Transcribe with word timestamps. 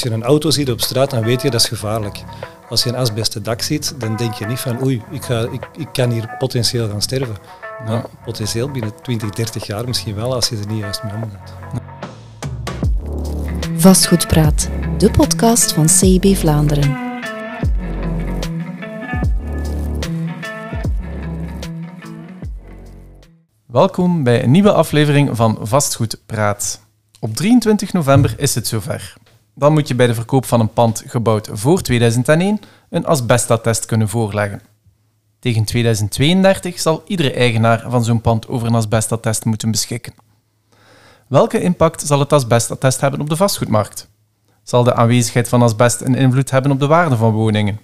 Als 0.00 0.08
je 0.08 0.14
een 0.14 0.24
auto 0.24 0.50
ziet 0.50 0.70
op 0.70 0.80
straat, 0.80 1.10
dan 1.10 1.24
weet 1.24 1.42
je 1.42 1.50
dat 1.50 1.60
is 1.60 1.68
gevaarlijk. 1.68 2.22
Als 2.68 2.82
je 2.82 2.88
een 2.88 2.96
asbesten 2.96 3.42
dak 3.42 3.62
ziet, 3.62 3.94
dan 3.98 4.16
denk 4.16 4.34
je 4.34 4.46
niet 4.46 4.58
van 4.58 4.82
oei, 4.82 5.02
ik, 5.10 5.24
ga, 5.24 5.48
ik, 5.52 5.68
ik 5.76 5.88
kan 5.92 6.10
hier 6.10 6.34
potentieel 6.38 6.88
gaan 6.88 7.02
sterven. 7.02 7.36
Maar 7.86 8.04
potentieel 8.24 8.70
binnen 8.70 8.92
20, 9.02 9.30
30 9.30 9.66
jaar 9.66 9.86
misschien 9.86 10.14
wel, 10.14 10.34
als 10.34 10.48
je 10.48 10.56
er 10.56 10.66
niet 10.66 10.78
juist 10.78 11.02
mee 11.02 11.12
omgaat. 11.12 11.52
Vastgoedpraat, 13.76 14.68
de 14.98 15.10
podcast 15.10 15.72
van 15.72 15.88
CIB 15.88 16.36
Vlaanderen. 16.36 16.98
Welkom 23.66 24.22
bij 24.22 24.42
een 24.42 24.50
nieuwe 24.50 24.72
aflevering 24.72 25.36
van 25.36 25.58
Vastgoedpraat. 25.62 26.80
Op 27.18 27.34
23 27.34 27.92
november 27.92 28.34
is 28.36 28.54
het 28.54 28.66
zover. 28.66 29.14
Dan 29.60 29.72
moet 29.72 29.88
je 29.88 29.94
bij 29.94 30.06
de 30.06 30.14
verkoop 30.14 30.44
van 30.44 30.60
een 30.60 30.72
pand 30.72 31.02
gebouwd 31.06 31.48
voor 31.52 31.80
2001 31.80 32.60
een 32.90 33.06
asbestattest 33.06 33.86
kunnen 33.86 34.08
voorleggen. 34.08 34.60
Tegen 35.38 35.64
2032 35.64 36.80
zal 36.80 37.02
iedere 37.06 37.32
eigenaar 37.32 37.84
van 37.88 38.04
zo'n 38.04 38.20
pand 38.20 38.48
over 38.48 38.66
een 38.66 38.74
asbestattest 38.74 39.44
moeten 39.44 39.70
beschikken. 39.70 40.12
Welke 41.28 41.60
impact 41.60 42.06
zal 42.06 42.18
het 42.18 42.32
asbestattest 42.32 43.00
hebben 43.00 43.20
op 43.20 43.28
de 43.28 43.36
vastgoedmarkt? 43.36 44.08
Zal 44.62 44.84
de 44.84 44.94
aanwezigheid 44.94 45.48
van 45.48 45.62
asbest 45.62 46.00
een 46.00 46.14
invloed 46.14 46.50
hebben 46.50 46.70
op 46.70 46.80
de 46.80 46.86
waarde 46.86 47.16
van 47.16 47.32
woningen? 47.32 47.80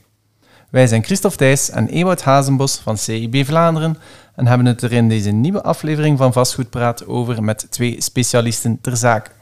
Wij 0.70 0.86
zijn 0.86 1.04
Christophe 1.04 1.36
Thijs 1.36 1.70
en 1.70 1.88
Ewout 1.88 2.22
Hazenbos 2.22 2.76
van 2.76 2.98
CIB 2.98 3.46
Vlaanderen 3.46 3.98
en 4.34 4.46
hebben 4.46 4.66
het 4.66 4.82
er 4.82 4.92
in 4.92 5.08
deze 5.08 5.30
nieuwe 5.30 5.62
aflevering 5.62 6.18
van 6.18 6.32
Vastgoedpraat 6.32 7.06
over 7.06 7.42
met 7.42 7.66
twee 7.70 8.00
specialisten 8.00 8.78
ter 8.80 8.96
zake. 8.96 9.35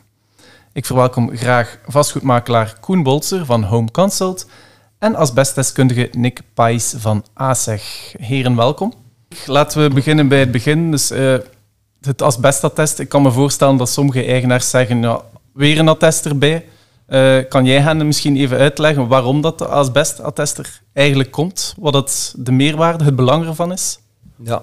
Ik 0.74 0.86
verwelkom 0.86 1.36
graag 1.36 1.78
vastgoedmakelaar 1.86 2.74
Koen 2.80 3.02
Bolzer 3.02 3.44
van 3.44 3.64
Home 3.64 3.90
Consult 3.90 4.46
en 4.98 5.14
asbestdeskundige 5.14 6.08
Nick 6.12 6.40
Pais 6.54 6.94
van 6.96 7.24
ASEG. 7.34 8.14
Heren, 8.18 8.56
welkom. 8.56 8.92
Laten 9.46 9.82
we 9.82 9.94
beginnen 9.94 10.28
bij 10.28 10.38
het 10.38 10.50
begin. 10.50 10.90
Dus, 10.90 11.10
uh, 11.10 11.36
het 12.00 12.22
asbestattest. 12.22 12.98
Ik 12.98 13.08
kan 13.08 13.22
me 13.22 13.30
voorstellen 13.30 13.76
dat 13.76 13.88
sommige 13.88 14.24
eigenaars 14.24 14.70
zeggen, 14.70 15.02
ja, 15.02 15.22
weer 15.52 15.78
een 15.78 15.88
attest 15.88 16.26
erbij. 16.26 16.64
Uh, 17.08 17.38
kan 17.48 17.64
jij 17.64 17.80
hen 17.80 18.06
misschien 18.06 18.36
even 18.36 18.58
uitleggen 18.58 19.08
waarom 19.08 19.40
dat 19.40 19.58
de 19.58 19.66
asbestattest 19.66 20.80
eigenlijk 20.92 21.30
komt? 21.30 21.74
Wat 21.78 21.94
het, 21.94 22.34
de 22.36 22.52
meerwaarde, 22.52 23.04
het 23.04 23.16
belang 23.16 23.46
ervan 23.46 23.72
is? 23.72 23.98
Ja. 24.36 24.62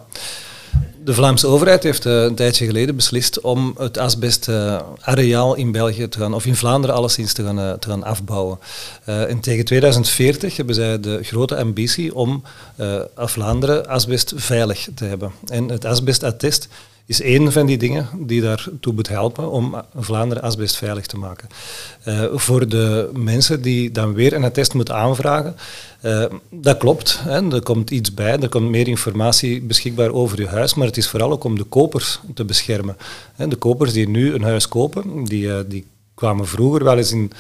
De 1.04 1.14
Vlaamse 1.14 1.48
overheid 1.48 1.84
heeft 1.84 2.06
uh, 2.06 2.24
een 2.24 2.36
tijdje 2.36 2.66
geleden 2.66 2.96
beslist 2.96 3.42
om 3.42 3.76
het 3.78 3.98
asbestareaal 3.98 5.56
in 5.56 5.72
België 5.72 6.08
te 6.08 6.18
gaan, 6.18 6.34
of 6.34 6.46
in 6.46 6.56
Vlaanderen 6.56 6.96
alleszins 6.96 7.34
te 7.34 7.44
gaan, 7.44 7.60
uh, 7.60 7.72
te 7.72 7.90
gaan 7.90 8.04
afbouwen. 8.04 8.60
Uh, 9.10 9.30
en 9.30 9.40
tegen 9.40 9.66
2040 9.66 10.58
hebben 10.58 10.76
zij 10.76 11.00
de 11.00 11.20
grote 11.24 11.58
ambitie 11.58 12.16
om 12.16 12.44
Vlaanderen 13.16 13.88
asbest 13.88 14.34
veilig 14.36 14.88
te 14.96 15.06
hebben. 15.06 15.32
En 15.46 15.70
het 15.70 15.86
asbestattest 15.86 16.68
is 17.06 17.22
één 17.22 17.52
van 17.52 17.66
die 17.66 17.78
dingen 17.78 18.10
die 18.20 18.42
daartoe 18.42 18.94
moet 18.94 19.08
helpen 19.08 19.52
om 19.52 19.76
Vlaanderen 19.96 20.44
asbestveilig 20.44 21.06
te 21.06 21.18
maken. 21.18 21.48
Uh, 22.08 22.24
voor 22.34 22.68
de 22.68 23.10
mensen 23.14 23.62
die 23.62 23.92
dan 23.92 24.14
weer 24.14 24.34
een 24.34 24.44
attest 24.44 24.74
moeten 24.74 24.96
aanvragen, 24.96 25.56
uh, 26.06 26.26
dat 26.50 26.78
klopt. 26.78 27.20
Hè, 27.24 27.54
er 27.54 27.64
komt 27.64 27.92
iets 27.92 28.14
bij, 28.14 28.40
er 28.40 28.50
komt 28.50 28.70
meer 28.70 28.88
informatie 28.88 29.62
beschikbaar 29.62 30.12
over 30.12 30.40
je 30.40 30.48
huis, 30.48 30.74
maar 30.74 30.88
het 30.88 30.98
is 30.98 31.08
vooral 31.08 31.32
ook 31.32 31.44
om 31.44 31.58
de 31.58 31.64
kopers 31.64 32.20
te 32.34 32.46
beschermen. 32.46 32.98
De 33.36 33.56
kopers 33.56 33.94
die 33.94 34.10
nu 34.10 34.34
een 34.34 34.44
huis 34.44 34.68
kopen, 34.68 35.24
die, 35.24 35.46
uh, 35.46 35.60
die 35.68 35.86
kwamen 36.14 36.48
vroeger 36.48 36.84
wel 36.84 36.98
eens 36.98 37.12
in 37.12 37.32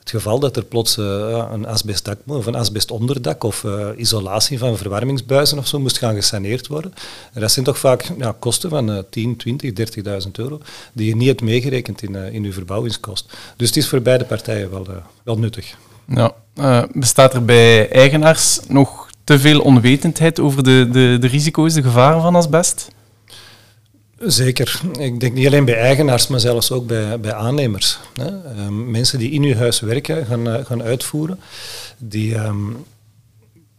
het 0.00 0.10
geval 0.10 0.38
dat 0.38 0.56
er 0.56 0.64
plots 0.64 0.98
uh, 0.98 1.44
een 1.52 1.66
asbestdak 1.66 2.18
of 2.26 2.46
een 2.46 2.54
asbestonderdak 2.54 3.44
of 3.44 3.62
uh, 3.62 3.88
isolatie 3.96 4.58
van 4.58 4.76
verwarmingsbuizen 4.76 5.58
of 5.58 5.66
zo 5.66 5.78
moest 5.78 5.98
gaan 5.98 6.14
gesaneerd 6.14 6.66
worden. 6.66 6.94
En 7.32 7.40
dat 7.40 7.52
zijn 7.52 7.64
toch 7.64 7.78
vaak 7.78 8.10
ja, 8.18 8.34
kosten 8.38 8.70
van 8.70 8.90
uh, 8.90 8.98
10, 9.10 9.36
20, 9.36 9.72
30.000 10.24 10.30
euro 10.32 10.60
die 10.92 11.06
je 11.06 11.16
niet 11.16 11.28
hebt 11.28 11.42
meegerekend 11.42 12.02
in, 12.02 12.14
in 12.14 12.42
je 12.42 12.52
verbouwingskost. 12.52 13.32
Dus 13.56 13.68
het 13.68 13.76
is 13.76 13.88
voor 13.88 14.00
beide 14.00 14.24
partijen 14.24 14.70
wel, 14.70 14.86
wel 15.22 15.38
nuttig. 15.38 15.76
Ja, 16.06 16.34
bestaat 16.92 17.34
er 17.34 17.44
bij 17.44 17.90
eigenaars 17.90 18.60
nog 18.68 19.08
te 19.24 19.38
veel 19.38 19.60
onwetendheid 19.60 20.40
over 20.40 20.62
de, 20.62 20.88
de, 20.92 21.16
de 21.20 21.26
risico's, 21.26 21.74
de 21.74 21.82
gevaren 21.82 22.22
van 22.22 22.34
asbest? 22.34 22.88
Zeker. 24.26 24.80
Ik 24.98 25.20
denk 25.20 25.34
niet 25.34 25.46
alleen 25.46 25.64
bij 25.64 25.78
eigenaars, 25.78 26.26
maar 26.26 26.40
zelfs 26.40 26.72
ook 26.72 26.86
bij, 26.86 27.20
bij 27.20 27.34
aannemers. 27.34 27.98
Hè. 28.14 28.64
Um, 28.64 28.90
mensen 28.90 29.18
die 29.18 29.30
in 29.30 29.42
uw 29.42 29.54
huis 29.54 29.80
werken, 29.80 30.26
gaan, 30.26 30.48
uh, 30.48 30.64
gaan 30.64 30.82
uitvoeren, 30.82 31.40
die, 31.98 32.34
um, 32.34 32.76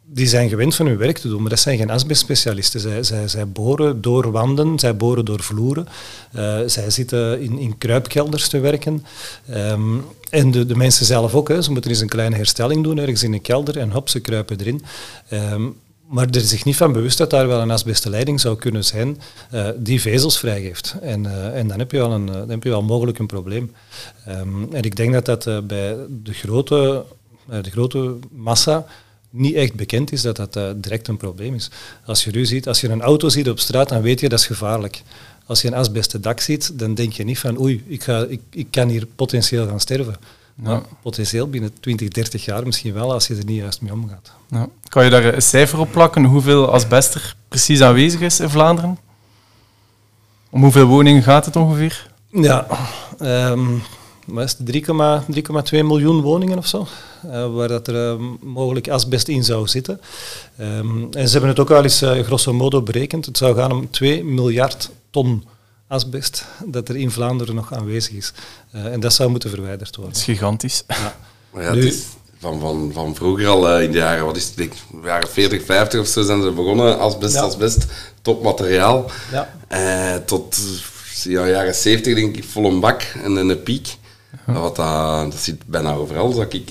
die 0.06 0.28
zijn 0.28 0.50
gewend 0.50 0.76
van 0.76 0.86
hun 0.86 0.98
werk 0.98 1.18
te 1.18 1.28
doen, 1.28 1.42
maar 1.42 1.50
dat 1.50 1.60
zijn 1.60 1.78
geen 1.78 1.90
asbestspecialisten. 1.90 2.80
Zij, 2.80 3.04
zij, 3.04 3.28
zij 3.28 3.48
boren 3.48 4.02
door 4.02 4.32
wanden, 4.32 4.80
zij 4.80 4.96
boren 4.96 5.26
door 5.26 5.44
vloeren, 5.44 5.88
uh, 6.36 6.60
zij 6.66 6.90
zitten 6.90 7.42
in, 7.42 7.60
in 7.60 7.78
kruipkelders 7.78 8.48
te 8.48 8.60
werken. 8.60 9.06
Um, 9.56 10.06
en 10.30 10.52
de, 10.52 10.66
de 10.66 10.76
mensen 10.76 11.06
zelf 11.06 11.36
ook. 11.36 11.48
Hè. 11.48 11.62
Ze 11.62 11.72
moeten 11.72 11.92
eens 11.92 12.00
een 12.00 12.08
kleine 12.08 12.36
herstelling 12.36 12.84
doen 12.84 12.98
ergens 12.98 13.24
in 13.24 13.34
een 13.34 13.42
kelder 13.42 13.78
en 13.78 13.92
hop, 13.92 14.10
ze 14.10 14.20
kruipen 14.20 14.60
erin 14.60 14.84
maar 16.12 16.30
er 16.30 16.42
zich 16.42 16.66
niet 16.66 16.76
van 16.76 16.92
bewust 16.92 17.18
dat 17.18 17.30
daar 17.30 17.48
wel 17.48 17.62
een 17.62 17.72
asbestleiding 17.72 18.40
zou 18.40 18.56
kunnen 18.56 18.86
zijn 18.86 19.22
uh, 19.54 19.68
die 19.78 20.02
vezels 20.02 20.40
vrijgeeft. 20.40 20.96
En, 21.02 21.24
uh, 21.24 21.58
en 21.58 21.68
dan, 21.68 21.80
heb 21.80 21.92
je 21.92 21.98
wel 21.98 22.12
een, 22.12 22.26
dan 22.26 22.50
heb 22.50 22.64
je 22.64 22.70
wel 22.70 22.84
mogelijk 22.84 23.20
een 23.20 23.26
probleem. 23.28 23.72
Um, 24.28 24.74
en 24.74 24.84
ik 24.84 24.96
denk 24.96 25.14
dat 25.14 25.26
dat 25.26 25.68
bij 25.68 25.96
de 26.24 26.34
grote, 26.34 27.06
de 27.62 27.72
grote 27.72 28.16
massa 28.32 28.86
niet 29.30 29.56
echt 29.56 29.74
bekend 29.74 30.12
is 30.12 30.22
dat 30.22 30.36
dat 30.36 30.84
direct 30.84 31.08
een 31.08 31.18
probleem 31.18 31.56
is. 31.56 31.70
Als 32.06 32.24
je 32.24 32.32
nu 32.32 32.46
ziet, 32.46 32.68
als 32.68 32.82
je 32.82 32.90
een 32.90 33.02
auto 33.02 33.30
ziet 33.30 33.50
op 33.50 33.60
straat, 33.60 33.90
dan 33.90 34.02
weet 34.02 34.20
je 34.20 34.30
dat 34.30 34.40
is 34.40 34.46
gevaarlijk. 34.46 35.02
Als 35.46 35.62
je 35.62 35.68
een 35.68 35.74
asbesten 35.74 36.22
dak 36.22 36.40
ziet, 36.40 36.80
dan 36.80 36.94
denk 36.94 37.14
je 37.14 37.24
niet 37.24 37.40
van 37.40 37.60
oei, 37.60 37.84
ik, 37.88 38.04
ga, 38.04 38.26
ik, 38.30 38.42
ik 38.50 38.68
kan 38.70 38.88
hier 38.90 39.06
potentieel 39.16 39.68
gaan 39.68 39.80
sterven. 39.80 40.16
Potentieel 41.02 41.50
binnen 41.50 41.72
20, 41.80 42.08
30 42.08 42.46
jaar 42.46 42.66
misschien 42.66 42.94
wel, 42.94 43.14
als 43.14 43.28
je 43.28 43.36
er 43.36 43.46
niet 43.46 43.58
juist 43.58 43.82
mee 43.82 43.94
omgaat. 43.94 44.32
Ja. 44.50 44.68
Kan 44.88 45.04
je 45.04 45.10
daar 45.10 45.34
een 45.34 45.42
cijfer 45.42 45.80
op 45.80 45.92
plakken 45.92 46.24
hoeveel 46.24 46.72
asbest 46.72 47.14
er 47.14 47.36
precies 47.48 47.82
aanwezig 47.82 48.20
is 48.22 48.40
in 48.40 48.50
Vlaanderen? 48.50 48.98
Om 50.50 50.62
hoeveel 50.62 50.86
woningen 50.86 51.24
gaat 51.24 51.46
het 51.46 51.56
ongeveer? 51.56 52.10
Ja, 52.30 52.68
um, 53.22 53.82
3,2 54.30 54.36
miljoen 55.72 56.22
woningen 56.22 56.58
of 56.58 56.68
zo, 56.68 56.88
uh, 57.26 57.54
waar 57.54 57.68
dat 57.68 57.88
er 57.88 58.20
uh, 58.20 58.26
mogelijk 58.42 58.90
asbest 58.90 59.28
in 59.28 59.44
zou 59.44 59.68
zitten. 59.68 60.02
Um, 60.60 61.08
en 61.12 61.26
ze 61.26 61.32
hebben 61.32 61.50
het 61.50 61.60
ook 61.60 61.72
al 61.72 61.84
eens 61.84 62.02
uh, 62.02 62.20
grosso 62.20 62.54
modo 62.54 62.82
berekend. 62.82 63.26
Het 63.26 63.38
zou 63.38 63.56
gaan 63.56 63.72
om 63.72 63.90
2 63.90 64.24
miljard 64.24 64.90
ton 65.10 65.44
asbest 65.92 66.46
dat 66.66 66.90
er 66.90 66.96
in 66.96 67.12
Vlaanderen 67.12 67.56
nog 67.56 67.74
aanwezig 67.74 68.14
is. 68.14 68.34
Uh, 68.76 68.86
en 68.86 69.00
dat 69.00 69.14
zou 69.14 69.30
moeten 69.30 69.50
verwijderd 69.50 69.96
worden. 69.96 70.14
Dat 70.14 70.22
is 70.22 70.28
gigantisch. 70.28 70.84
Ja. 70.88 71.16
Maar 71.52 71.64
ja, 71.64 71.74
nu, 71.74 71.86
het 71.86 71.94
is 71.94 72.04
van, 72.40 72.60
van, 72.60 72.92
van 72.94 73.16
vroeger 73.16 73.48
al 73.48 73.78
uh, 73.78 73.84
in 73.84 73.92
de 73.92 73.98
jaren, 73.98 74.26
wat 74.26 74.36
is 74.36 74.46
het, 74.46 74.58
denk, 74.58 74.74
jaren 75.04 75.30
40, 75.30 75.66
50 75.66 76.00
of 76.00 76.08
zo 76.08 76.22
zijn 76.22 76.42
ze 76.42 76.52
begonnen, 76.52 77.00
asbest, 77.00 77.34
ja. 77.34 77.42
asbest, 77.42 77.86
topmateriaal. 78.22 79.12
Ja. 79.32 79.54
Uh, 79.72 80.26
tot 80.26 80.58
ja, 81.24 81.48
jaren 81.48 81.76
70 81.76 82.16
denk 82.16 82.38
ik 82.38 82.44
vol 82.44 82.66
een 82.66 82.80
bak 82.80 83.02
en 83.24 83.36
een 83.36 83.64
piek. 83.64 83.98
Ja. 84.48 84.54
Wat 84.54 84.76
dat, 84.76 85.32
dat 85.32 85.42
zit 85.42 85.66
bijna 85.66 85.94
overal, 85.94 86.32
zou 86.32 86.46
ik 86.50 86.68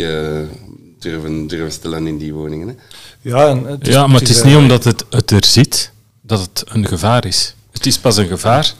durven, 0.99 1.47
durven 1.47 1.73
stellen 1.73 2.07
in 2.07 2.19
die 2.19 2.35
woningen. 2.35 2.69
Hè. 2.69 2.75
Ja, 3.21 3.49
en 3.49 3.65
het 3.65 3.87
is, 3.87 3.95
ja, 3.95 4.07
maar 4.07 4.21
het 4.21 4.29
is, 4.29 4.37
het 4.37 4.47
is 4.47 4.53
niet 4.53 4.63
omdat 4.63 4.85
het, 4.85 5.05
het 5.11 5.31
er 5.31 5.45
zit 5.45 5.93
dat 6.21 6.41
het 6.41 6.65
een 6.67 6.87
gevaar 6.87 7.27
is. 7.27 7.55
Het 7.73 7.87
is 7.87 7.99
pas 7.99 8.17
een 8.17 8.29
gevaar 8.29 8.75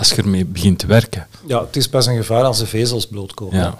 als 0.00 0.08
je 0.10 0.16
ermee 0.16 0.44
begint 0.44 0.78
te 0.78 0.86
werken. 0.86 1.26
Ja, 1.46 1.60
het 1.60 1.76
is 1.76 1.88
pas 1.88 2.06
een 2.06 2.16
gevaar 2.16 2.42
als 2.42 2.58
de 2.58 2.66
vezels 2.66 3.06
blootkomen. 3.06 3.58
Ja, 3.58 3.78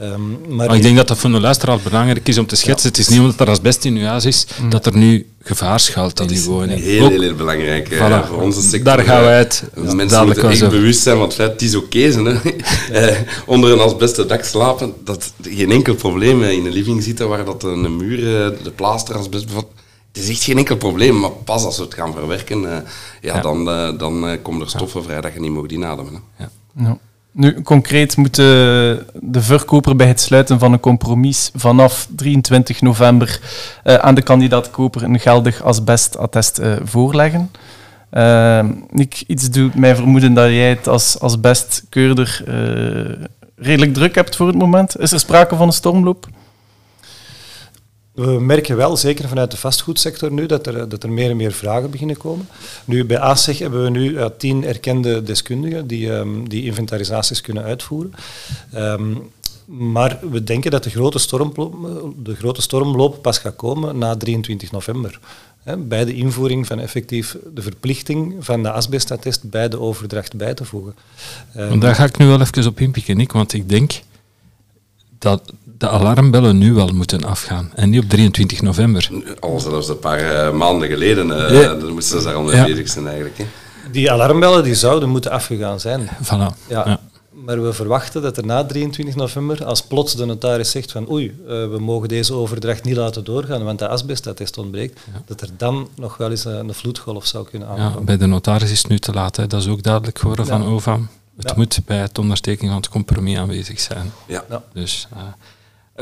um, 0.00 0.38
maar, 0.48 0.66
maar 0.66 0.76
ik 0.76 0.82
denk 0.82 0.96
dat 0.96 1.08
dat 1.08 1.18
voor 1.18 1.30
de 1.30 1.40
luisteraar 1.40 1.78
belangrijk 1.82 2.28
is 2.28 2.38
om 2.38 2.46
te 2.46 2.56
schetsen. 2.56 2.90
Ja. 2.92 2.96
Het 2.96 2.98
is 2.98 3.08
niet 3.08 3.20
omdat 3.20 3.40
er 3.40 3.48
asbest 3.48 3.84
in 3.84 3.96
uw 3.96 4.04
huis 4.04 4.24
is, 4.24 4.46
mm. 4.60 4.70
dat 4.70 4.86
er 4.86 4.96
nu 4.96 5.26
gevaar 5.42 5.80
schuilt 5.80 6.16
dat 6.16 6.30
in 6.30 6.36
uw 6.36 6.44
woning. 6.44 6.80
Heel, 6.80 7.08
heel, 7.08 7.20
heel 7.20 7.34
belangrijk 7.34 7.88
voilà. 7.88 8.28
voor 8.28 8.42
onze 8.42 8.60
sector. 8.60 8.84
Daar 8.84 9.04
gaan 9.04 9.22
we 9.22 9.28
uit. 9.28 9.64
Ja. 9.74 9.94
Mensen 9.94 10.24
moeten 10.24 10.48
echt 10.48 10.58
zo. 10.58 10.68
bewust 10.68 11.02
zijn 11.02 11.16
van 11.16 11.24
het 11.24 11.34
feit, 11.34 11.52
het 11.52 11.62
is 11.62 11.74
oké 11.74 12.12
okay, 12.12 12.44
onder 13.46 13.72
een 13.72 13.80
asbesten 13.80 14.28
dak 14.28 14.44
slapen, 14.44 14.94
dat 15.04 15.32
geen 15.42 15.70
enkel 15.70 15.94
probleem 15.94 16.42
in 16.42 16.66
een 16.66 16.72
living 16.72 17.02
zitten 17.02 17.28
waar 17.28 17.44
dat 17.44 17.62
een 17.62 17.96
muur, 17.96 18.18
de 18.62 18.70
plaaster 18.74 19.16
asbest 19.16 19.46
bevat 19.46 19.66
het 20.12 20.22
is 20.22 20.28
echt 20.28 20.42
geen 20.42 20.58
enkel 20.58 20.76
probleem, 20.76 21.20
maar 21.20 21.30
pas 21.30 21.64
als 21.64 21.76
we 21.76 21.84
het 21.84 21.94
gaan 21.94 22.12
verwerken, 22.12 22.62
uh, 22.62 22.70
ja, 22.70 23.34
ja, 23.34 23.40
dan, 23.40 23.68
uh, 23.68 23.98
dan 23.98 24.28
uh, 24.28 24.36
komen 24.42 24.62
er 24.62 24.68
stoffen 24.68 25.02
vrij 25.02 25.20
dat 25.20 25.32
je 25.32 25.40
niet 25.40 25.50
mag 25.50 25.66
inademen. 25.66 26.22
Hè. 26.34 26.44
Ja. 26.76 26.98
Nu, 27.32 27.62
concreet 27.62 28.16
moet 28.16 28.34
de, 28.34 29.04
de, 29.20 29.42
verkoper 29.42 29.96
bij 29.96 30.06
het 30.06 30.20
sluiten 30.20 30.58
van 30.58 30.72
een 30.72 30.80
compromis 30.80 31.50
vanaf 31.54 32.08
23 32.16 32.80
november 32.80 33.40
aan 33.84 34.14
de 34.14 34.22
kandidaat-koper 34.22 35.02
een 35.02 35.20
geldig 35.20 35.62
asbestattest 35.62 36.60
voorleggen. 36.84 37.50
ik, 38.90 39.22
iets 39.26 39.50
doet 39.50 39.74
mij 39.74 39.94
vermoeden 39.94 40.34
dat 40.34 40.46
jij 40.46 40.68
het 40.68 40.88
als 40.88 41.20
asbestkeurder 41.20 42.44
redelijk 43.56 43.94
druk 43.94 44.14
hebt 44.14 44.36
voor 44.36 44.46
het 44.46 44.56
moment? 44.56 44.98
Is 44.98 45.12
er 45.12 45.20
sprake 45.20 45.56
van 45.56 45.66
een 45.66 45.72
stormloop? 45.72 46.28
We 48.12 48.40
merken 48.40 48.76
wel, 48.76 48.96
zeker 48.96 49.28
vanuit 49.28 49.50
de 49.50 49.56
vastgoedsector 49.56 50.32
nu, 50.32 50.46
dat 50.46 50.66
er, 50.66 50.88
dat 50.88 51.02
er 51.02 51.10
meer 51.10 51.30
en 51.30 51.36
meer 51.36 51.52
vragen 51.52 51.90
beginnen 51.90 52.16
komen. 52.16 52.48
Nu, 52.84 53.04
bij 53.04 53.18
ASEG 53.18 53.58
hebben 53.58 53.82
we 53.82 53.90
nu 53.90 54.18
tien 54.38 54.64
erkende 54.64 55.22
deskundigen 55.22 55.86
die, 55.86 56.10
um, 56.10 56.48
die 56.48 56.64
inventarisaties 56.64 57.40
kunnen 57.40 57.62
uitvoeren. 57.62 58.12
Um, 58.74 59.30
maar 59.70 60.18
we 60.30 60.44
denken 60.44 60.70
dat 60.70 60.84
de 60.84 60.90
grote, 60.90 61.18
stormloop, 61.18 61.74
de 62.24 62.34
grote 62.34 62.62
stormloop 62.62 63.22
pas 63.22 63.38
gaat 63.38 63.56
komen 63.56 63.98
na 63.98 64.16
23 64.16 64.70
november. 64.70 65.18
Bij 65.78 66.04
de 66.04 66.14
invoering 66.14 66.66
van 66.66 66.78
effectief 66.78 67.36
de 67.54 67.62
verplichting 67.62 68.34
van 68.38 68.62
de 68.62 68.70
asbestattest 68.70 69.50
bij 69.50 69.68
de 69.68 69.80
overdracht 69.80 70.36
bij 70.36 70.54
te 70.54 70.64
voegen. 70.64 70.94
Um, 71.56 71.80
daar 71.80 71.94
ga 71.94 72.04
ik 72.04 72.18
nu 72.18 72.26
wel 72.26 72.40
even 72.40 72.66
op 72.66 72.80
inpikken, 72.80 73.16
Nick, 73.16 73.32
want 73.32 73.52
ik 73.52 73.68
denk 73.68 74.00
dat 75.18 75.52
de 75.80 75.88
alarmbellen 75.88 76.58
nu 76.58 76.72
wel 76.72 76.86
moeten 76.86 77.24
afgaan 77.24 77.70
en 77.74 77.90
niet 77.90 78.02
op 78.02 78.08
23 78.08 78.62
november. 78.62 79.10
Al 79.38 79.60
zelfs 79.60 79.88
een 79.88 79.98
paar 79.98 80.20
uh, 80.20 80.52
maanden 80.52 80.88
geleden 80.88 81.28
uh, 81.28 81.62
ja. 81.62 81.74
dan 81.74 81.92
moesten 81.92 82.20
ze 82.20 82.26
daar 82.26 82.34
al 82.34 82.42
mee 82.42 82.56
ja. 82.56 82.64
bezig 82.64 82.88
zijn 82.88 83.06
eigenlijk. 83.06 83.38
Hè. 83.38 83.46
Die 83.92 84.10
alarmbellen 84.12 84.64
die 84.64 84.74
zouden 84.74 85.08
moeten 85.08 85.30
afgegaan 85.30 85.80
zijn. 85.80 86.08
Voilà. 86.22 86.66
Ja. 86.68 86.82
ja. 86.86 87.00
Maar 87.30 87.62
we 87.62 87.72
verwachten 87.72 88.22
dat 88.22 88.36
er 88.36 88.46
na 88.46 88.64
23 88.64 89.14
november, 89.14 89.64
als 89.64 89.82
plots 89.82 90.14
de 90.14 90.24
notaris 90.24 90.70
zegt 90.70 90.92
van 90.92 91.10
oei, 91.10 91.26
uh, 91.42 91.48
we 91.48 91.76
mogen 91.78 92.08
deze 92.08 92.34
overdracht 92.34 92.84
niet 92.84 92.96
laten 92.96 93.24
doorgaan, 93.24 93.64
want 93.64 93.78
de 93.78 93.88
asbestattest 93.88 94.58
ontbreekt, 94.58 95.00
ja. 95.12 95.22
dat 95.26 95.40
er 95.40 95.48
dan 95.56 95.88
nog 95.94 96.16
wel 96.16 96.30
eens 96.30 96.44
een 96.44 96.74
vloedgolf 96.74 97.26
zou 97.26 97.44
kunnen 97.44 97.68
aankomen. 97.68 97.92
Ja, 97.92 98.00
bij 98.00 98.16
de 98.16 98.26
notaris 98.26 98.70
is 98.70 98.78
het 98.78 98.88
nu 98.88 98.98
te 98.98 99.12
laat, 99.12 99.36
hè. 99.36 99.46
dat 99.46 99.60
is 99.60 99.68
ook 99.68 99.82
duidelijk 99.82 100.18
geworden 100.18 100.46
van 100.46 100.64
OVAM. 100.64 101.08
Het 101.36 101.56
moet 101.56 101.80
bij 101.86 101.98
het 101.98 102.18
ondertekenen 102.18 102.70
van 102.72 102.80
het 102.80 102.90
compromis 102.90 103.38
aanwezig 103.38 103.80
zijn. 103.80 104.12
Ja. 104.26 104.44
Dus... 104.72 105.08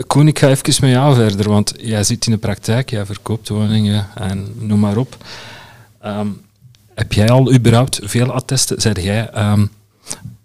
Koen, 0.06 0.29
ik 0.29 0.39
ga 0.39 0.49
even 0.49 0.75
met 0.81 0.91
jou 0.91 1.15
verder, 1.15 1.49
want 1.49 1.75
jij 1.81 2.05
zit 2.05 2.27
in 2.27 2.33
de 2.33 2.39
praktijk, 2.39 2.91
jij 2.91 3.06
verkoopt 3.06 3.49
woningen 3.49 4.06
en 4.15 4.55
noem 4.59 4.81
maar 4.81 4.97
op. 4.97 5.17
Um, 6.05 6.41
heb 6.95 7.12
jij 7.12 7.29
al 7.29 7.53
überhaupt 7.53 8.00
veel 8.03 8.33
attesten? 8.33 8.81
Zeg 8.81 9.03
jij 9.03 9.50
um, 9.50 9.71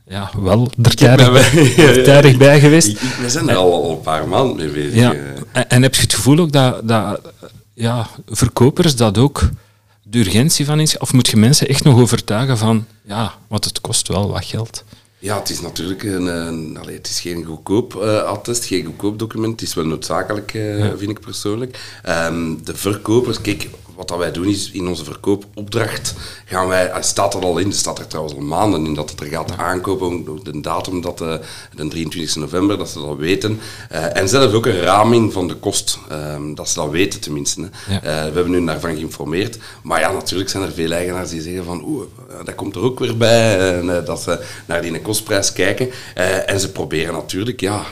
ja, 0.08 0.30
wel 0.40 0.72
er 0.82 0.96
tijdig 2.04 2.38
bij 2.38 2.60
geweest? 2.60 3.18
We 3.22 3.30
zijn 3.30 3.50
er 3.50 3.56
al, 3.56 3.74
al 3.74 3.92
een 3.92 4.02
paar 4.02 4.28
maanden 4.28 4.56
mee 4.56 4.68
bezig. 4.68 4.94
Ja. 4.94 5.14
En, 5.52 5.70
en, 5.70 5.82
heb 5.82 5.96
je 5.96 6.02
het 6.02 6.14
gevoel 6.14 6.40
ook 6.40 6.52
dat, 6.52 6.88
dat 6.88 7.22
ja, 7.74 8.08
verkopers 8.28 8.96
dat 8.96 9.18
ook 9.18 9.50
de 10.04 10.20
urgentie 10.20 10.66
van 10.66 10.80
is? 10.80 10.98
Of 10.98 11.14
moet 11.14 11.28
je 11.28 11.38
mensen 11.38 11.68
echt 11.68 11.84
nog 11.84 12.00
overtuigen 12.00 12.58
van, 12.58 12.86
ja, 13.06 13.34
want 13.48 13.66
het 13.66 13.82
kost 13.82 14.08
wel 14.08 14.32
wat 14.32 14.46
geld? 14.46 14.84
Ja, 15.24 15.40
het 15.40 15.50
is 15.50 15.62
natuurlijk 15.62 16.04
een, 16.04 16.26
een 16.26 16.78
allee, 16.78 16.96
het 16.96 17.08
is 17.08 17.20
geen 17.20 17.44
goedkoop 17.44 17.96
uh, 17.96 18.24
attest, 18.24 18.66
geen 18.66 18.86
goedkoop 18.86 19.20
document. 19.20 19.60
Het 19.60 19.70
is 19.70 19.76
wel 19.76 19.86
noodzakelijk, 19.86 20.54
uh, 20.54 20.80
ja. 20.80 20.98
vind 20.98 21.12
ik 21.12 21.20
persoonlijk. 21.20 22.00
Um, 22.10 22.64
de 22.64 22.76
verkopers, 22.76 23.42
kijk, 23.42 23.70
wat 23.96 24.08
dat 24.08 24.18
wij 24.18 24.32
doen 24.32 24.48
is 24.48 24.72
in 24.72 24.88
onze 24.88 25.04
verkoopopdracht 25.04 26.14
gaan 26.46 26.68
wij, 26.68 26.92
staat 27.00 27.34
er 27.34 27.42
al 27.42 27.58
in, 27.58 27.68
er 27.68 27.74
staat 27.74 28.00
er 28.00 28.08
trouwens 28.08 28.36
al 28.36 28.42
maanden 28.42 28.86
in 28.86 28.94
dat 28.94 29.10
het 29.10 29.20
er 29.20 29.26
gaat 29.26 29.58
aankopen, 29.58 30.26
de 30.44 30.62
datum 30.62 31.02
dat 31.02 31.18
de, 31.18 31.40
de 31.76 31.88
23 31.88 32.36
november, 32.36 32.78
dat 32.78 32.90
ze 32.90 33.00
dat 33.00 33.18
weten. 33.18 33.60
Uh, 33.92 34.18
en 34.18 34.30
zelfs 34.30 34.54
ook 34.54 34.66
een 34.66 34.82
raming 34.82 35.34
van 35.34 35.48
de 35.48 35.56
kost, 35.56 36.00
um, 36.12 36.56
dat 36.56 36.70
ze 36.70 36.80
dat 36.80 36.90
weten 36.90 37.20
tenminste. 37.20 37.62
Ja. 37.62 37.96
Uh, 37.96 38.02
we 38.02 38.10
hebben 38.10 38.52
nu 38.52 38.66
daarvan 38.66 38.96
geïnformeerd. 38.96 39.58
Maar 39.84 40.00
ja, 40.00 40.12
natuurlijk 40.12 40.50
zijn 40.50 40.64
er 40.64 40.72
veel 40.72 40.92
eigenaars 40.92 41.30
die 41.30 41.42
zeggen 41.42 41.64
van 41.64 41.84
oeh, 41.86 42.04
dat 42.46 42.56
komt 42.56 42.76
er 42.76 42.82
ook 42.82 43.00
weer 43.00 43.18
bij, 43.18 43.74
en, 43.80 44.06
dat 44.06 44.22
ze 44.22 44.40
naar 44.66 44.82
die 44.82 45.02
kostprijs 45.02 45.54
kijken. 45.54 45.90
en 46.46 46.60
ze 46.60 46.72
proberen 46.72 47.14
natuurlijk, 47.14 47.60
ja, 47.60 47.86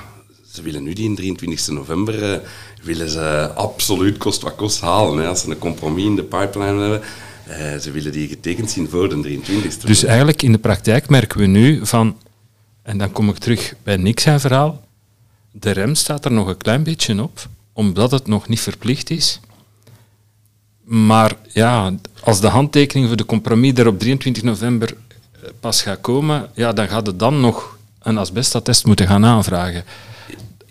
ze 0.51 0.61
willen 0.61 0.83
nu 0.83 0.93
die 0.93 1.13
23 1.13 1.67
november 1.67 2.41
willen 2.83 3.09
ze 3.09 3.51
absoluut 3.55 4.17
kost 4.17 4.41
wat 4.41 4.55
kost 4.55 4.81
halen. 4.81 5.17
Hè. 5.17 5.27
Als 5.27 5.41
ze 5.41 5.49
een 5.49 5.57
compromis 5.57 6.03
in 6.03 6.15
de 6.15 6.23
pipeline 6.23 6.81
hebben, 6.81 7.01
uh, 7.49 7.77
ze 7.77 7.91
willen 7.91 8.11
die 8.11 8.27
getekend 8.27 8.71
zien 8.71 8.89
voor 8.89 9.09
de 9.09 9.19
23 9.19 9.77
Dus 9.77 10.03
eigenlijk 10.03 10.41
in 10.41 10.51
de 10.51 10.57
praktijk 10.57 11.09
merken 11.09 11.39
we 11.39 11.45
nu 11.45 11.85
van, 11.85 12.17
en 12.83 12.97
dan 12.97 13.11
kom 13.11 13.29
ik 13.29 13.37
terug 13.37 13.73
bij 13.83 13.97
niks 13.97 14.23
verhaal, 14.23 14.83
de 15.51 15.71
rem 15.71 15.95
staat 15.95 16.25
er 16.25 16.31
nog 16.31 16.47
een 16.47 16.57
klein 16.57 16.83
beetje 16.83 17.23
op, 17.23 17.47
omdat 17.73 18.11
het 18.11 18.27
nog 18.27 18.47
niet 18.47 18.59
verplicht 18.59 19.09
is. 19.09 19.39
Maar 20.83 21.35
ja, 21.47 21.93
als 22.23 22.41
de 22.41 22.47
handtekening 22.47 23.07
voor 23.07 23.17
de 23.17 23.25
compromis 23.25 23.73
er 23.73 23.87
op 23.87 23.99
23 23.99 24.43
november 24.43 24.93
eh, 25.31 25.49
pas 25.59 25.81
gaat 25.81 26.01
komen, 26.01 26.49
ja, 26.53 26.73
dan 26.73 26.87
gaat 26.87 27.07
het 27.07 27.19
dan 27.19 27.39
nog 27.39 27.77
een 27.99 28.17
asbestattest 28.17 28.85
moeten 28.85 29.07
gaan 29.07 29.25
aanvragen. 29.25 29.83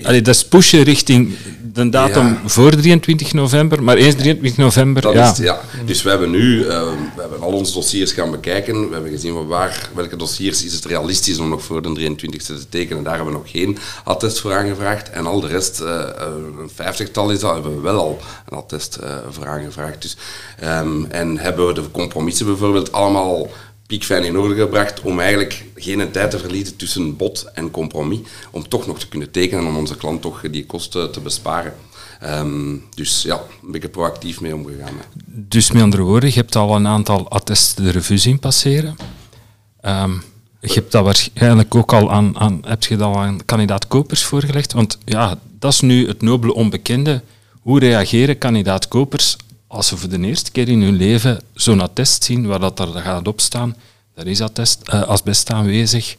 Allee, 0.03 0.23
dat 0.23 0.35
is 0.35 0.45
pushen 0.45 0.83
richting 0.83 1.37
de 1.73 1.89
datum 1.89 2.27
ja. 2.27 2.41
voor 2.45 2.71
23 2.71 3.33
november, 3.33 3.83
maar 3.83 3.97
eens 3.97 4.15
23 4.15 4.57
november, 4.57 5.03
dat 5.03 5.13
ja. 5.13 5.31
Is, 5.31 5.39
ja. 5.39 5.61
Dus 5.85 6.03
we 6.03 6.11
hebben 6.11 6.31
nu 6.31 6.59
uh, 6.59 6.67
we 7.15 7.21
hebben 7.21 7.41
al 7.41 7.53
onze 7.53 7.73
dossiers 7.73 8.13
gaan 8.13 8.31
bekijken. 8.31 8.89
We 8.89 8.93
hebben 8.93 9.11
gezien 9.11 9.47
waar, 9.47 9.91
welke 9.95 10.17
dossiers 10.17 10.65
is 10.65 10.73
het 10.73 10.85
realistisch 10.85 11.39
om 11.39 11.49
nog 11.49 11.63
voor 11.63 11.83
de 11.83 11.93
23 11.93 12.43
te 12.43 12.69
tekenen. 12.69 13.03
Daar 13.03 13.15
hebben 13.17 13.33
we 13.33 13.39
nog 13.39 13.51
geen 13.51 13.79
attest 14.05 14.41
voor 14.41 14.55
aangevraagd. 14.55 15.11
En 15.11 15.27
al 15.27 15.41
de 15.41 15.47
rest, 15.47 15.81
uh, 15.81 16.05
een 16.61 16.71
vijftigtal 16.75 17.31
is 17.31 17.41
dat, 17.41 17.53
hebben 17.53 17.75
we 17.75 17.81
wel 17.81 17.99
al 17.99 18.19
een 18.49 18.59
attest 18.59 18.99
uh, 19.03 19.15
voor 19.31 19.49
aangevraagd. 19.49 20.03
Dus, 20.03 20.17
um, 20.65 21.07
en 21.11 21.39
hebben 21.39 21.67
we 21.67 21.73
de 21.73 21.91
compromissen 21.91 22.47
bijvoorbeeld 22.47 22.93
allemaal 22.93 23.49
piekfijn 23.91 24.25
in 24.25 24.39
orde 24.39 24.55
gebracht 24.55 25.01
om 25.01 25.21
eigenlijk 25.21 25.65
geen 25.75 26.11
tijd 26.11 26.31
te 26.31 26.39
verliezen 26.39 26.77
tussen 26.77 27.17
bod 27.17 27.51
en 27.55 27.71
compromis, 27.71 28.19
om 28.51 28.69
toch 28.69 28.87
nog 28.87 28.99
te 28.99 29.09
kunnen 29.09 29.31
tekenen 29.31 29.67
om 29.67 29.77
onze 29.77 29.97
klant 29.97 30.23
toch 30.23 30.41
die 30.51 30.67
kosten 30.67 31.13
te 31.13 31.21
besparen. 31.21 31.75
Um, 32.25 32.85
dus 32.95 33.23
ja, 33.23 33.41
een 33.63 33.71
beetje 33.73 33.89
proactief 33.89 34.41
mee 34.41 34.55
omgegaan. 34.55 34.95
Dus 35.27 35.71
met 35.71 35.83
andere 35.83 36.03
woorden, 36.03 36.29
je 36.29 36.35
hebt 36.35 36.57
al 36.57 36.77
een 36.77 36.87
aantal 36.87 37.29
attesten 37.29 37.85
de 37.85 37.91
revue 37.91 38.19
zien 38.19 38.39
passeren. 38.39 38.97
Um, 39.85 40.23
je 40.61 40.73
hebt 40.73 40.93
dat 40.93 41.05
waarschijnlijk 41.05 41.75
ook 41.75 41.93
al 41.93 42.13
aan, 42.13 42.39
aan, 42.39 42.61
je 42.79 42.97
dat 42.97 43.17
aan 43.17 43.45
kandidaat 43.45 43.87
kopers 43.87 44.23
voorgelegd? 44.23 44.73
Want 44.73 44.99
ja, 45.05 45.39
dat 45.59 45.73
is 45.73 45.81
nu 45.81 46.07
het 46.07 46.23
nobele 46.23 46.55
onbekende. 46.55 47.23
Hoe 47.61 47.79
reageren 47.79 48.39
kandidaat 48.39 48.89
kopers 48.89 49.37
als 49.71 49.87
ze 49.87 49.97
voor 49.97 50.09
de 50.09 50.21
eerste 50.21 50.51
keer 50.51 50.69
in 50.69 50.83
hun 50.83 50.97
leven 50.97 51.43
zo'n 51.55 51.81
attest 51.81 52.25
zien 52.25 52.47
waar 52.47 52.61
dat 52.61 52.79
er 52.79 52.87
gaat 52.87 53.29
opstaan, 53.29 53.77
daar 54.15 54.27
is 54.27 54.41
attest, 54.41 54.83
uh, 54.93 55.03
asbest 55.03 55.51
aanwezig. 55.51 56.17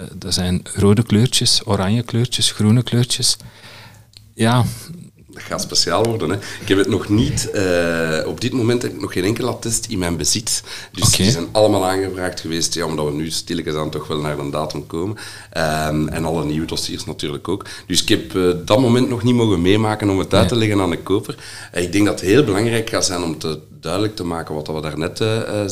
Uh, 0.00 0.02
er 0.26 0.32
zijn 0.32 0.62
rode 0.74 1.02
kleurtjes, 1.02 1.66
oranje 1.66 2.02
kleurtjes, 2.02 2.50
groene 2.50 2.82
kleurtjes. 2.82 3.36
Ja, 4.34 4.64
dat 5.36 5.44
gaat 5.44 5.62
speciaal 5.62 6.04
worden. 6.04 6.30
Hè. 6.30 6.36
Ik 6.36 6.68
heb 6.68 6.78
het 6.78 6.88
nog 6.88 7.08
niet, 7.08 7.50
uh, 7.54 8.26
op 8.26 8.40
dit 8.40 8.52
moment 8.52 8.82
heb 8.82 8.92
ik 8.92 9.00
nog 9.00 9.12
geen 9.12 9.24
enkel 9.24 9.48
attest 9.48 9.86
in 9.86 9.98
mijn 9.98 10.16
bezit. 10.16 10.62
Dus 10.92 11.06
okay. 11.06 11.16
die 11.16 11.30
zijn 11.30 11.46
allemaal 11.52 11.86
aangevraagd 11.86 12.40
geweest, 12.40 12.74
ja, 12.74 12.84
omdat 12.84 13.06
we 13.06 13.12
nu 13.12 13.30
stilletjes 13.30 13.74
aan 13.74 13.90
toch 13.90 14.06
wel 14.06 14.20
naar 14.20 14.38
een 14.38 14.50
datum 14.50 14.86
komen. 14.86 15.16
Um, 15.56 16.08
en 16.08 16.24
alle 16.24 16.44
nieuwe 16.44 16.66
dossiers 16.66 17.04
natuurlijk 17.04 17.48
ook. 17.48 17.64
Dus 17.86 18.02
ik 18.02 18.08
heb 18.08 18.34
uh, 18.34 18.54
dat 18.64 18.80
moment 18.80 19.08
nog 19.08 19.22
niet 19.22 19.34
mogen 19.34 19.62
meemaken 19.62 20.10
om 20.10 20.18
het 20.18 20.34
uit 20.34 20.48
te 20.48 20.56
leggen 20.56 20.80
aan 20.80 20.90
de 20.90 21.02
koper. 21.02 21.36
Uh, 21.74 21.82
ik 21.82 21.92
denk 21.92 22.06
dat 22.06 22.20
het 22.20 22.28
heel 22.28 22.44
belangrijk 22.44 22.88
gaat 22.88 23.04
zijn 23.04 23.22
om 23.22 23.38
te 23.38 23.58
duidelijk 23.80 24.16
te 24.16 24.24
maken 24.24 24.54
wat 24.54 24.66
we 24.66 24.80
daarnet 24.80 25.16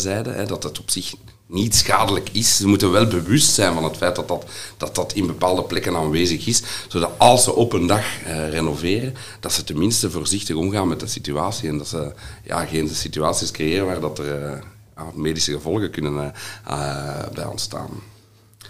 zeiden, 0.00 0.34
hè, 0.34 0.46
dat 0.46 0.62
het 0.62 0.78
op 0.78 0.90
zich 0.90 1.14
niet 1.46 1.74
schadelijk 1.74 2.28
is. 2.32 2.56
Ze 2.56 2.66
moeten 2.66 2.90
wel 2.90 3.06
bewust 3.06 3.54
zijn 3.54 3.74
van 3.74 3.84
het 3.84 3.96
feit 3.96 4.16
dat 4.16 4.28
dat, 4.28 4.44
dat, 4.76 4.94
dat 4.94 5.12
in 5.12 5.26
bepaalde 5.26 5.62
plekken 5.62 5.96
aanwezig 5.96 6.46
is, 6.46 6.62
zodat 6.88 7.10
als 7.18 7.44
ze 7.44 7.54
op 7.54 7.72
een 7.72 7.86
dag 7.86 8.04
uh, 8.26 8.48
renoveren, 8.50 9.14
dat 9.40 9.52
ze 9.52 9.64
tenminste 9.64 10.10
voorzichtig 10.10 10.56
omgaan 10.56 10.88
met 10.88 11.00
de 11.00 11.06
situatie 11.06 11.68
en 11.68 11.78
dat 11.78 11.88
ze 11.88 12.12
ja, 12.44 12.64
geen 12.64 12.88
situaties 12.88 13.50
creëren 13.50 13.86
waar 13.86 14.00
dat 14.00 14.18
er 14.18 14.62
ja, 14.96 15.10
medische 15.14 15.52
gevolgen 15.52 15.90
kunnen 15.90 16.32
uh, 16.68 17.28
bij 17.34 17.44
ontstaan. 17.44 17.88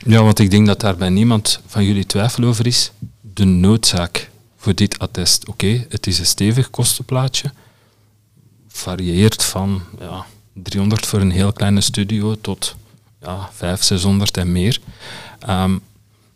Ja, 0.07 0.23
want 0.23 0.39
ik 0.39 0.51
denk 0.51 0.67
dat 0.67 0.81
daar 0.81 0.97
bij 0.97 1.09
niemand 1.09 1.61
van 1.67 1.85
jullie 1.85 2.07
twijfel 2.07 2.45
over 2.45 2.67
is. 2.67 2.93
De 3.21 3.45
noodzaak 3.45 4.31
voor 4.57 4.75
dit 4.75 4.99
attest. 4.99 5.49
Oké, 5.49 5.87
het 5.89 6.07
is 6.07 6.19
een 6.19 6.27
stevig 6.27 6.71
kostenplaatje. 6.71 7.53
Varieert 8.69 9.45
van 9.45 9.83
ja, 9.99 10.27
300 10.55 11.07
voor 11.07 11.21
een 11.21 11.31
heel 11.31 11.53
kleine 11.53 11.81
studio 11.81 12.37
tot 12.41 12.75
ja, 13.21 13.49
500, 13.53 13.85
600 13.85 14.37
en 14.37 14.53
meer. 14.53 14.81
Um, 15.49 15.81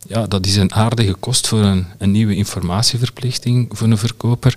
ja, 0.07 0.27
dat 0.27 0.47
is 0.47 0.57
een 0.57 0.73
aardige 0.73 1.15
kost 1.15 1.49
voor 1.49 1.59
een, 1.59 1.87
een 1.99 2.11
nieuwe 2.11 2.37
informatieverplichting 2.37 3.69
voor 3.71 3.87
een 3.87 3.99
verkoper. 3.99 4.57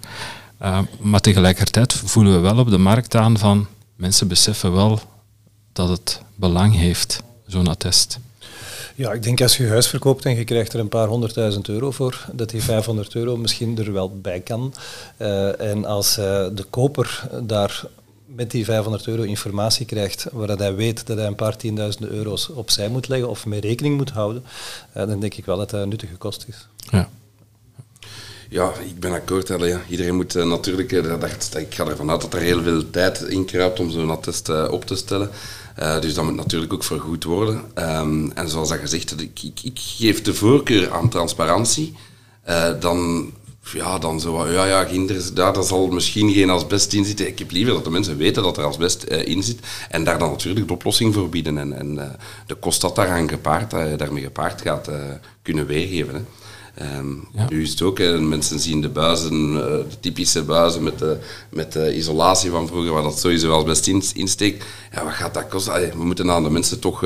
Uh, 0.62 0.80
maar 1.00 1.20
tegelijkertijd 1.20 1.94
voelen 1.94 2.34
we 2.34 2.39
wel 2.39 2.58
op 2.58 2.70
de 2.70 2.77
markt 2.77 3.15
aan 3.15 3.38
van 3.38 3.68
mensen 3.96 4.27
beseffen 4.27 4.74
wel 4.74 5.00
dat 5.74 5.89
het 5.89 6.22
belang 6.36 6.75
heeft, 6.75 7.24
zo'n 7.48 7.68
attest. 7.68 8.20
Ja, 8.96 9.12
ik 9.12 9.24
denk 9.24 9.41
als 9.41 9.58
je 9.58 9.68
huis 9.68 9.88
verkoopt 9.88 10.25
en 10.25 10.36
je 10.36 10.44
krijgt 10.44 10.74
er 10.74 10.80
een 10.80 10.89
paar 10.89 11.08
honderdduizend 11.08 11.68
euro 11.68 11.91
voor, 11.91 12.25
dat 12.32 12.50
die 12.50 12.63
500 12.63 13.15
euro 13.15 13.38
misschien 13.38 13.77
er 13.77 13.94
wel 13.94 14.20
bij 14.22 14.39
kan. 14.39 14.74
Uh, 15.18 15.62
en 15.62 15.86
als 15.86 16.18
uh, 16.18 16.24
de 16.53 16.65
koper 16.70 17.24
daar 17.44 17.84
met 18.35 18.51
die 18.51 18.65
500 18.65 19.07
euro 19.07 19.21
informatie 19.21 19.85
krijgt, 19.85 20.27
waar 20.31 20.47
dat 20.47 20.59
hij 20.59 20.75
weet 20.75 21.07
dat 21.07 21.17
hij 21.17 21.27
een 21.27 21.35
paar 21.35 21.57
tienduizenden 21.57 22.11
euro's 22.11 22.50
opzij 22.50 22.89
moet 22.89 23.07
leggen 23.07 23.29
of 23.29 23.45
mee 23.45 23.59
rekening 23.59 23.97
moet 23.97 24.09
houden, 24.09 24.43
uh, 24.97 25.07
dan 25.07 25.19
denk 25.19 25.33
ik 25.33 25.45
wel 25.45 25.57
dat 25.57 25.69
dat 25.69 25.81
een 25.81 25.89
nuttige 25.89 26.15
kost 26.15 26.45
is. 26.47 26.67
Ja. 26.91 27.09
Ja, 28.50 28.73
ik 28.73 29.00
ben 29.00 29.11
akkoord. 29.11 29.47
Hè, 29.47 29.55
ja. 29.55 29.81
Iedereen 29.89 30.15
moet 30.15 30.35
uh, 30.35 30.45
natuurlijk, 30.45 30.91
uh, 30.91 31.19
dacht, 31.19 31.57
ik 31.57 31.75
ga 31.75 31.85
ervan 31.85 32.09
uit 32.09 32.21
dat 32.21 32.33
er 32.33 32.39
heel 32.39 32.61
veel 32.61 32.89
tijd 32.89 33.21
in 33.21 33.45
kruipt 33.45 33.79
om 33.79 33.91
zo'n 33.91 34.09
attest 34.09 34.50
uh, 34.50 34.67
op 34.71 34.85
te 34.85 34.95
stellen. 34.95 35.29
dus 35.75 36.13
dat 36.13 36.23
moet 36.23 36.35
natuurlijk 36.35 36.73
ook 36.73 36.83
vergoed 36.83 37.23
worden. 37.23 37.61
Um, 37.75 38.31
en 38.31 38.50
zoals 38.50 38.69
dat 38.69 38.79
gezegd, 38.79 39.21
ik, 39.21 39.43
ik, 39.43 39.59
ik 39.63 39.79
geef 39.79 40.21
de 40.21 40.33
voorkeur 40.33 40.91
aan 40.91 41.09
transparantie. 41.09 41.95
dan 42.79 43.31
ja, 43.63 43.98
dan 43.98 44.20
zo, 44.20 44.48
ja, 44.48 44.65
ja, 44.65 44.84
ginder, 44.84 45.34
daar, 45.34 45.53
daar 45.53 45.63
zal 45.63 45.88
misschien 45.88 46.32
geen 46.32 46.50
asbest 46.50 46.94
in 46.94 47.06
zitten. 47.06 47.27
Ik 47.27 47.39
heb 47.39 47.51
liever 47.51 47.74
dat 47.74 47.84
de 47.84 47.89
mensen 47.89 48.18
weten 48.18 48.44
dat 48.44 48.58
er 48.58 48.63
asbest 48.63 49.06
uh, 49.10 49.27
in 49.27 49.44
zit 49.44 49.60
en 49.89 50.03
daar 50.03 50.20
dan 50.20 50.30
natuurlijk 50.30 50.68
de 50.68 50.74
oplossing 50.74 51.13
voor 51.13 51.30
bieden 51.30 51.58
en, 51.58 51.74
en 51.74 51.96
uh, 51.96 52.03
de 52.46 52.56
kost 52.56 52.82
dat 52.82 52.96
daaraan 52.96 53.30
gepaard, 53.30 53.74
uh, 53.74 53.84
daarmee 53.98 54.24
gepaard 54.24 54.62
gaat 54.62 54.89
kunnen 55.41 55.65
weergeven. 55.65 56.15
Hè. 56.15 56.22
Um, 56.98 57.27
ja. 57.34 57.46
Nu 57.50 57.62
is 57.62 57.70
het 57.70 57.82
ook, 57.82 57.98
hè, 57.98 58.20
mensen 58.20 58.60
zien 58.60 58.82
de 58.82 58.89
buizen, 58.89 59.53
de 59.53 60.00
typische 60.00 60.44
buizen 60.44 60.84
met 60.84 61.00
de, 61.00 61.18
met 61.50 61.74
de 61.74 61.96
isolatie 61.96 62.50
van 62.50 62.68
vroeger, 62.68 62.94
waar 62.94 63.03
dat 63.03 63.20
sowieso 63.20 63.51
asbest 63.51 63.88
in, 63.88 64.03
insteekt. 64.13 64.65
Ja, 64.91 65.03
wat 65.03 65.13
gaat 65.13 65.34
dat 65.34 65.48
kosten? 65.48 65.74
Allee, 65.74 65.91
we 65.91 66.03
moeten 66.03 66.32
aan 66.32 66.44
de 66.44 66.50
mensen 66.50 66.80
toch 66.80 67.03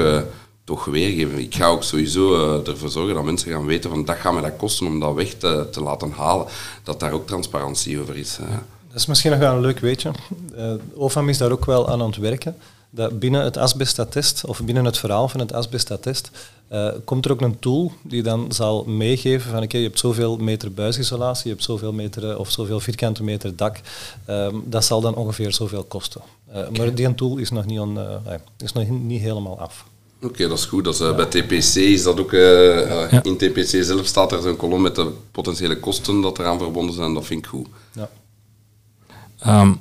toch 0.66 0.86
weergeven. 0.86 1.40
Ik 1.40 1.56
ga 1.56 1.68
ook 1.68 1.84
sowieso 1.84 2.36
uh, 2.36 2.68
ervoor 2.68 2.90
zorgen 2.90 3.16
dat 3.16 3.24
mensen 3.24 3.52
gaan 3.52 3.66
weten 3.66 3.90
van 3.90 4.06
dat 4.06 4.16
gaat 4.16 4.34
me 4.34 4.42
dat 4.42 4.56
kosten 4.58 4.88
om 4.88 5.00
dat 5.00 5.14
weg 5.14 5.34
te, 5.34 5.68
te 5.72 5.82
laten 5.82 6.12
halen. 6.12 6.48
Dat 6.84 7.00
daar 7.00 7.12
ook 7.12 7.28
transparantie 7.28 8.00
over 8.00 8.18
is. 8.18 8.38
Uh. 8.42 8.48
Dat 8.88 9.00
is 9.00 9.06
misschien 9.06 9.32
nog 9.32 9.40
wel 9.40 9.54
een 9.54 9.62
leuk 9.62 9.80
weetje. 9.80 10.12
Uh, 10.58 10.74
OFAM 10.96 11.30
is 11.30 11.38
daar 11.38 11.52
ook 11.52 11.66
wel 11.66 11.90
aan 11.90 12.02
het 12.02 12.18
werken. 12.18 12.56
Dat 12.90 13.20
binnen 13.20 13.44
het 13.44 13.58
asbestatest, 13.58 14.46
of 14.46 14.64
binnen 14.64 14.86
het 14.86 14.98
verhaal 14.98 15.28
van 15.28 15.40
het 15.40 15.54
asbestatest, 15.54 16.32
uh, 16.72 16.92
komt 17.04 17.26
er 17.26 17.32
ook 17.32 17.42
een 17.42 17.60
tool 17.60 17.92
die 18.02 18.24
dan 18.24 18.52
zal 18.52 18.84
meegeven 18.84 19.52
van 19.52 19.64
oké, 19.64 19.78
je 19.78 19.84
hebt 19.84 20.00
zoveel 20.00 20.38
meter 20.38 20.74
buisisolatie, 20.74 21.44
je 21.44 21.50
hebt 21.50 21.64
zoveel 21.64 21.94
meter 21.94 22.38
of 22.38 22.52
zoveel 22.52 22.80
vierkante 22.80 23.24
meter 23.24 23.56
dak. 23.56 23.80
Um, 24.30 24.64
dat 24.66 24.86
zal 24.86 25.02
dan 25.02 25.16
ongeveer 25.16 25.54
zoveel 25.54 25.84
kosten. 25.84 26.22
Maar 26.78 26.96
die 26.96 27.16
tool 27.16 27.38
is 27.38 27.50
nog 27.50 27.66
niet, 27.66 27.80
on, 27.80 28.00
is 28.58 28.74
nog 28.74 28.90
niet 28.90 29.22
helemaal 29.22 29.60
af. 29.60 29.86
Oké, 30.26 30.48
dat 30.48 30.58
is 30.58 30.66
goed. 30.66 30.84
Dat 30.84 30.94
is, 30.94 31.02
uh, 31.02 31.16
Bij 31.16 31.26
TPC 31.26 31.76
is 31.76 32.04
dat 32.04 32.20
ook... 32.20 32.32
Uh, 32.32 33.12
ja. 33.12 33.24
In 33.24 33.38
TPC 33.38 33.84
zelf 33.84 34.06
staat 34.06 34.32
er 34.32 34.42
zo'n 34.42 34.56
kolom 34.56 34.82
met 34.82 34.96
de 34.96 35.12
potentiële 35.32 35.80
kosten 35.80 36.22
dat 36.22 36.40
eraan 36.40 36.58
verbonden 36.58 36.96
zijn. 36.96 37.14
Dat 37.14 37.26
vind 37.26 37.40
ik 37.40 37.50
goed. 37.50 37.68
Ja. 37.92 38.10
Um, 39.62 39.80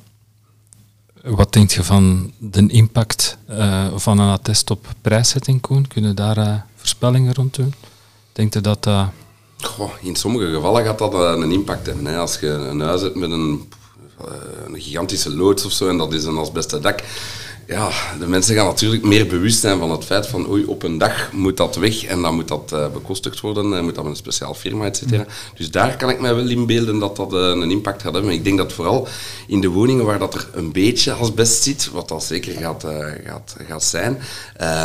wat 1.23 1.53
denk 1.53 1.71
je 1.71 1.85
van 1.85 2.33
de 2.39 2.67
impact 2.67 3.39
uh, 3.51 3.87
van 3.97 4.19
een 4.19 4.31
attest 4.31 4.71
op 4.71 4.87
prijszetting, 5.01 5.61
Koen? 5.61 5.87
Kunnen 5.87 6.17
daar 6.17 6.67
voorspellingen 6.77 7.35
rond 7.35 7.55
doen? 7.55 7.75
Denk 8.33 8.55
je 8.55 8.61
dat... 8.61 8.89
Goh, 9.59 9.91
in 10.01 10.17
sommige 10.17 10.51
gevallen 10.53 10.85
gaat 10.85 10.99
dat 10.99 11.15
een 11.15 11.53
impact 11.53 11.87
hebben. 11.87 12.05
Hè. 12.05 12.19
Als 12.19 12.39
je 12.39 12.47
een 12.47 12.81
huis 12.81 13.01
hebt 13.01 13.15
met 13.15 13.31
een, 13.31 13.69
een 14.67 14.81
gigantische 14.81 15.35
loods 15.35 15.65
of 15.65 15.73
zo 15.73 15.89
en 15.89 15.97
dat 15.97 16.13
is 16.13 16.25
een 16.25 16.37
asbeste 16.37 16.81
dak 16.81 17.03
ja, 17.67 17.91
de 18.19 18.27
mensen 18.27 18.55
gaan 18.55 18.67
natuurlijk 18.67 19.05
meer 19.05 19.27
bewust 19.27 19.61
zijn 19.61 19.79
van 19.79 19.91
het 19.91 20.05
feit 20.05 20.27
van 20.27 20.49
oei, 20.49 20.65
op 20.65 20.83
een 20.83 20.99
dag 20.99 21.33
moet 21.33 21.57
dat 21.57 21.77
weg 21.77 22.05
en 22.05 22.23
dan 22.23 22.35
moet 22.35 22.49
dat 22.49 22.71
uh, 22.75 22.89
bekostigd 22.93 23.41
worden, 23.41 23.75
en 23.75 23.85
moet 23.85 23.95
dat 23.95 24.05
met 24.05 24.13
een 24.13 24.19
speciaal 24.19 24.55
firma, 24.55 24.85
et 24.85 24.97
cetera. 24.97 25.27
Dus 25.55 25.71
daar 25.71 25.97
kan 25.97 26.11
ik 26.11 26.21
mij 26.21 26.35
wel 26.35 26.49
inbeelden 26.49 26.99
dat 26.99 27.17
dat 27.17 27.33
uh, 27.33 27.41
een 27.41 27.71
impact 27.71 28.03
gaat 28.03 28.13
hebben. 28.13 28.25
Maar 28.25 28.33
ik 28.33 28.45
denk 28.45 28.59
dat 28.59 28.73
vooral 28.73 29.09
in 29.47 29.61
de 29.61 29.69
woningen 29.69 30.05
waar 30.05 30.19
dat 30.19 30.35
er 30.35 30.49
een 30.53 30.73
beetje 30.73 31.13
asbest 31.13 31.63
zit, 31.63 31.91
wat 31.93 32.09
dat 32.09 32.25
zeker 32.25 32.53
gaat, 32.53 32.85
uh, 32.85 33.07
gaat, 33.25 33.57
gaat 33.69 33.85
zijn, 33.85 34.19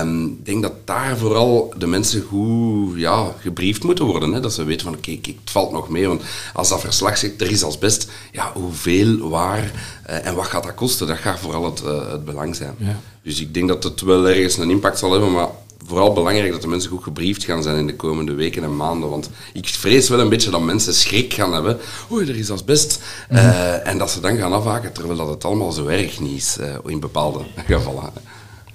um, 0.01 0.25
ik 0.25 0.45
denk 0.45 0.61
dat 0.61 0.73
daar 0.85 1.17
vooral 1.17 1.73
de 1.77 1.87
mensen 1.87 2.21
goed 2.21 2.97
ja, 2.99 3.35
gebriefd 3.39 3.83
moeten 3.83 4.05
worden. 4.05 4.33
Hè? 4.33 4.39
Dat 4.39 4.53
ze 4.53 4.63
weten 4.63 4.85
van 4.85 4.95
oké, 4.95 5.09
okay, 5.09 5.35
het 5.41 5.51
valt 5.51 5.71
nog 5.71 5.89
mee, 5.89 6.07
want 6.07 6.21
als 6.53 6.69
dat 6.69 6.79
verslag 6.79 7.17
zegt 7.17 7.41
er 7.41 7.51
is 7.51 7.63
asbest, 7.63 8.07
ja, 8.31 8.51
hoeveel, 8.53 9.29
waar 9.29 9.71
en 10.09 10.35
wat 10.35 10.45
gaat 10.45 10.63
dat 10.63 10.73
kosten, 10.73 11.07
dat 11.07 11.17
gaat 11.17 11.39
vooral 11.39 11.65
het, 11.65 11.81
het 12.11 12.25
belang 12.25 12.55
zijn. 12.55 12.75
Ja. 12.77 12.99
Dus 13.23 13.41
ik 13.41 13.53
denk 13.53 13.67
dat 13.67 13.83
het 13.83 14.01
wel 14.01 14.29
ergens 14.29 14.57
een 14.57 14.69
impact 14.69 14.99
zal 14.99 15.11
hebben, 15.11 15.31
maar 15.31 15.47
vooral 15.85 16.13
belangrijk 16.13 16.51
dat 16.51 16.61
de 16.61 16.67
mensen 16.67 16.89
goed 16.89 17.03
gebriefd 17.03 17.43
gaan 17.43 17.63
zijn 17.63 17.77
in 17.77 17.87
de 17.87 17.95
komende 17.95 18.33
weken 18.33 18.63
en 18.63 18.75
maanden. 18.75 19.09
Want 19.09 19.29
ik 19.53 19.67
vrees 19.67 20.09
wel 20.09 20.19
een 20.19 20.29
beetje 20.29 20.51
dat 20.51 20.61
mensen 20.61 20.93
schrik 20.93 21.33
gaan 21.33 21.53
hebben. 21.53 21.77
Oei, 22.11 22.29
er 22.29 22.35
is 22.35 22.51
asbest. 22.51 22.99
Mm 23.29 23.37
uh, 23.37 23.87
en 23.87 23.97
dat 23.97 24.11
ze 24.11 24.19
dan 24.19 24.37
gaan 24.37 24.53
afhaken, 24.53 24.93
terwijl 24.93 25.17
dat 25.17 25.29
het 25.29 25.45
allemaal 25.45 25.71
zo 25.71 25.87
erg 25.87 26.19
niet 26.19 26.37
is 26.37 26.57
in 26.85 26.99
bepaalde 26.99 27.39
gevallen. 27.65 28.11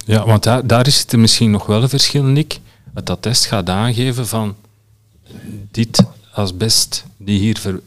Ja, 0.04 0.26
want 0.26 0.42
daar, 0.42 0.66
daar 0.66 0.86
is 0.86 0.98
het 0.98 1.16
misschien 1.16 1.50
nog 1.50 1.66
wel 1.66 1.82
een 1.82 1.88
verschil, 1.88 2.22
Nick. 2.22 2.58
Het 2.94 3.10
attest 3.10 3.46
gaat 3.46 3.68
aangeven 3.68 4.26
van 4.26 4.56
dit 5.70 6.02
asbest 6.32 7.04
die 7.16 7.38
hier 7.38 7.58
ver, 7.58 7.80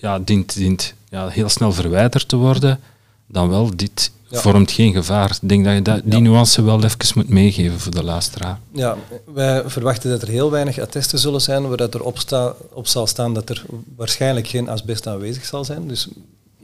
ja, 0.00 0.18
dient, 0.18 0.54
dient 0.54 0.94
ja, 1.10 1.28
heel 1.28 1.48
snel 1.48 1.72
verwijderd 1.72 2.28
te 2.28 2.36
worden, 2.36 2.80
dan 3.26 3.48
wel 3.48 3.76
dit 3.76 4.12
vormt 4.30 4.70
geen 4.70 4.92
gevaar. 4.92 5.30
Ik 5.42 5.48
denk 5.48 5.64
dat 5.64 5.74
je 5.74 5.82
dat, 5.82 6.00
die 6.04 6.20
nuance 6.20 6.62
wel 6.62 6.84
even 6.84 6.98
moet 7.14 7.28
meegeven 7.28 7.80
voor 7.80 7.92
de 7.92 8.04
luisteraar. 8.04 8.58
Ja, 8.72 8.96
wij 9.34 9.62
verwachten 9.66 10.10
dat 10.10 10.22
er 10.22 10.28
heel 10.28 10.50
weinig 10.50 10.78
attesten 10.78 11.18
zullen 11.18 11.40
zijn 11.40 11.68
waar 11.68 11.76
dat 11.76 11.94
er 11.94 12.02
op, 12.02 12.18
sta, 12.18 12.54
op 12.72 12.86
zal 12.86 13.06
staan 13.06 13.34
dat 13.34 13.48
er 13.48 13.64
waarschijnlijk 13.96 14.46
geen 14.46 14.68
asbest 14.68 15.06
aanwezig 15.06 15.44
zal 15.44 15.64
zijn. 15.64 15.88
Dus 15.88 16.08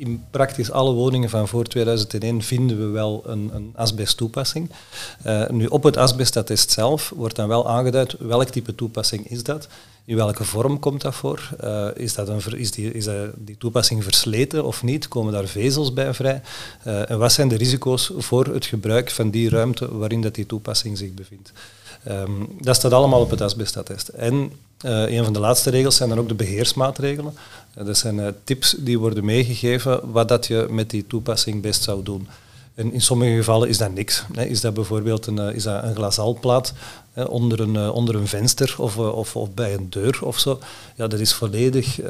in 0.01 0.25
praktisch 0.31 0.71
alle 0.71 0.93
woningen 0.93 1.31
van 1.31 1.49
voor 1.49 1.65
2001 1.65 2.43
vinden 2.43 2.79
we 2.79 2.87
wel 2.87 3.23
een, 3.27 3.51
een 3.55 3.73
asbesttoepassing. 3.75 4.71
Uh, 5.27 5.49
nu, 5.49 5.67
op 5.67 5.83
het 5.83 5.97
asbestattest 5.97 6.71
zelf 6.71 7.13
wordt 7.17 7.37
dan 7.37 7.49
wel 7.49 7.69
aangeduid 7.69 8.17
welk 8.19 8.49
type 8.49 8.75
toepassing 8.75 9.31
is 9.31 9.43
dat. 9.43 9.69
In 10.05 10.17
welke 10.17 10.45
vorm 10.45 10.79
komt 10.79 11.01
dat 11.01 11.15
voor? 11.15 11.51
Uh, 11.65 11.89
is, 11.95 12.15
dat 12.15 12.29
een, 12.29 12.59
is, 12.59 12.71
die, 12.71 12.93
is 12.93 13.09
die 13.37 13.57
toepassing 13.59 14.05
versleten 14.05 14.65
of 14.65 14.83
niet? 14.83 15.09
Komen 15.09 15.33
daar 15.33 15.47
vezels 15.47 15.93
bij 15.93 16.15
vrij? 16.15 16.43
Uh, 16.87 17.11
en 17.11 17.19
wat 17.19 17.33
zijn 17.33 17.49
de 17.49 17.57
risico's 17.57 18.13
voor 18.17 18.47
het 18.47 18.67
gebruik 18.67 19.11
van 19.11 19.31
die 19.31 19.49
ruimte 19.49 19.97
waarin 19.99 20.21
dat 20.21 20.35
die 20.35 20.47
toepassing 20.47 20.99
zich 20.99 21.15
bevindt? 21.15 21.53
Um, 22.09 22.49
dat 22.61 22.77
staat 22.77 22.93
allemaal 22.93 23.21
op 23.21 23.31
het 23.31 23.41
asbestattest. 23.41 24.09
En 24.09 24.53
uh, 24.85 25.11
een 25.11 25.25
van 25.25 25.33
de 25.33 25.39
laatste 25.39 25.71
regels 25.71 25.97
zijn 25.97 26.09
dan 26.09 26.19
ook 26.19 26.29
de 26.29 26.35
beheersmaatregelen. 26.35 27.35
Uh, 27.79 27.85
dat 27.85 27.97
zijn 27.97 28.19
uh, 28.19 28.27
tips 28.45 28.75
die 28.79 28.99
worden 28.99 29.25
meegegeven 29.25 30.13
wat 30.13 30.29
dat 30.29 30.47
je 30.47 30.67
met 30.71 30.91
die 30.91 31.07
toepassing 31.07 31.63
best 31.63 31.83
zou 31.83 32.03
doen. 32.03 32.29
En 32.75 32.93
in 32.93 33.01
sommige 33.01 33.37
gevallen 33.37 33.69
is 33.69 33.79
dat 33.79 33.95
niks. 33.95 34.25
Is 34.37 34.61
dat 34.61 34.75
bijvoorbeeld 34.75 35.27
een, 35.27 35.39
is 35.55 35.63
dat 35.63 35.83
een 35.83 35.95
glasalplaat 35.95 36.73
hè, 37.13 37.25
onder, 37.25 37.61
een, 37.61 37.91
onder 37.91 38.15
een 38.15 38.27
venster 38.27 38.75
of, 38.79 38.99
of, 38.99 39.37
of, 39.37 39.55
bij 39.55 39.75
een 39.75 39.91
deur 39.91 40.19
of 40.23 40.39
zo? 40.39 40.59
Ja, 40.97 41.07
dat 41.07 41.21
is 41.21 41.33
volledig 41.33 42.01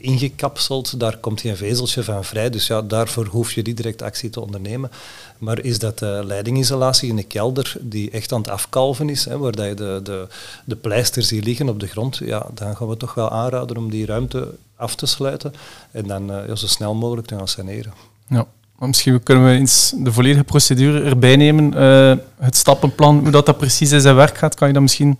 ingekapseld, 0.00 1.00
daar 1.00 1.16
komt 1.16 1.40
geen 1.40 1.56
vezeltje 1.56 2.04
van 2.04 2.24
vrij. 2.24 2.50
Dus 2.50 2.66
ja, 2.66 2.82
daarvoor 2.82 3.26
hoef 3.26 3.52
je 3.52 3.62
niet 3.62 3.76
direct 3.76 4.02
actie 4.02 4.30
te 4.30 4.40
ondernemen. 4.40 4.90
Maar 5.38 5.64
is 5.64 5.78
dat 5.78 6.02
uh, 6.02 6.20
leidingisolatie 6.22 7.08
in 7.08 7.16
de 7.16 7.22
kelder 7.22 7.76
die 7.80 8.10
echt 8.10 8.32
aan 8.32 8.40
het 8.40 8.50
afkalven 8.50 9.08
is, 9.08 9.24
hè, 9.24 9.38
waar 9.38 9.68
je 9.68 9.74
de, 9.74 10.00
de, 10.02 10.28
de 10.64 10.76
pleisters 10.76 11.28
die 11.28 11.42
liggen 11.42 11.68
op 11.68 11.80
de 11.80 11.86
grond, 11.86 12.16
ja, 12.16 12.46
dan 12.54 12.76
gaan 12.76 12.88
we 12.88 12.96
toch 12.96 13.14
wel 13.14 13.30
aanraden 13.30 13.76
om 13.76 13.90
die 13.90 14.06
ruimte 14.06 14.54
af 14.76 14.94
te 14.94 15.06
sluiten 15.06 15.54
en 15.90 16.06
dan 16.06 16.56
zo 16.56 16.66
snel 16.66 16.94
mogelijk 16.94 17.26
te 17.26 17.36
gaan 17.36 17.48
saneren. 17.48 17.92
Ja. 18.28 18.46
Maar 18.78 18.88
misschien 18.88 19.22
kunnen 19.22 19.44
we 19.44 19.50
eens 19.50 19.92
de 19.96 20.12
volledige 20.12 20.44
procedure 20.44 21.02
erbij 21.02 21.36
nemen. 21.36 21.74
Uh, 21.74 22.24
het 22.38 22.56
stappenplan, 22.56 23.18
hoe 23.18 23.30
dat, 23.30 23.46
dat 23.46 23.58
precies 23.58 23.92
in 23.92 24.00
zijn 24.00 24.14
werk 24.14 24.38
gaat, 24.38 24.54
kan 24.54 24.66
je 24.68 24.74
dat 24.74 24.82
misschien 24.82 25.18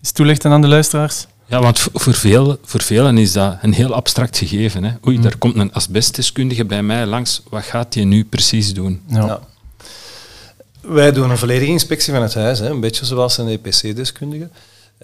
eens 0.00 0.12
toelichten 0.12 0.50
aan 0.50 0.60
de 0.60 0.68
luisteraars? 0.68 1.26
Ja, 1.46 1.60
want 1.60 1.78
voor, 1.78 2.14
veel, 2.14 2.58
voor 2.64 2.82
velen 2.82 3.18
is 3.18 3.32
dat 3.32 3.56
een 3.62 3.72
heel 3.72 3.94
abstract 3.94 4.38
gegeven. 4.38 4.84
Hè. 4.84 4.92
Oei, 5.06 5.16
mm. 5.16 5.22
daar 5.22 5.36
komt 5.36 5.56
een 5.56 5.72
asbestdeskundige 5.72 6.64
bij 6.64 6.82
mij 6.82 7.06
langs. 7.06 7.42
Wat 7.50 7.62
gaat 7.62 7.94
hij 7.94 8.04
nu 8.04 8.24
precies 8.24 8.74
doen? 8.74 9.00
Ja. 9.06 9.26
ja. 9.26 9.40
Wij 10.80 11.12
doen 11.12 11.30
een 11.30 11.38
volledige 11.38 11.70
inspectie 11.70 12.12
van 12.12 12.22
het 12.22 12.34
huis, 12.34 12.58
hè. 12.58 12.68
een 12.68 12.80
beetje 12.80 13.04
zoals 13.04 13.38
een 13.38 13.48
EPC-deskundige. 13.48 14.48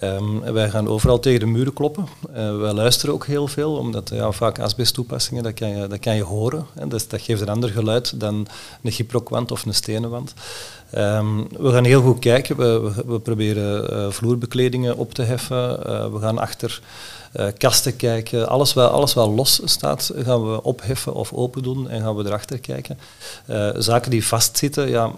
Um, 0.03 0.41
wij 0.53 0.69
gaan 0.69 0.87
overal 0.87 1.19
tegen 1.19 1.39
de 1.39 1.45
muren 1.45 1.73
kloppen. 1.73 2.07
Uh, 2.29 2.57
wij 2.57 2.73
luisteren 2.73 3.13
ook 3.13 3.25
heel 3.25 3.47
veel, 3.47 3.75
omdat 3.75 4.09
ja, 4.13 4.31
vaak 4.31 4.59
asbesttoepassingen, 4.59 5.43
dat 5.43 5.53
kan 5.53 5.69
je, 5.69 5.87
dat 5.87 5.99
kan 5.99 6.15
je 6.15 6.23
horen. 6.23 6.65
Hè. 6.73 6.87
Dus 6.87 7.07
dat 7.07 7.21
geeft 7.21 7.41
een 7.41 7.49
ander 7.49 7.69
geluid 7.69 8.19
dan 8.19 8.47
een 8.83 8.91
gyprokwand 8.91 9.51
of 9.51 9.65
een 9.65 9.73
stenen 9.73 10.09
wand. 10.09 10.33
Um, 10.97 11.47
we 11.57 11.71
gaan 11.71 11.83
heel 11.83 12.01
goed 12.01 12.19
kijken. 12.19 12.57
We, 12.57 12.91
we, 13.05 13.19
proberen 13.19 13.93
uh, 13.93 14.11
vloerbekledingen 14.11 14.97
op 14.97 15.13
te 15.13 15.21
heffen. 15.21 15.79
Uh, 15.87 16.11
we 16.13 16.19
gaan 16.19 16.37
achter 16.37 16.81
kasten 17.57 17.95
kijken. 17.95 18.47
Alles 18.47 18.73
wat, 18.73 18.91
alles 18.91 19.13
wat 19.13 19.29
los 19.29 19.61
staat, 19.63 20.11
gaan 20.15 20.51
we 20.51 20.63
opheffen 20.63 21.13
of 21.13 21.33
open 21.33 21.63
doen 21.63 21.89
en 21.89 22.01
gaan 22.01 22.15
we 22.15 22.25
erachter 22.25 22.59
kijken. 22.59 22.97
zaken 23.77 24.11
die 24.11 24.27
vastzitten, 24.27 24.89
ja, 24.89 25.11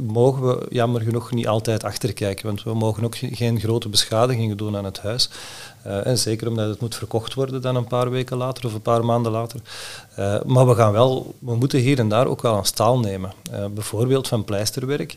mogen 0.00 0.46
we 0.46 0.66
jammer 0.70 1.00
genoeg 1.00 1.32
niet 1.32 1.48
altijd 1.48 1.84
achterkijken, 1.84 2.46
want 2.46 2.62
we 2.62 2.74
mogen 2.74 3.04
ook 3.04 3.16
geen 3.16 3.60
grote 3.60 3.88
beschadigingen 3.88 4.56
doen 4.56 4.76
aan 4.76 4.84
het 4.84 5.00
huis. 5.00 5.30
Uh, 5.86 6.06
en 6.06 6.18
zeker 6.18 6.48
omdat 6.48 6.68
het 6.68 6.80
moet 6.80 6.94
verkocht 6.94 7.34
worden 7.34 7.62
dan 7.62 7.76
een 7.76 7.86
paar 7.86 8.10
weken 8.10 8.36
later 8.36 8.66
of 8.66 8.74
een 8.74 8.82
paar 8.82 9.04
maanden 9.04 9.32
later. 9.32 9.60
Uh, 10.18 10.42
maar 10.42 10.66
we 10.66 10.74
gaan 10.74 10.92
wel, 10.92 11.34
we 11.38 11.56
moeten 11.56 11.80
hier 11.80 11.98
en 11.98 12.08
daar 12.08 12.26
ook 12.26 12.42
wel 12.42 12.56
een 12.56 12.64
staal 12.64 12.98
nemen. 12.98 13.32
Uh, 13.52 13.66
bijvoorbeeld 13.66 14.28
van 14.28 14.44
pleisterwerk. 14.44 15.16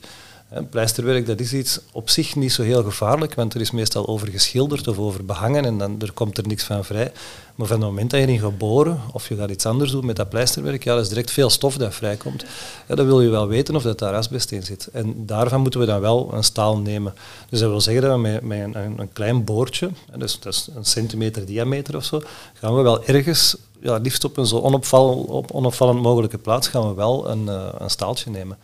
Pleisterwerk 0.69 1.25
dat 1.25 1.39
is 1.39 1.53
iets 1.53 1.79
op 1.91 2.09
zich 2.09 2.35
niet 2.35 2.51
zo 2.51 2.63
heel 2.63 2.83
gevaarlijk, 2.83 3.33
want 3.33 3.53
er 3.53 3.61
is 3.61 3.71
meestal 3.71 4.07
over 4.07 4.27
geschilderd 4.27 4.87
of 4.87 4.97
over 4.97 5.25
behangen 5.25 5.65
en 5.65 5.77
dan 5.77 6.01
er 6.01 6.11
komt 6.11 6.37
er 6.37 6.47
niks 6.47 6.63
van 6.63 6.85
vrij. 6.85 7.11
Maar 7.55 7.67
van 7.67 7.77
het 7.77 7.89
moment 7.89 8.09
dat 8.11 8.19
je 8.19 8.25
erin 8.25 8.39
geboren 8.39 9.01
of 9.11 9.27
je 9.27 9.35
gaat 9.35 9.49
iets 9.49 9.65
anders 9.65 9.91
doen 9.91 10.05
met 10.05 10.15
dat 10.15 10.29
pleisterwerk, 10.29 10.83
ja, 10.83 10.93
dat 10.93 11.03
is 11.03 11.09
direct 11.09 11.31
veel 11.31 11.49
stof 11.49 11.77
dat 11.77 11.95
vrijkomt. 11.95 12.45
Ja, 12.87 12.95
dan 12.95 13.05
wil 13.05 13.21
je 13.21 13.29
wel 13.29 13.47
weten 13.47 13.75
of 13.75 13.83
dat 13.83 13.99
daar 13.99 14.13
asbest 14.13 14.51
in 14.51 14.63
zit. 14.63 14.87
En 14.93 15.25
daarvan 15.25 15.61
moeten 15.61 15.79
we 15.79 15.85
dan 15.85 15.99
wel 15.99 16.29
een 16.33 16.43
staal 16.43 16.77
nemen. 16.77 17.13
Dus 17.49 17.59
dat 17.59 17.69
wil 17.69 17.81
zeggen 17.81 18.03
dat 18.03 18.11
we 18.11 18.19
met, 18.19 18.41
met 18.41 18.59
een, 18.59 18.99
een, 18.99 19.13
klein 19.13 19.43
boordje, 19.43 19.89
dus 20.17 20.39
dat 20.39 20.53
is 20.53 20.69
een 20.75 20.85
centimeter 20.85 21.45
diameter 21.45 21.95
of 21.95 22.03
zo, 22.03 22.21
gaan 22.53 22.75
we 22.75 22.81
wel 22.81 23.05
ergens, 23.05 23.55
ja, 23.79 23.97
liefst 23.97 24.23
op 24.23 24.37
een 24.37 24.45
zo 24.45 24.59
onopvallend, 24.59 25.27
op 25.27 25.51
onopvallend 25.51 26.01
mogelijke 26.01 26.37
plaats, 26.37 26.67
gaan 26.67 26.87
we 26.87 26.93
wel 26.93 27.29
een, 27.29 27.43
uh, 27.45 27.65
een 27.77 27.89
staaltje 27.89 28.29
nemen. 28.29 28.57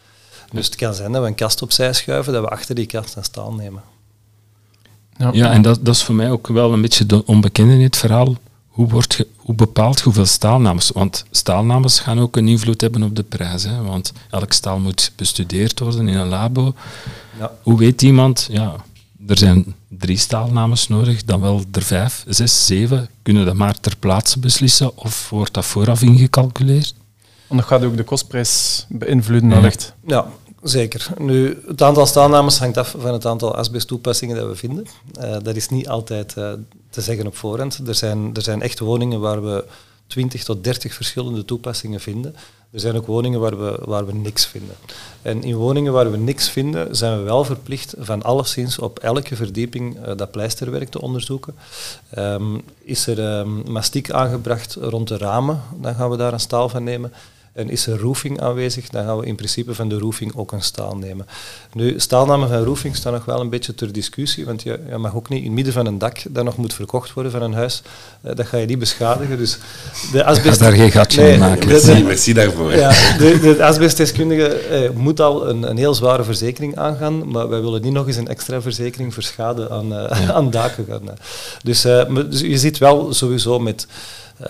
Dus 0.52 0.66
het 0.66 0.76
kan 0.76 0.94
zijn 0.94 1.12
dat 1.12 1.22
we 1.22 1.28
een 1.28 1.36
kast 1.36 1.62
opzij 1.62 1.94
schuiven, 1.94 2.34
dat 2.34 2.44
we 2.44 2.50
achter 2.50 2.76
die 2.76 2.86
kast 2.86 3.16
een 3.16 3.24
staal 3.24 3.54
nemen. 3.54 3.84
Ja, 5.18 5.30
ja 5.34 5.52
en 5.52 5.62
dat, 5.62 5.86
dat 5.86 5.96
is 5.96 6.04
voor 6.04 6.16
mij 6.16 6.32
ook 6.32 6.48
wel 6.48 6.74
een 6.74 6.82
beetje 6.82 7.06
de 7.06 7.26
onbekende 7.26 7.74
in 7.74 7.82
het 7.82 7.98
verhaal. 7.98 8.36
Hoe, 8.68 8.88
wordt 8.88 9.26
hoe 9.36 9.56
bepaalt 9.56 10.02
hoeveel 10.02 10.26
staalnames? 10.26 10.90
Want 10.90 11.26
staalnames 11.32 12.00
gaan 12.00 12.20
ook 12.20 12.38
een 12.38 12.48
invloed 12.48 12.82
hebben 12.82 13.04
op 13.04 13.16
de 13.16 13.24
prijs. 13.24 13.64
Hè? 13.64 13.82
Want 13.82 14.14
elk 14.30 14.54
staal 14.54 14.80
moet 14.80 15.12
bestudeerd 15.16 15.80
worden 15.80 16.08
in 16.08 16.18
een 16.18 16.28
labo. 16.28 16.74
Ja. 17.40 17.52
Hoe 17.62 17.78
weet 17.78 18.02
iemand, 18.02 18.48
ja, 18.52 18.76
er 19.28 19.38
zijn 19.38 19.76
drie 19.88 20.18
staalnames 20.18 20.88
nodig, 20.88 21.26
dan 21.26 21.42
wel 21.42 21.64
er 21.72 21.82
vijf, 21.82 22.24
zes, 22.28 22.66
zeven. 22.66 23.10
Kunnen 23.22 23.46
dat 23.46 23.56
maar 23.56 23.80
ter 23.80 23.96
plaatse 24.00 24.40
beslissen 24.40 24.98
of 24.98 25.30
wordt 25.30 25.54
dat 25.54 25.66
vooraf 25.66 26.02
ingecalculeerd? 26.02 26.94
Want 27.48 27.60
dat 27.60 27.70
gaat 27.70 27.84
ook 27.84 27.98
de 27.98 28.04
kostprijs 28.04 28.86
beïnvloeden, 28.90 29.50
wellicht. 29.50 29.94
Ja, 30.08 30.28
zeker. 30.64 31.08
Nu, 31.18 31.62
het 31.68 31.82
aantal 31.82 32.06
staalnames 32.06 32.60
hangt 32.60 32.78
af 32.78 32.96
van 32.98 33.14
het 33.14 33.26
aantal 33.26 33.56
asbesttoepassingen 33.56 34.36
dat 34.36 34.48
we 34.48 34.56
vinden. 34.56 34.86
Uh, 35.20 35.38
dat 35.44 35.56
is 35.56 35.70
niet 35.70 35.88
altijd 35.88 36.36
uh, 36.38 36.54
te 36.90 37.02
zeggen 37.02 37.28
op 37.28 37.36
voorhand. 37.36 37.82
Er 37.88 37.96
zijn, 37.96 38.30
er 38.34 38.42
zijn 38.42 38.62
echt 38.62 38.80
woningen 38.80 39.20
waar 39.20 39.44
we 39.44 39.66
20 40.08 40.44
tot 40.44 40.64
30 40.64 40.94
verschillende 40.94 41.46
toepassingen 41.46 42.00
vinden. 42.00 42.36
Er 42.72 42.82
zijn 42.82 42.96
ook 42.96 43.06
woningen 43.06 43.40
waar 43.40 43.60
we, 43.60 43.80
waar 43.86 44.06
we 44.06 44.14
niks 44.14 44.46
vinden. 44.46 44.76
En 45.22 45.44
in 45.44 45.56
woningen 45.56 45.94
waar 45.94 46.12
we 46.12 46.18
niks 46.18 46.50
vinden, 46.50 46.96
zijn 46.96 47.18
we 47.18 47.24
wel 47.24 47.44
verplicht 47.44 47.94
van 47.98 48.24
alleszins 48.24 48.80
op 48.80 49.00
elke 49.00 49.36
verdieping 49.36 49.98
uh, 49.98 50.16
dat 50.16 50.32
pleisterwerk 50.32 50.90
te 50.90 51.02
onderzoeken. 51.02 51.56
Um, 52.18 52.62
is 52.84 53.08
er 53.08 53.40
um, 53.40 53.72
mastiek 53.72 54.12
aangebracht 54.12 54.74
rond 54.74 55.08
de 55.08 55.18
ramen, 55.18 55.62
dan 55.82 55.96
gaan 55.96 56.10
we 56.10 56.18
daar 56.18 56.34
een 56.34 56.40
staal 56.40 56.70
van 56.70 56.84
nemen. 56.84 57.14
En 57.56 57.70
is 57.70 57.88
er 57.88 58.00
roofing 58.00 58.42
aanwezig, 58.42 58.90
dan 58.90 59.06
gaan 59.06 59.18
we 59.18 59.26
in 59.26 59.36
principe 59.36 59.76
van 59.76 59.90
de 59.90 59.98
roofing 59.98 60.36
ook 60.36 60.52
een 60.52 60.62
staal 60.62 60.96
nemen. 60.96 61.28
Nu, 61.74 62.00
staalnamen 62.00 62.50
van 62.50 62.64
roofing 62.64 62.96
staan 62.96 63.14
nog 63.14 63.26
wel 63.26 63.40
een 63.40 63.50
beetje 63.50 63.76
ter 63.76 63.92
discussie, 63.92 64.46
want 64.46 64.64
je, 64.64 64.80
je, 64.90 64.98
mag 64.98 65.16
ook 65.16 65.30
niet 65.30 65.40
in 65.40 65.46
het 65.46 65.54
midden 65.54 65.74
van 65.74 65.86
een 65.86 65.98
dak 65.98 66.18
dat 66.30 66.44
nog 66.44 66.58
moet 66.58 66.74
verkocht 66.74 67.14
worden 67.14 67.32
van 67.32 67.42
een 67.42 67.54
huis, 67.54 67.82
eh, 68.22 68.36
dat 68.36 68.46
ga 68.48 68.58
je 68.58 68.66
niet 68.66 68.80
beschadigen. 68.80 69.38
Dus 69.38 69.58
de 70.12 70.24
asbest... 70.24 70.60
daar 70.60 70.72
geen 70.72 70.92
gatje 70.92 71.22
nee, 71.22 71.38
maken. 71.38 71.68
Merci, 71.68 72.04
merci 72.04 72.34
daarvoor. 72.34 72.76
Ja, 72.76 72.90
de, 73.18 73.40
de 73.40 73.64
asbestdeskundige 73.64 74.48
eh, 74.48 74.90
moet 74.90 75.20
al 75.20 75.50
een, 75.50 75.70
een 75.70 75.78
heel 75.78 75.94
zware 75.94 76.24
verzekering 76.24 76.78
aangaan, 76.78 77.32
maar 77.32 77.50
wij 77.50 77.62
willen 77.62 77.82
niet 77.82 77.94
nog 77.94 78.08
eens 78.08 78.18
een 78.18 78.28
extra 78.28 78.62
verzekering 78.62 79.14
voor 79.14 79.24
schade 79.24 79.70
aan, 79.70 79.94
uh, 79.94 80.30
aan 80.30 80.50
daken 80.50 80.86
gaan. 80.90 81.02
Dus, 81.64 81.86
uh, 81.86 82.16
dus 82.30 82.40
je 82.40 82.58
ziet 82.58 82.78
wel 82.78 83.14
sowieso 83.14 83.60
met... 83.60 83.88
Uh, 84.42 84.48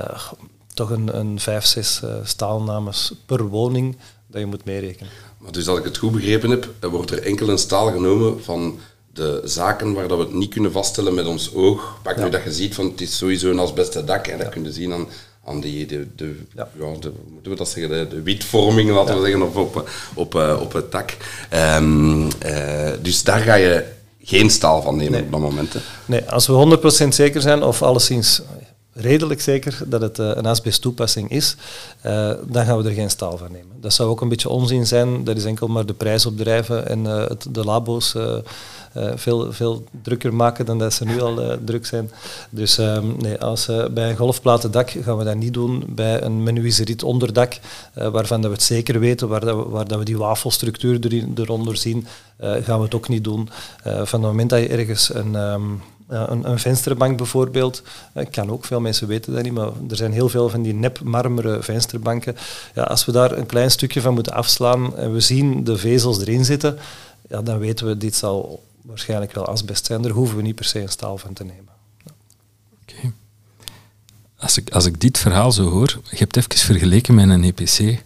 toch 0.75 0.89
een, 0.89 1.17
een 1.17 1.39
vijf, 1.39 1.65
zes 1.65 2.01
uh, 2.03 2.09
staalnames 2.23 3.13
per 3.25 3.47
woning 3.47 3.97
dat 4.27 4.41
je 4.41 4.47
moet 4.47 4.65
meerekenen. 4.65 5.11
Maar 5.37 5.51
dus 5.51 5.67
als 5.67 5.79
ik 5.79 5.85
het 5.85 5.97
goed 5.97 6.11
begrepen 6.11 6.49
heb, 6.49 6.69
wordt 6.79 7.11
er 7.11 7.23
enkel 7.23 7.49
een 7.49 7.57
staal 7.57 7.91
genomen 7.91 8.43
van 8.43 8.79
de 9.13 9.41
zaken 9.43 9.93
waar 9.93 10.07
dat 10.07 10.17
we 10.17 10.23
het 10.23 10.33
niet 10.33 10.49
kunnen 10.49 10.71
vaststellen 10.71 11.13
met 11.13 11.25
ons 11.25 11.53
oog. 11.53 11.99
Pak 12.03 12.17
nu 12.17 12.29
dat 12.29 12.43
je 12.43 12.53
ziet 12.53 12.75
van 12.75 12.85
het 12.85 13.01
is 13.01 13.17
sowieso 13.17 13.49
een 13.49 13.59
asbeste 13.59 14.03
dak 14.03 14.27
en 14.27 14.37
dat 14.37 14.49
kun 14.49 14.63
je 14.63 14.71
zien 14.71 14.93
aan, 14.93 15.07
aan 15.45 15.59
die, 15.59 15.85
de, 15.85 16.07
de, 16.15 16.39
ja. 16.55 16.67
de, 16.99 17.11
moeten 17.33 17.51
we 17.51 17.57
dat 17.57 17.69
zeggen, 17.69 17.89
de, 17.89 18.15
de 18.15 18.21
witvorming, 18.21 18.89
laten 18.89 19.15
we 19.15 19.21
zeggen, 19.21 19.41
op, 19.41 19.55
op, 19.55 19.89
op, 20.13 20.35
uh, 20.35 20.57
op 20.61 20.73
het 20.73 20.91
dak. 20.91 21.17
Um, 21.53 22.23
uh, 22.23 22.91
dus 23.01 23.23
daar 23.23 23.39
ga 23.39 23.53
je 23.53 23.85
geen 24.23 24.49
staal 24.49 24.81
van 24.81 24.95
nemen 24.95 25.23
op 25.23 25.31
dat 25.31 25.39
moment. 25.39 25.73
Hè. 25.73 25.79
Nee, 26.05 26.29
als 26.29 26.47
we 26.47 26.79
100% 27.05 27.07
zeker 27.07 27.41
zijn, 27.41 27.63
of 27.63 27.81
alleszins 27.81 28.41
redelijk 28.95 29.41
zeker 29.41 29.79
dat 29.85 30.01
het 30.01 30.19
uh, 30.19 30.31
een 30.33 30.45
asbesttoepassing 30.45 31.29
is, 31.29 31.55
uh, 32.05 32.31
dan 32.47 32.65
gaan 32.65 32.77
we 32.77 32.89
er 32.89 32.95
geen 32.95 33.09
staal 33.09 33.37
van 33.37 33.51
nemen. 33.51 33.75
Dat 33.79 33.93
zou 33.93 34.09
ook 34.09 34.21
een 34.21 34.29
beetje 34.29 34.49
onzin 34.49 34.87
zijn. 34.87 35.23
Dat 35.23 35.37
is 35.37 35.45
enkel 35.45 35.67
maar 35.67 35.85
de 35.85 35.93
prijs 35.93 36.25
opdrijven 36.25 36.87
en 36.87 36.99
uh, 36.99 37.27
het, 37.27 37.47
de 37.49 37.63
labo's 37.63 38.15
veel, 39.15 39.53
veel 39.53 39.83
drukker 40.01 40.33
maken 40.33 40.65
dan 40.65 40.79
dat 40.79 40.93
ze 40.93 41.05
nu 41.05 41.21
al 41.21 41.57
druk 41.65 41.85
zijn. 41.85 42.11
Dus 42.49 42.77
ehm, 42.77 43.05
nee, 43.17 43.37
als, 43.37 43.69
bij 43.91 44.09
een 44.09 44.15
golfplatendak 44.15 44.89
gaan 44.89 45.17
we 45.17 45.23
dat 45.23 45.35
niet 45.35 45.53
doen. 45.53 45.83
Bij 45.87 46.21
een 46.21 46.43
menuiseriet 46.43 47.03
onderdak, 47.03 47.59
waarvan 47.93 48.41
dat 48.41 48.49
we 48.49 48.55
het 48.55 48.65
zeker 48.65 48.99
weten, 48.99 49.27
waar, 49.27 49.45
dat 49.45 49.55
we, 49.55 49.69
waar 49.69 49.87
dat 49.87 49.97
we 49.99 50.05
die 50.05 50.17
wafelstructuur 50.17 50.99
eronder 51.35 51.77
zien, 51.77 52.07
gaan 52.39 52.77
we 52.77 52.83
het 52.83 52.95
ook 52.95 53.07
niet 53.07 53.23
doen. 53.23 53.49
van 53.83 54.21
het 54.21 54.29
moment 54.29 54.49
dat 54.49 54.59
je 54.59 54.67
ergens 54.67 55.13
een... 55.13 55.35
Um, 55.35 55.81
een, 56.07 56.49
een, 56.49 56.59
vensterbank 56.59 57.17
bijvoorbeeld, 57.17 57.83
ik 58.13 58.31
kan 58.31 58.51
ook, 58.51 58.65
veel 58.65 58.79
mensen 58.79 59.07
weten 59.07 59.33
dat 59.33 59.43
niet, 59.43 59.53
maar 59.53 59.71
er 59.89 59.95
zijn 59.95 60.11
heel 60.11 60.29
veel 60.29 60.49
van 60.49 60.61
die 60.61 60.73
nep 60.73 60.99
marmeren 60.99 61.63
vensterbanken. 61.63 62.35
Ja, 62.73 62.83
als 62.83 63.05
we 63.05 63.11
daar 63.11 63.31
een 63.31 63.45
klein 63.45 63.71
stukje 63.71 64.01
van 64.01 64.13
moeten 64.13 64.33
afslaan 64.33 64.97
en 64.97 65.13
we 65.13 65.19
zien 65.19 65.63
de 65.63 65.77
vezels 65.77 66.19
erin 66.19 66.45
zitten, 66.45 66.77
ja, 67.29 67.41
dan 67.41 67.57
weten 67.57 67.87
we, 67.87 67.97
dit 67.97 68.15
zal 68.15 68.63
waarschijnlijk 68.81 69.33
wel 69.33 69.45
asbest 69.45 69.85
zijn. 69.85 70.01
Daar 70.01 70.11
hoeven 70.11 70.35
we 70.35 70.41
niet 70.41 70.55
per 70.55 70.65
se 70.65 70.81
een 70.81 70.89
staal 70.89 71.17
van 71.17 71.33
te 71.33 71.43
nemen. 71.43 71.73
Oké. 72.81 73.11
Als, 74.37 74.57
ik, 74.57 74.69
als 74.69 74.85
ik 74.85 75.01
dit 75.01 75.17
verhaal 75.17 75.51
zo 75.51 75.69
hoor, 75.69 75.99
je 76.09 76.17
hebt 76.17 76.37
even 76.37 76.57
vergeleken 76.57 77.15
met 77.15 77.29
een 77.29 77.43
EPC, 77.43 78.03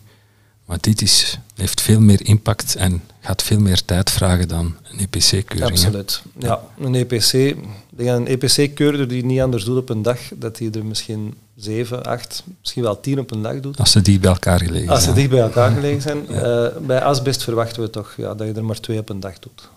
maar 0.66 0.78
dit 0.82 1.02
is, 1.02 1.40
heeft 1.60 1.82
veel 1.82 2.00
meer 2.00 2.26
impact 2.26 2.76
en 2.76 3.02
gaat 3.20 3.44
veel 3.44 3.60
meer 3.60 3.86
tijd 3.86 4.12
vragen 4.12 4.48
dan 4.48 4.76
een 4.92 5.00
EPC-keuring. 5.00 5.72
Absoluut. 5.72 6.22
Ja, 6.38 6.62
een 6.80 6.96
EPC, 6.96 7.56
een 7.96 8.28
EPC-keurder 8.28 9.08
die 9.08 9.26
niet 9.26 9.42
anders 9.42 9.64
doet 9.64 9.78
op 9.78 9.90
een 9.90 10.02
dag, 10.02 10.20
dat 10.36 10.60
hij 10.60 10.72
er 10.72 10.86
misschien 10.86 11.34
zeven, 11.56 12.04
acht, 12.04 12.44
misschien 12.60 12.84
wel 12.84 13.00
tien 13.00 13.20
op 13.20 13.32
een 13.32 13.42
dag 13.42 13.60
doet. 13.60 13.80
Als 13.80 13.92
ze 13.92 14.02
dicht 14.02 14.22
bij 14.22 14.30
elkaar 14.30 14.60
gelegen 14.60 14.78
zijn. 14.78 14.90
Als 14.90 15.04
ze 15.04 15.14
dicht 15.14 15.30
bij 15.30 15.40
elkaar 15.40 15.72
gelegen 15.72 16.02
zijn. 16.02 16.18
Uh, 16.30 16.68
bij 16.82 17.02
asbest 17.02 17.44
verwachten 17.44 17.82
we 17.82 17.90
toch 17.90 18.14
ja, 18.18 18.34
dat 18.34 18.48
je 18.48 18.54
er 18.54 18.66
maar 18.66 18.80
twee 18.80 19.00
op 19.00 19.10
een 19.10 19.20
dag 19.20 19.40
doet. 19.40 19.70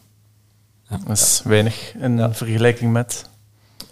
Ja. 0.89 0.99
Dat 1.07 1.17
is 1.17 1.41
weinig 1.45 1.95
in 2.01 2.35
vergelijking 2.35 2.93
met... 2.93 3.25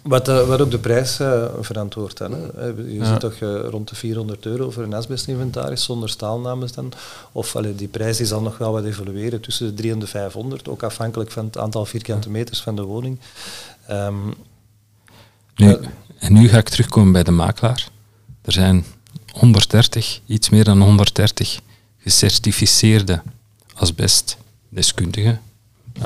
Wat, 0.01 0.29
uh, 0.29 0.47
wat 0.47 0.61
ook 0.61 0.71
de 0.71 0.79
prijs 0.79 1.19
uh, 1.19 1.43
verantwoordt. 1.59 2.17
Dan, 2.17 2.31
hè. 2.31 2.65
Je 2.65 2.93
ja. 2.93 3.05
zit 3.05 3.19
toch 3.19 3.39
uh, 3.39 3.59
rond 3.69 3.89
de 3.89 3.95
400 3.95 4.45
euro 4.45 4.71
voor 4.71 4.83
een 4.83 4.93
asbestinventaris 4.93 5.83
zonder 5.83 6.09
staalnames 6.09 6.71
dan. 6.71 6.93
Of 7.31 7.55
allee, 7.55 7.75
die 7.75 7.87
prijs 7.87 8.17
die 8.17 8.25
zal 8.25 8.41
nog 8.41 8.57
wel 8.57 8.71
wat 8.71 8.83
evolueren 8.83 9.41
tussen 9.41 9.65
de 9.67 9.73
300 9.73 10.13
en 10.13 10.19
de 10.19 10.19
500, 10.19 10.69
ook 10.69 10.83
afhankelijk 10.83 11.31
van 11.31 11.45
het 11.45 11.57
aantal 11.57 11.85
vierkante 11.85 12.29
meters 12.29 12.61
van 12.61 12.75
de 12.75 12.81
woning. 12.81 13.19
Um, 13.91 14.33
nu, 15.55 15.77
en 16.19 16.33
nu 16.33 16.47
ga 16.47 16.57
ik 16.57 16.69
terugkomen 16.69 17.11
bij 17.11 17.23
de 17.23 17.31
makelaar. 17.31 17.89
Er 18.41 18.51
zijn 18.51 18.85
130, 19.31 20.21
iets 20.25 20.49
meer 20.49 20.63
dan 20.63 20.81
130 20.81 21.59
gecertificeerde 21.97 23.21
asbestdeskundigen 23.73 25.41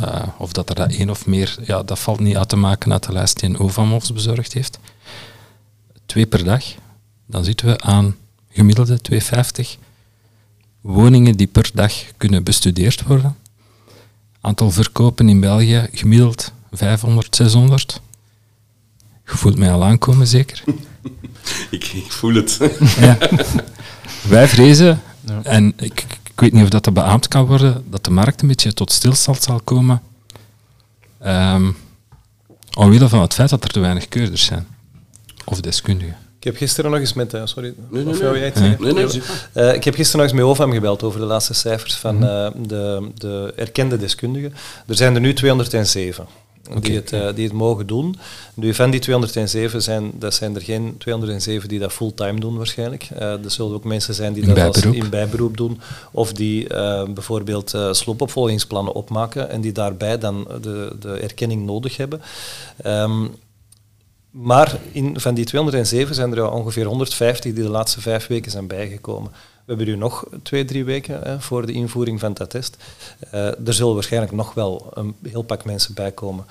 uh, 0.01 0.23
of 0.37 0.51
dat 0.51 0.69
er 0.69 0.75
dat 0.75 0.91
één 0.91 1.09
of 1.09 1.25
meer, 1.25 1.55
ja, 1.65 1.83
dat 1.83 1.99
valt 1.99 2.19
niet 2.19 2.37
uit 2.37 2.49
te 2.49 2.55
maken 2.55 2.91
uit 2.91 3.03
de 3.03 3.11
lijst 3.11 3.39
die 3.39 3.49
een 3.49 3.59
OVAMOS 3.59 4.13
bezorgd 4.13 4.53
heeft. 4.53 4.79
Twee 6.05 6.25
per 6.25 6.43
dag, 6.43 6.63
dan 7.25 7.43
zitten 7.43 7.67
we 7.67 7.81
aan 7.81 8.15
gemiddelde 8.49 9.01
250 9.01 9.77
woningen 10.81 11.37
die 11.37 11.47
per 11.47 11.69
dag 11.73 11.93
kunnen 12.17 12.43
bestudeerd 12.43 13.03
worden. 13.03 13.37
Aantal 14.41 14.71
verkopen 14.71 15.29
in 15.29 15.39
België 15.39 15.87
gemiddeld 15.91 16.51
500, 16.71 17.35
600. 17.35 18.01
Je 19.25 19.37
voelt 19.37 19.57
mij 19.57 19.71
al 19.71 19.83
aankomen, 19.83 20.27
zeker? 20.27 20.63
ik, 21.71 21.83
ik, 21.83 22.11
voel 22.11 22.33
het. 22.33 22.59
ja. 22.99 23.17
Wij 24.29 24.47
vrezen, 24.47 25.01
ja. 25.25 25.43
en 25.43 25.73
ik, 25.77 26.05
ik 26.35 26.41
weet 26.41 26.53
niet 26.53 26.63
of 26.63 26.69
dat 26.69 26.93
beaamd 26.93 27.27
kan 27.27 27.45
worden, 27.45 27.83
dat 27.89 28.03
de 28.03 28.11
markt 28.11 28.41
een 28.41 28.47
beetje 28.47 28.73
tot 28.73 28.91
stilstand 28.91 29.43
zal 29.43 29.59
komen. 29.63 30.01
Um, 31.25 31.77
omwille 32.77 33.09
van 33.09 33.21
het 33.21 33.33
feit 33.33 33.49
dat 33.49 33.63
er 33.63 33.69
te 33.69 33.79
weinig 33.79 34.07
keurders 34.07 34.45
zijn. 34.45 34.67
Of 35.45 35.61
deskundigen. 35.61 36.17
heb 36.39 36.55
gisteren 36.55 36.91
nog 36.91 36.99
eens 36.99 37.13
met... 37.13 37.33
Uh, 37.33 37.41
sorry, 37.45 37.73
nee, 37.89 38.03
nee, 38.03 38.13
of 38.13 38.21
nee. 38.21 38.31
jij 38.31 38.45
het 38.45 38.59
nee, 38.59 38.93
nee, 38.93 38.93
nee 38.93 39.21
uh, 39.53 39.73
Ik 39.73 39.83
heb 39.83 39.95
gisteren 39.95 40.21
nog 40.21 40.31
eens 40.31 40.39
met 40.41 40.49
OVAM 40.49 40.71
gebeld 40.71 41.03
over 41.03 41.19
de 41.19 41.25
laatste 41.25 41.53
cijfers 41.53 41.95
van 41.95 42.15
uh, 42.15 42.47
de, 42.57 43.11
de 43.15 43.53
erkende 43.55 43.97
deskundigen. 43.97 44.53
Er 44.87 44.95
zijn 44.95 45.15
er 45.15 45.21
nu 45.21 45.33
207 45.33 46.27
okay. 46.69 46.81
die, 46.81 46.95
het, 46.95 47.11
uh, 47.11 47.33
die 47.35 47.43
het 47.43 47.53
mogen 47.53 47.87
doen. 47.87 48.15
Nu, 48.53 48.73
van 48.73 48.91
die 48.91 48.99
207 48.99 49.81
zijn, 49.81 50.11
dat 50.13 50.33
zijn 50.33 50.55
er 50.55 50.61
geen 50.61 50.95
207 50.97 51.69
die 51.69 51.79
dat 51.79 51.93
fulltime 51.93 52.39
doen 52.39 52.57
waarschijnlijk. 52.57 53.09
Uh, 53.13 53.19
er 53.19 53.51
zullen 53.51 53.73
ook 53.73 53.83
mensen 53.83 54.13
zijn 54.13 54.33
die 54.33 54.41
in 54.41 54.47
dat 54.47 54.57
bijberoep. 54.57 54.93
als 54.93 55.03
in 55.03 55.09
bijberoep 55.09 55.57
doen. 55.57 55.81
Of 56.11 56.33
die 56.33 56.63
uh, 56.63 57.03
bijvoorbeeld 57.03 57.73
sloopopvolgingsplannen 57.91 58.93
opmaken 58.93 59.49
en 59.49 59.61
die 59.61 59.71
daarbij 59.71 60.17
dan 60.17 60.47
de, 60.61 60.95
de 60.99 61.11
erkenning 61.11 61.65
nodig 61.65 61.97
hebben. 61.97 62.21
Um, 62.85 63.31
maar 64.35 64.77
in, 64.91 65.19
van 65.19 65.33
die 65.33 65.45
207 65.45 66.15
zijn 66.15 66.35
er 66.35 66.51
ongeveer 66.51 66.85
150 66.85 67.53
die 67.53 67.63
de 67.63 67.69
laatste 67.69 68.01
vijf 68.01 68.27
weken 68.27 68.51
zijn 68.51 68.67
bijgekomen. 68.67 69.31
We 69.65 69.73
hebben 69.73 69.87
nu 69.87 69.95
nog 69.95 70.25
twee, 70.43 70.65
drie 70.65 70.83
weken 70.83 71.21
hè, 71.21 71.41
voor 71.41 71.65
de 71.65 71.71
invoering 71.71 72.19
van 72.19 72.33
dat 72.33 72.49
test. 72.49 72.77
Uh, 73.33 73.67
er 73.67 73.73
zullen 73.73 73.93
waarschijnlijk 73.93 74.31
nog 74.31 74.53
wel 74.53 74.91
een 74.93 75.15
heel 75.23 75.43
pak 75.43 75.65
mensen 75.65 75.93
bij 75.93 76.11
komen. 76.11 76.45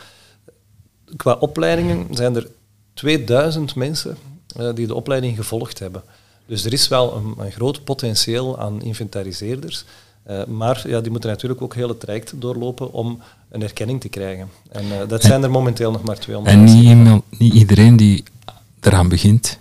Qua 1.16 1.32
opleidingen 1.32 2.06
zijn 2.10 2.36
er 2.36 2.48
2000 2.94 3.74
mensen 3.74 4.16
uh, 4.60 4.74
die 4.74 4.86
de 4.86 4.94
opleiding 4.94 5.36
gevolgd 5.36 5.78
hebben. 5.78 6.02
Dus 6.46 6.64
er 6.64 6.72
is 6.72 6.88
wel 6.88 7.16
een, 7.16 7.44
een 7.44 7.52
groot 7.52 7.84
potentieel 7.84 8.58
aan 8.58 8.82
inventariseerders. 8.82 9.84
Uh, 10.30 10.44
maar 10.44 10.84
ja, 10.88 11.00
die 11.00 11.10
moeten 11.10 11.30
natuurlijk 11.30 11.62
ook 11.62 11.74
heel 11.74 11.88
het 11.88 12.00
traject 12.00 12.32
doorlopen 12.36 12.92
om 12.92 13.20
een 13.48 13.62
erkenning 13.62 14.00
te 14.00 14.08
krijgen. 14.08 14.48
En 14.68 14.84
uh, 14.86 15.08
dat 15.08 15.22
zijn 15.22 15.42
er 15.42 15.50
momenteel 15.50 15.90
nog 15.90 16.02
maar 16.02 16.18
200. 16.18 16.56
En 16.56 16.64
niet, 16.64 16.84
iemand, 16.84 17.22
niet 17.38 17.54
iedereen 17.54 17.96
die 17.96 18.24
eraan 18.80 19.08
begint, 19.08 19.58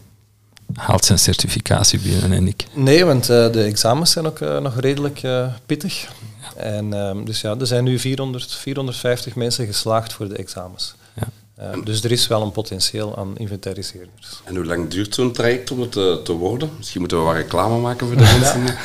haalt 0.74 1.06
zijn 1.06 1.20
certificatie 1.20 2.00
binnen, 2.00 2.32
en 2.32 2.48
ik. 2.48 2.66
Nee, 2.74 3.06
want 3.06 3.30
uh, 3.30 3.52
de 3.52 3.64
examens 3.64 4.12
zijn 4.12 4.26
ook 4.26 4.40
nog 4.40 4.80
redelijk 4.80 5.22
pittig. 5.66 6.02
Ja. 6.02 6.62
En, 6.62 6.94
ehm, 6.94 7.26
dus 7.26 7.42
ja, 7.42 7.56
er 7.60 7.68
zijn 7.68 7.84
nu 7.84 8.00
400, 8.00 8.54
450 8.54 9.36
mensen 9.36 9.66
geslaagd 9.66 10.14
voor 10.14 10.30
de 10.30 10.36
examens. 10.36 10.96
Ja. 11.14 11.82
dus 11.84 12.04
er 12.04 12.12
is 12.12 12.28
wel 12.28 12.42
een 12.42 12.52
potentieel 12.52 13.18
aan 13.18 13.38
inventariseerders. 13.38 14.42
En 14.44 14.56
hoe 14.56 14.66
lang 14.66 14.90
duurt 14.90 15.16
zo'n 15.16 15.32
traject 15.32 15.72
om 15.72 15.80
het 15.80 15.92
te, 15.92 16.22
te 16.24 16.32
worden? 16.32 16.70
Misschien 16.78 17.00
moeten 17.00 17.18
we 17.18 17.24
wat 17.24 17.36
reclame 17.36 17.78
maken 17.78 18.08
voor 18.08 18.18
de 18.18 18.24
mensen. 18.40 18.76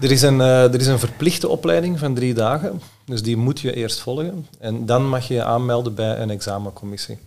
Er 0.00 0.10
is, 0.10 0.22
een, 0.22 0.40
er 0.40 0.80
is 0.80 0.86
een 0.86 0.98
verplichte 0.98 1.48
opleiding 1.48 1.98
van 1.98 2.14
drie 2.14 2.34
dagen, 2.34 2.80
dus 3.04 3.22
die 3.22 3.36
moet 3.36 3.60
je 3.60 3.74
eerst 3.74 4.00
volgen. 4.00 4.46
En 4.58 4.86
dan 4.86 5.08
mag 5.08 5.28
je 5.28 5.34
je 5.34 5.44
aanmelden 5.44 5.94
bij 5.94 6.18
een 6.18 6.30
examencommissie. 6.30 7.18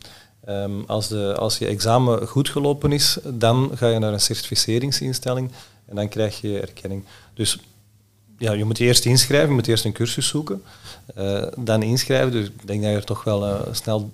Um, 0.48 0.84
als, 0.88 1.08
de, 1.08 1.36
als 1.36 1.58
je 1.58 1.66
examen 1.66 2.28
goed 2.28 2.50
gelopen 2.50 2.92
is, 2.92 3.18
dan 3.24 3.72
ga 3.76 3.88
je 3.88 4.00
naar 4.00 4.14
een 4.14 4.20
certificeringsinstelling 4.20 5.52
en 5.86 5.96
dan 5.96 6.08
krijg 6.08 6.42
je 6.42 6.60
erkenning. 6.60 7.04
Dus 7.34 7.60
ja, 8.38 8.52
je 8.52 8.66
moet 8.66 8.78
je 8.78 8.84
eerst 8.84 9.06
inschrijven, 9.06 9.50
je 9.50 9.56
moet 9.56 9.68
eerst 9.68 9.86
een 9.86 9.92
cursus 9.92 10.28
zoeken, 10.28 10.64
uh, 11.18 11.44
dan 11.58 11.84
inschrijven. 11.84 12.32
Dus 12.32 12.46
ik 12.46 12.68
denk 12.68 12.82
dat 12.82 12.92
je 12.92 12.98
er 12.98 13.04
toch 13.04 13.24
wel 13.24 13.48
uh, 13.48 13.60
snel 13.72 14.12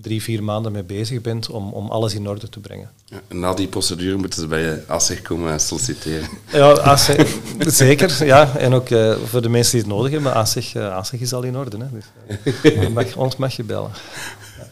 drie, 0.00 0.22
vier 0.22 0.42
maanden 0.42 0.72
mee 0.72 0.82
bezig 0.82 1.20
bent 1.20 1.50
om, 1.50 1.72
om 1.72 1.88
alles 1.88 2.14
in 2.14 2.28
orde 2.28 2.48
te 2.48 2.60
brengen. 2.60 2.90
Ja, 3.04 3.20
na 3.28 3.54
die 3.54 3.66
procedure 3.66 4.16
moeten 4.16 4.40
ze 4.40 4.46
bij 4.46 4.60
je 4.60 4.82
ASEG 4.86 5.22
komen 5.22 5.60
solliciteren. 5.60 6.28
Ja, 6.52 6.72
ASEG, 6.72 7.36
zeker. 7.58 8.24
Ja. 8.24 8.56
En 8.56 8.72
ook 8.74 8.90
uh, 8.90 9.16
voor 9.24 9.42
de 9.42 9.48
mensen 9.48 9.72
die 9.72 9.80
het 9.80 9.90
nodig 9.90 10.12
hebben, 10.12 10.34
ASEG, 10.34 10.74
uh, 10.74 10.96
ASEG 10.96 11.20
is 11.20 11.32
al 11.32 11.42
in 11.42 11.56
orde. 11.56 11.76
Hè. 11.76 11.86
Dus, 11.92 12.74
uh, 12.74 12.88
mag, 12.88 13.16
ons 13.24 13.36
mag 13.36 13.56
je 13.56 13.64
bellen. 13.64 13.90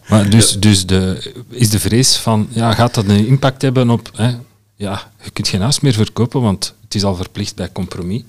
Maar 0.09 0.31
dus, 0.31 0.59
dus 0.61 0.87
de, 0.87 1.33
is 1.49 1.71
de 1.71 1.79
vrees 1.79 2.17
van, 2.17 2.49
ja, 2.51 2.73
gaat 2.73 2.95
dat 2.95 3.05
een 3.05 3.27
impact 3.27 3.63
hebben 3.63 3.91
op, 3.91 4.11
hè, 4.13 4.35
ja, 4.75 5.11
je 5.23 5.31
kunt 5.31 5.49
geen 5.49 5.61
huis 5.61 5.81
meer 5.81 5.93
verkopen, 5.93 6.41
want 6.41 6.75
het 6.85 6.95
is 6.95 7.05
al 7.05 7.15
verplicht 7.15 7.55
bij 7.55 7.73
compromis. 7.73 8.23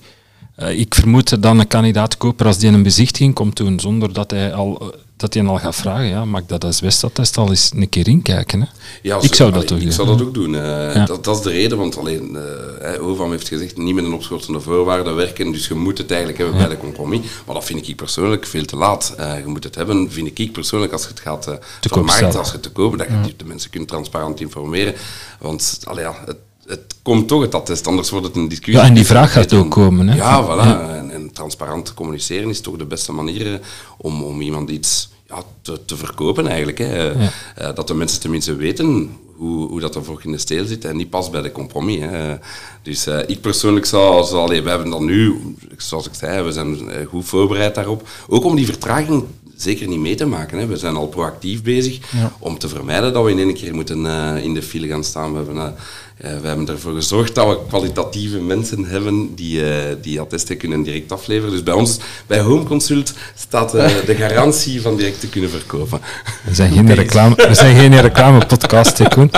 Uh, 0.60 0.78
ik 0.78 0.94
vermoed 0.94 1.42
dat 1.42 1.54
een 1.54 1.66
kandidaat 1.66 2.16
koper, 2.16 2.46
als 2.46 2.58
die 2.58 2.70
een 2.70 2.82
bezichtiging 2.82 3.34
komt 3.34 3.56
doen, 3.56 3.80
zonder 3.80 4.12
dat 4.12 4.30
hij 4.30 4.54
al 4.54 4.94
dat 5.20 5.34
hij 5.34 5.44
al 5.44 5.58
gaat 5.58 5.74
vragen, 5.74 6.04
ja, 6.04 6.24
mag 6.24 6.46
dat 6.46 6.64
asbestattest 6.64 7.36
al 7.36 7.48
eens 7.48 7.70
een 7.74 7.88
keer 7.88 8.08
inkijken? 8.08 8.60
Hè? 8.60 8.66
Ja, 9.02 9.18
ik 9.20 9.34
zou 9.34 9.52
dat 9.52 9.70
ik 9.70 9.80
doen. 9.80 9.92
zou 9.92 10.08
dat 10.08 10.22
ook 10.22 10.34
doen. 10.34 10.54
Uh, 10.54 10.94
ja. 10.94 11.04
dat, 11.04 11.24
dat, 11.24 11.36
is 11.36 11.42
de 11.42 11.50
reden, 11.50 11.78
want 11.78 11.98
alleen 11.98 12.38
uh, 12.82 13.08
OVAM 13.08 13.30
heeft 13.30 13.48
gezegd 13.48 13.76
niet 13.76 13.94
met 13.94 14.04
een 14.04 14.12
opschortende 14.12 14.60
voorwaarde 14.60 15.12
werken, 15.12 15.52
dus 15.52 15.68
je 15.68 15.74
moet 15.74 15.98
het 15.98 16.10
eigenlijk 16.10 16.38
hebben 16.38 16.56
ja. 16.58 16.66
bij 16.66 16.74
de 16.76 16.80
compromis. 16.80 17.20
Maar 17.46 17.54
dat 17.54 17.64
vind 17.64 17.88
ik 17.88 17.96
persoonlijk 17.96 18.46
veel 18.46 18.64
te 18.64 18.76
laat. 18.76 19.14
Uh, 19.18 19.38
je 19.38 19.46
moet 19.46 19.64
het 19.64 19.74
hebben, 19.74 20.10
vind 20.10 20.38
ik 20.38 20.52
persoonlijk, 20.52 20.92
als 20.92 21.02
je 21.02 21.08
het 21.08 21.20
gaat 21.20 21.42
te 21.80 21.88
vermarkten, 21.88 22.38
als 22.38 22.46
je 22.46 22.52
het 22.52 22.62
te 22.62 22.70
kopen, 22.70 22.98
dat 22.98 23.06
je 23.06 23.12
ja. 23.12 23.28
de 23.36 23.44
mensen 23.44 23.70
kunt 23.70 23.88
transparant 23.88 24.40
informeren. 24.40 24.94
Want 25.38 25.80
allee, 25.84 26.04
ja, 26.04 26.14
het, 26.26 26.36
het 26.70 26.94
komt 27.02 27.28
toch 27.28 27.42
het 27.42 27.54
attest, 27.54 27.86
anders 27.86 28.10
wordt 28.10 28.26
het 28.26 28.36
een 28.36 28.48
discussie. 28.48 28.82
Ja, 28.82 28.88
en 28.88 28.94
die 28.94 29.06
vraag 29.06 29.32
gaat 29.32 29.52
ook 29.52 29.70
komen. 29.70 30.08
Hè? 30.08 30.16
Ja, 30.16 30.44
voilà. 30.44 30.66
Ja. 30.66 30.94
En, 30.94 31.10
en, 31.10 31.32
transparant 31.32 31.94
communiceren 31.94 32.48
is 32.48 32.60
toch 32.60 32.76
de 32.76 32.84
beste 32.84 33.12
manier 33.12 33.60
om, 33.96 34.22
om 34.22 34.40
iemand 34.40 34.70
iets 34.70 35.08
ja, 35.28 35.42
te, 35.62 35.80
te, 35.84 35.96
verkopen 35.96 36.46
eigenlijk. 36.46 36.78
Hè. 36.78 37.02
Ja. 37.02 37.12
Uh, 37.58 37.74
dat 37.74 37.86
de 37.86 37.94
mensen 37.94 38.20
tenminste 38.20 38.54
weten 38.54 39.10
hoe, 39.36 39.68
hoe 39.68 39.80
dat 39.80 39.94
er 39.94 40.04
voor 40.04 40.20
in 40.24 40.32
de 40.32 40.38
steel 40.38 40.64
zit 40.64 40.84
en 40.84 40.96
niet 40.96 41.10
pas 41.10 41.30
bij 41.30 41.42
de 41.42 41.52
compromis. 41.52 42.00
Hè. 42.00 42.36
Dus 42.82 43.06
uh, 43.06 43.18
ik 43.26 43.40
persoonlijk 43.40 43.86
zou, 43.86 44.24
zou 44.24 44.40
allee, 44.40 44.62
we 44.62 44.68
hebben 44.68 44.90
dan 44.90 45.04
nu, 45.04 45.40
zoals 45.76 46.06
ik 46.06 46.14
zei, 46.14 46.42
we 46.42 46.52
zijn 46.52 46.78
goed 47.08 47.24
voorbereid 47.24 47.74
daarop. 47.74 48.08
Ook 48.28 48.44
om 48.44 48.56
die 48.56 48.66
vertraging 48.66 49.24
zeker 49.62 49.88
niet 49.88 49.98
mee 49.98 50.14
te 50.14 50.26
maken. 50.26 50.58
Hè. 50.58 50.66
We 50.66 50.76
zijn 50.76 50.96
al 50.96 51.06
proactief 51.06 51.62
bezig 51.62 51.98
ja. 52.10 52.32
om 52.38 52.58
te 52.58 52.68
vermijden 52.68 53.12
dat 53.12 53.24
we 53.24 53.30
in 53.30 53.38
één 53.38 53.54
keer 53.54 53.74
moeten 53.74 54.04
uh, 54.04 54.44
in 54.44 54.54
de 54.54 54.62
file 54.62 54.86
gaan 54.86 55.04
staan. 55.04 55.30
We 55.30 55.36
hebben, 55.36 55.56
uh, 55.56 56.40
we 56.40 56.46
hebben 56.46 56.68
ervoor 56.68 56.94
gezorgd 56.94 57.34
dat 57.34 57.48
we 57.48 57.58
kwalitatieve 57.68 58.38
mensen 58.38 58.84
hebben 58.84 59.34
die, 59.34 59.60
uh, 59.60 59.68
die 60.02 60.20
attesten 60.20 60.56
kunnen 60.56 60.82
direct 60.82 61.12
afleveren. 61.12 61.50
Dus 61.50 61.62
bij 61.62 61.74
ons, 61.74 61.98
bij 62.26 62.40
Home 62.40 62.64
Consult, 62.64 63.12
staat 63.34 63.70
de 63.70 64.14
garantie 64.18 64.82
van 64.82 64.96
direct 64.96 65.20
te 65.20 65.28
kunnen 65.28 65.50
verkopen. 65.50 66.00
We 66.44 66.54
zijn 66.54 66.72
geen, 66.72 66.94
reclame, 66.94 67.34
we 67.34 67.54
zijn 67.54 67.76
geen 67.76 68.00
reclamepodcast, 68.00 68.98
hè, 68.98 69.08
Koen. 69.08 69.30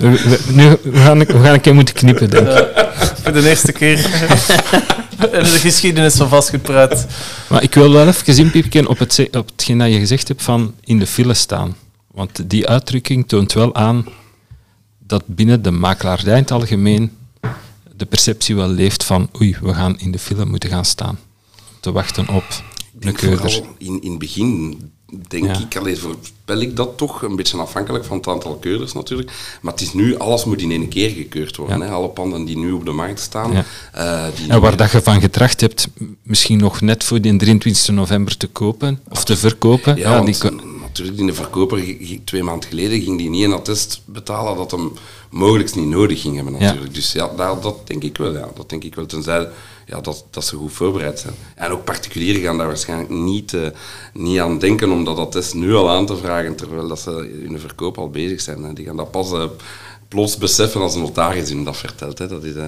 We, 0.00 0.10
we, 0.10 0.38
nu, 0.52 0.76
we, 0.82 0.98
gaan, 0.98 1.18
we 1.18 1.26
gaan 1.26 1.54
een 1.54 1.60
keer 1.60 1.74
moeten 1.74 1.94
knippen, 1.94 2.30
denk 2.30 2.48
ik. 2.48 2.88
voor 3.22 3.32
de 3.32 3.48
eerste 3.48 3.72
keer 3.72 3.98
in 5.32 5.42
de 5.42 5.58
geschiedenis 5.58 6.14
van 6.14 6.28
vastgoedpraat. 6.28 7.06
Maar 7.48 7.62
ik 7.62 7.74
wil 7.74 7.92
wel 7.92 8.06
even 8.06 8.38
inpiepen 8.38 8.86
op, 8.86 8.98
het, 8.98 9.28
op 9.32 9.48
hetgeen 9.48 9.78
dat 9.78 9.92
je 9.92 9.98
gezegd 9.98 10.28
hebt 10.28 10.42
van 10.42 10.74
in 10.84 10.98
de 10.98 11.06
file 11.06 11.34
staan. 11.34 11.76
Want 12.06 12.50
die 12.50 12.68
uitdrukking 12.68 13.28
toont 13.28 13.52
wel 13.52 13.74
aan 13.74 14.06
dat 14.98 15.22
binnen 15.26 15.62
de 15.62 15.70
makelaardij 15.70 16.34
in 16.34 16.42
het 16.42 16.50
algemeen 16.50 17.16
de 17.96 18.06
perceptie 18.06 18.54
wel 18.54 18.68
leeft 18.68 19.04
van 19.04 19.30
oei, 19.40 19.56
we 19.60 19.74
gaan 19.74 19.98
in 19.98 20.10
de 20.10 20.18
file 20.18 20.44
moeten 20.44 20.70
gaan 20.70 20.84
staan. 20.84 21.18
Te 21.80 21.92
wachten 21.92 22.28
op 22.28 22.44
een 23.00 23.14
keurder. 23.14 23.62
In, 23.78 24.02
in 24.02 24.10
het 24.10 24.18
begin 24.18 24.78
denk 25.28 25.44
ja. 25.44 25.58
ik, 25.58 25.76
alleen 25.76 25.96
voorspel 25.96 26.60
ik 26.60 26.76
dat 26.76 26.96
toch, 26.96 27.22
een 27.22 27.36
beetje 27.36 27.56
afhankelijk 27.56 28.04
van 28.04 28.16
het 28.16 28.28
aantal 28.28 28.56
keurders 28.56 28.92
natuurlijk. 28.92 29.30
Maar 29.60 29.72
het 29.72 29.82
is 29.82 29.92
nu, 29.92 30.18
alles 30.18 30.44
moet 30.44 30.60
in 30.60 30.70
één 30.70 30.88
keer 30.88 31.10
gekeurd 31.10 31.56
worden. 31.56 31.78
Ja. 31.78 31.84
Hè. 31.84 31.90
Alle 31.90 32.08
panden 32.08 32.44
die 32.44 32.58
nu 32.58 32.72
op 32.72 32.84
de 32.84 32.90
markt 32.90 33.20
staan. 33.20 33.52
Ja. 33.52 33.64
Uh, 33.96 34.36
die 34.36 34.48
en 34.48 34.60
waar 34.60 34.76
dat 34.76 34.90
je 34.90 35.02
van 35.02 35.20
getracht 35.20 35.60
hebt, 35.60 35.88
misschien 36.22 36.58
nog 36.58 36.80
net 36.80 37.04
voor 37.04 37.20
die 37.20 37.36
23 37.36 37.94
november 37.94 38.36
te 38.36 38.46
kopen 38.46 39.00
of 39.08 39.24
te 39.24 39.36
verkopen. 39.36 39.96
Ja, 39.96 40.14
ja 40.14 40.20
die 40.20 40.36
in 41.00 41.26
de 41.26 41.34
verkoper, 41.34 41.96
twee 42.24 42.42
maanden 42.42 42.68
geleden, 42.68 43.00
ging 43.00 43.18
die 43.18 43.30
niet 43.30 43.44
een 43.44 43.52
attest 43.52 44.02
betalen 44.04 44.56
dat 44.56 44.70
hem 44.70 44.92
mogelijk 45.30 45.74
niet 45.74 45.88
nodig 45.88 46.20
ging 46.20 46.34
hebben 46.34 46.52
natuurlijk. 46.52 46.94
Dus 46.94 47.12
ja, 47.12 47.30
daar, 47.36 47.60
dat 47.60 47.86
denk 47.86 48.02
ik 48.02 48.16
wel. 48.16 48.32
Ja. 48.32 48.48
Dat 48.54 48.68
denk 48.68 48.84
ik 48.84 48.94
wel, 48.94 49.06
tenzij 49.06 49.48
ja, 49.86 50.00
dat, 50.00 50.24
dat 50.30 50.44
ze 50.44 50.56
goed 50.56 50.72
voorbereid 50.72 51.18
zijn. 51.18 51.34
En 51.54 51.70
ook 51.70 51.84
particulieren 51.84 52.42
gaan 52.42 52.58
daar 52.58 52.66
waarschijnlijk 52.66 53.10
niet, 53.10 53.52
uh, 53.52 53.68
niet 54.12 54.38
aan 54.38 54.58
denken 54.58 54.90
om 54.90 55.04
dat 55.04 55.18
attest 55.18 55.54
nu 55.54 55.74
al 55.74 55.90
aan 55.90 56.06
te 56.06 56.16
vragen, 56.16 56.56
terwijl 56.56 56.88
dat 56.88 57.00
ze 57.00 57.42
in 57.44 57.52
de 57.52 57.58
verkoop 57.58 57.98
al 57.98 58.10
bezig 58.10 58.40
zijn. 58.40 58.62
Hè. 58.62 58.72
Die 58.72 58.84
gaan 58.84 58.96
dat 58.96 59.10
pas 59.10 59.32
uh, 59.32 59.44
plots 60.08 60.36
beseffen 60.36 60.80
als 60.80 60.94
een 60.94 61.00
notaris 61.00 61.48
hem 61.48 61.64
dat 61.64 61.76
vertelt. 61.76 62.18
Hè. 62.18 62.28
Dat 62.28 62.44
is, 62.44 62.54
uh, 62.54 62.64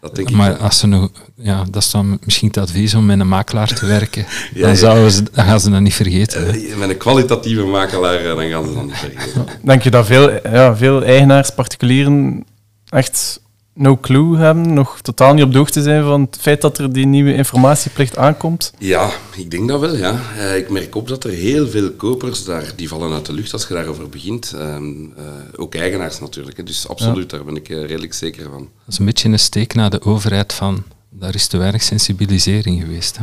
dat 0.00 0.16
denk 0.16 0.30
maar 0.30 0.50
ik 0.50 0.60
als 0.60 0.78
ze 0.78 0.86
nog, 0.86 1.10
ja, 1.34 1.64
dat 1.70 1.82
is 1.82 1.90
dan 1.90 2.18
misschien 2.24 2.48
het 2.48 2.56
advies 2.56 2.94
om 2.94 3.06
met 3.06 3.20
een 3.20 3.28
makelaar 3.28 3.74
te 3.74 3.86
werken. 3.86 4.26
ja, 4.54 4.66
dan, 4.66 4.76
zouden 4.76 5.10
ze, 5.10 5.22
dan 5.32 5.44
gaan 5.44 5.60
ze 5.60 5.70
dat 5.70 5.80
niet 5.80 5.94
vergeten. 5.94 6.54
Uh, 6.54 6.76
met 6.76 6.88
een 6.88 6.96
kwalitatieve 6.96 7.64
makelaar, 7.64 8.22
dan 8.22 8.48
gaan 8.48 8.66
ze 8.66 8.74
dat 8.74 8.84
niet 8.84 8.96
vergeten. 8.96 9.46
Denk 9.62 9.82
je 9.82 9.90
dat 9.90 10.06
veel, 10.06 10.48
ja, 10.48 10.76
veel 10.76 11.04
eigenaars, 11.04 11.50
particulieren 11.50 12.44
echt 12.88 13.40
no 13.78 13.98
clue 14.00 14.36
hebben, 14.36 14.74
nog 14.74 15.00
totaal 15.00 15.34
niet 15.34 15.44
op 15.44 15.52
de 15.52 15.58
hoogte 15.58 15.82
zijn 15.82 16.04
van 16.04 16.20
het 16.20 16.36
feit 16.40 16.60
dat 16.60 16.78
er 16.78 16.92
die 16.92 17.06
nieuwe 17.06 17.34
informatieplicht 17.34 18.16
aankomt? 18.16 18.72
Ja, 18.78 19.10
ik 19.36 19.50
denk 19.50 19.68
dat 19.68 19.80
wel, 19.80 19.96
ja. 19.96 20.20
Uh, 20.36 20.56
ik 20.56 20.70
merk 20.70 20.94
op 20.94 21.08
dat 21.08 21.24
er 21.24 21.30
heel 21.30 21.68
veel 21.68 21.90
kopers 21.92 22.44
daar, 22.44 22.72
die 22.76 22.88
vallen 22.88 23.12
uit 23.12 23.26
de 23.26 23.32
lucht 23.32 23.52
als 23.52 23.68
je 23.68 23.74
daarover 23.74 24.08
begint. 24.08 24.52
Uh, 24.54 24.60
uh, 24.60 25.24
ook 25.56 25.74
eigenaars 25.74 26.20
natuurlijk, 26.20 26.56
hè. 26.56 26.62
dus 26.62 26.88
absoluut, 26.88 27.30
ja. 27.30 27.36
daar 27.36 27.46
ben 27.46 27.56
ik 27.56 27.68
redelijk 27.68 28.14
zeker 28.14 28.50
van. 28.50 28.60
Dat 28.60 28.92
is 28.92 28.98
een 28.98 29.04
beetje 29.04 29.28
een 29.28 29.38
steek 29.38 29.74
naar 29.74 29.90
de 29.90 30.02
overheid 30.02 30.52
van, 30.52 30.84
daar 31.10 31.34
is 31.34 31.46
te 31.46 31.56
weinig 31.56 31.82
sensibilisering 31.82 32.80
geweest. 32.80 33.16
Hè? 33.16 33.22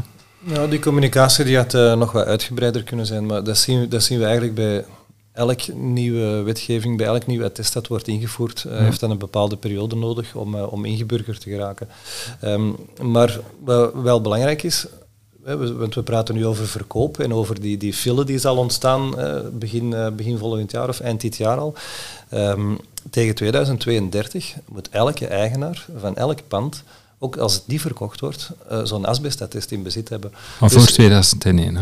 Ja, 0.54 0.68
die 0.68 0.80
communicatie 0.80 1.46
die 1.46 1.58
had 1.58 1.74
nog 1.74 2.12
wat 2.12 2.26
uitgebreider 2.26 2.84
kunnen 2.84 3.06
zijn, 3.06 3.26
maar 3.26 3.44
dat 3.44 3.58
zien, 3.58 3.90
dat 3.90 4.04
zien 4.04 4.18
we 4.20 4.24
eigenlijk 4.24 4.56
bij 4.56 4.86
elk 5.36 5.74
nieuwe 5.74 6.42
wetgeving, 6.42 6.98
bij 6.98 7.06
elk 7.06 7.26
nieuw 7.26 7.44
attest 7.44 7.74
dat 7.74 7.88
wordt 7.88 8.08
ingevoerd, 8.08 8.66
uh, 8.68 8.78
heeft 8.78 9.00
dan 9.00 9.12
een 9.12 9.18
bepaalde 9.18 9.58
periode 9.58 9.96
nodig 9.96 10.36
om, 10.36 10.56
uh, 10.56 10.74
om 10.74 10.86
ingeburgerd 10.86 11.42
te 11.42 11.50
geraken. 11.50 11.88
Um, 12.44 12.76
maar 13.02 13.40
wat 13.64 13.94
wel 13.94 14.22
belangrijk 14.22 14.64
is, 14.64 14.86
want 15.78 15.96
we 15.96 16.04
praten 16.04 16.36
nu 16.36 16.46
over 16.46 16.68
verkoop 16.68 17.20
en 17.20 17.34
over 17.34 17.62
die, 17.62 17.78
die 17.78 17.94
file 17.94 18.26
die 18.26 18.38
zal 18.38 18.58
ontstaan 18.58 19.20
uh, 19.20 19.40
begin, 19.54 20.14
begin 20.16 20.38
volgend 20.38 20.72
jaar 20.72 20.90
of 20.90 21.00
eind 21.00 21.22
dit 21.22 21.38
jaar 21.38 21.58
al. 21.58 21.74
Um, 22.34 22.78
tegen 23.10 23.36
2032 23.36 24.54
moet 24.66 24.90
elke 24.90 25.28
eigenaar 25.28 25.86
van 25.98 26.16
elk 26.16 26.40
pand 26.48 26.84
ook 27.20 27.38
als 27.38 27.54
het 27.54 27.68
niet 27.68 27.82
verkocht 27.82 28.20
wordt, 28.20 28.50
zo'n 28.84 29.06
asbestattest 29.06 29.72
in 29.72 29.84
bezit 29.84 30.10
hebben. 30.10 30.32
Dus, 30.60 30.74
voor 30.74 30.86
2001, 30.86 31.76
hè? 31.76 31.82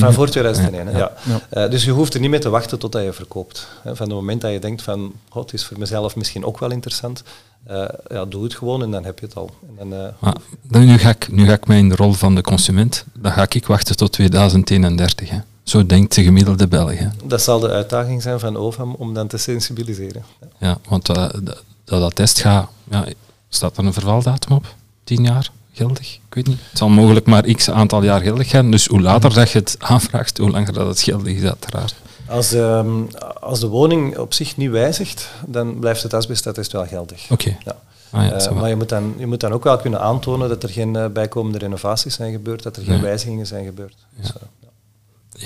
Van 0.00 0.12
voor 0.12 0.28
2001, 0.28 0.90
ja. 0.90 0.98
ja. 0.98 1.12
ja. 1.50 1.64
Uh, 1.64 1.70
dus 1.70 1.84
je 1.84 1.90
hoeft 1.90 2.14
er 2.14 2.20
niet 2.20 2.30
mee 2.30 2.40
te 2.40 2.48
wachten 2.48 2.78
totdat 2.78 3.02
je 3.02 3.12
verkoopt. 3.12 3.68
Van 3.82 4.06
het 4.06 4.08
moment 4.08 4.40
dat 4.40 4.52
je 4.52 4.58
denkt 4.58 4.82
van, 4.82 5.12
oh, 5.32 5.42
het 5.42 5.52
is 5.52 5.64
voor 5.64 5.78
mezelf 5.78 6.16
misschien 6.16 6.44
ook 6.44 6.58
wel 6.58 6.70
interessant, 6.70 7.22
uh, 7.70 7.84
ja, 8.08 8.24
doe 8.24 8.42
het 8.42 8.54
gewoon 8.54 8.82
en 8.82 8.90
dan 8.90 9.04
heb 9.04 9.18
je 9.18 9.26
het 9.26 9.34
al. 9.34 9.50
En 9.78 9.90
dan, 9.90 10.12
maar, 10.18 10.36
dan 10.62 10.84
nu, 10.84 10.98
ga 10.98 11.08
ik, 11.08 11.32
nu 11.32 11.46
ga 11.46 11.52
ik 11.52 11.66
mij 11.66 11.78
in 11.78 11.88
de 11.88 11.96
rol 11.96 12.12
van 12.12 12.34
de 12.34 12.40
consument, 12.40 13.04
dan 13.12 13.32
ga 13.32 13.46
ik 13.48 13.66
wachten 13.66 13.96
tot 13.96 14.12
2031. 14.12 15.30
Hè. 15.30 15.38
Zo 15.62 15.86
denkt 15.86 16.14
de 16.14 16.22
gemiddelde 16.22 16.68
Belg. 16.68 16.98
Dat 17.24 17.42
zal 17.42 17.60
de 17.60 17.68
uitdaging 17.68 18.22
zijn 18.22 18.40
van 18.40 18.56
OVAM 18.56 18.94
om 18.94 19.14
dan 19.14 19.26
te 19.26 19.36
sensibiliseren. 19.36 20.24
Ja, 20.58 20.78
want 20.88 21.06
dat, 21.06 21.40
dat, 21.42 21.62
dat 21.84 22.02
attest 22.02 22.40
gaat... 22.40 22.68
Ja, 22.90 23.04
staat 23.48 23.76
er 23.76 23.84
een 23.84 23.92
vervaldatum 23.92 24.56
op? 24.56 24.74
Tien 25.04 25.24
jaar 25.24 25.50
geldig? 25.72 26.14
Ik 26.14 26.34
weet 26.34 26.46
niet. 26.46 26.58
Het 26.68 26.78
zal 26.78 26.88
mogelijk 26.88 27.26
maar 27.26 27.42
x 27.42 27.70
aantal 27.70 28.02
jaar 28.02 28.20
geldig 28.20 28.48
zijn. 28.48 28.70
Dus 28.70 28.86
hoe 28.86 29.00
later 29.00 29.34
dat 29.34 29.50
je 29.50 29.58
het 29.58 29.76
aanvraagt, 29.78 30.38
hoe 30.38 30.50
langer 30.50 30.72
dat 30.72 30.86
het 30.86 31.00
geldig 31.00 31.32
is, 31.32 31.42
uiteraard. 31.42 31.94
Als, 32.26 32.52
um, 32.52 33.08
als 33.40 33.60
de 33.60 33.66
woning 33.66 34.18
op 34.18 34.34
zich 34.34 34.56
niet 34.56 34.70
wijzigt, 34.70 35.30
dan 35.46 35.78
blijft 35.78 36.02
het 36.02 36.14
asbestattest 36.14 36.72
wel 36.72 36.86
geldig. 36.86 37.30
Oké. 37.30 37.56
Ja. 37.64 37.76
Ah, 38.10 38.26
ja, 38.26 38.50
uh, 38.50 38.50
maar 38.50 38.68
je 38.68 38.76
moet, 38.76 38.88
dan, 38.88 39.14
je 39.18 39.26
moet 39.26 39.40
dan 39.40 39.52
ook 39.52 39.64
wel 39.64 39.76
kunnen 39.76 40.00
aantonen 40.00 40.48
dat 40.48 40.62
er 40.62 40.68
geen 40.68 40.94
uh, 40.94 41.06
bijkomende 41.06 41.58
renovaties 41.58 42.14
zijn 42.14 42.32
gebeurd, 42.32 42.62
dat 42.62 42.76
er 42.76 42.82
geen 42.82 43.00
wijzigingen 43.00 43.46
zijn 43.46 43.64
gebeurd. 43.64 43.94
Dus, 44.16 44.28
uh, 44.28 44.66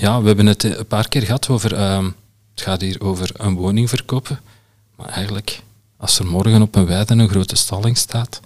ja, 0.01 0.21
we 0.21 0.27
hebben 0.27 0.45
het 0.45 0.63
een 0.63 0.85
paar 0.85 1.07
keer 1.07 1.21
gehad 1.21 1.49
over, 1.49 1.73
uh, 1.73 2.05
het 2.51 2.61
gaat 2.61 2.81
hier 2.81 3.01
over 3.01 3.29
een 3.33 3.55
woning 3.55 3.89
verkopen, 3.89 4.39
maar 4.95 5.09
eigenlijk, 5.09 5.61
als 5.97 6.19
er 6.19 6.25
morgen 6.25 6.61
op 6.61 6.75
een 6.75 6.85
weide 6.85 7.13
een 7.13 7.29
grote 7.29 7.55
stalling 7.55 7.97
staat, 7.97 8.39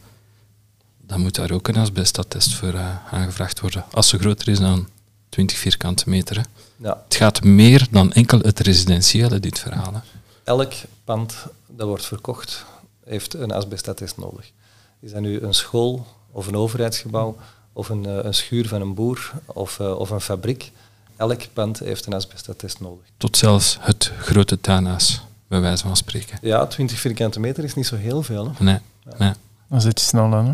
dan 1.21 1.29
moet 1.29 1.47
daar 1.47 1.57
ook 1.57 1.67
een 1.67 1.81
asbestattest 1.81 2.53
voor 2.53 2.73
uh, 2.73 3.13
aangevraagd 3.13 3.59
worden, 3.59 3.85
als 3.91 4.07
ze 4.07 4.17
groter 4.17 4.47
is 4.47 4.59
dan 4.59 4.87
20 5.29 5.57
vierkante 5.57 6.09
meter. 6.09 6.35
Hè. 6.35 6.41
Ja. 6.77 7.01
Het 7.03 7.15
gaat 7.15 7.43
meer 7.43 7.87
dan 7.91 8.13
enkel 8.13 8.39
het 8.39 8.59
residentiële, 8.59 9.39
dit 9.39 9.59
verhaal. 9.59 9.93
Hè. 9.93 9.99
Elk 10.43 10.73
pand 11.03 11.35
dat 11.67 11.87
wordt 11.87 12.05
verkocht, 12.05 12.65
heeft 13.05 13.33
een 13.33 13.51
asbestattest 13.51 14.17
nodig. 14.17 14.51
Is 14.99 15.11
dat 15.11 15.21
nu 15.21 15.41
een 15.41 15.53
school 15.53 16.07
of 16.31 16.47
een 16.47 16.55
overheidsgebouw 16.55 17.37
of 17.73 17.89
een, 17.89 18.07
uh, 18.07 18.23
een 18.23 18.33
schuur 18.33 18.67
van 18.67 18.81
een 18.81 18.93
boer 18.93 19.31
of, 19.45 19.79
uh, 19.79 19.99
of 19.99 20.09
een 20.09 20.21
fabriek, 20.21 20.71
elk 21.15 21.41
pand 21.53 21.79
heeft 21.79 22.05
een 22.05 22.13
asbestattest 22.13 22.79
nodig. 22.79 23.05
Tot 23.17 23.37
zelfs 23.37 23.77
het 23.79 24.11
grote 24.19 24.61
tuinhuis, 24.61 25.21
bij 25.47 25.61
wijze 25.61 25.83
van 25.83 25.95
spreken. 25.95 26.37
Ja, 26.41 26.67
20 26.67 26.99
vierkante 26.99 27.39
meter 27.39 27.63
is 27.63 27.73
niet 27.73 27.87
zo 27.87 27.95
heel 27.95 28.23
veel. 28.23 28.45
Hè? 28.45 28.63
Nee, 28.63 28.79
ja. 29.03 29.15
nee. 29.17 29.33
Dan 29.69 29.81
zit 29.81 29.99
je 29.99 30.05
snel 30.05 30.33
aan. 30.33 30.45
Hè? 30.45 30.53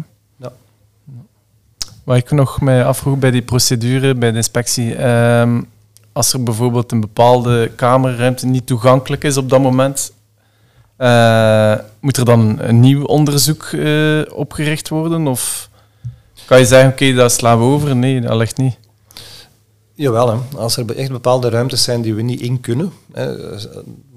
Wat 2.08 2.18
ik 2.18 2.32
nog 2.32 2.62
mij 2.62 2.86
afvroeg 2.86 3.20
bij 3.20 3.32
die 3.32 3.42
procedure, 3.42 4.16
bij 4.16 4.32
de 4.32 4.38
inspectie, 4.38 5.08
um, 5.08 5.70
als 6.12 6.34
er 6.34 6.44
bijvoorbeeld 6.44 6.92
een 6.92 7.00
bepaalde 7.00 7.72
kamerruimte 7.76 8.46
niet 8.46 8.68
toegankelijk 8.68 9.24
is 9.24 9.38
op 9.38 9.50
dat 9.50 9.62
moment, 9.62 10.14
uh, 10.98 11.76
moet 12.00 12.18
er 12.18 12.26
dan 12.26 12.60
een 12.60 12.80
nieuw 12.80 13.04
onderzoek 13.04 13.72
uh, 13.72 14.22
opgericht 14.34 14.90
worden? 14.90 15.28
Of 15.28 15.70
kan 16.46 16.60
je 16.60 16.66
zeggen, 16.66 16.90
oké, 16.90 17.04
okay, 17.04 17.16
dat 17.16 17.32
slaan 17.32 17.58
we 17.58 17.64
over? 17.64 17.96
Nee, 17.96 18.22
dat 18.22 18.38
ligt 18.38 18.58
niet. 18.58 18.78
Jawel, 19.94 20.30
hè. 20.30 20.58
als 20.58 20.78
er 20.78 20.96
echt 20.96 21.12
bepaalde 21.12 21.50
ruimtes 21.50 21.84
zijn 21.84 22.02
die 22.02 22.14
we 22.14 22.22
niet 22.22 22.42
in 22.42 22.62
kunnen, 22.62 22.92
hè, 23.14 23.36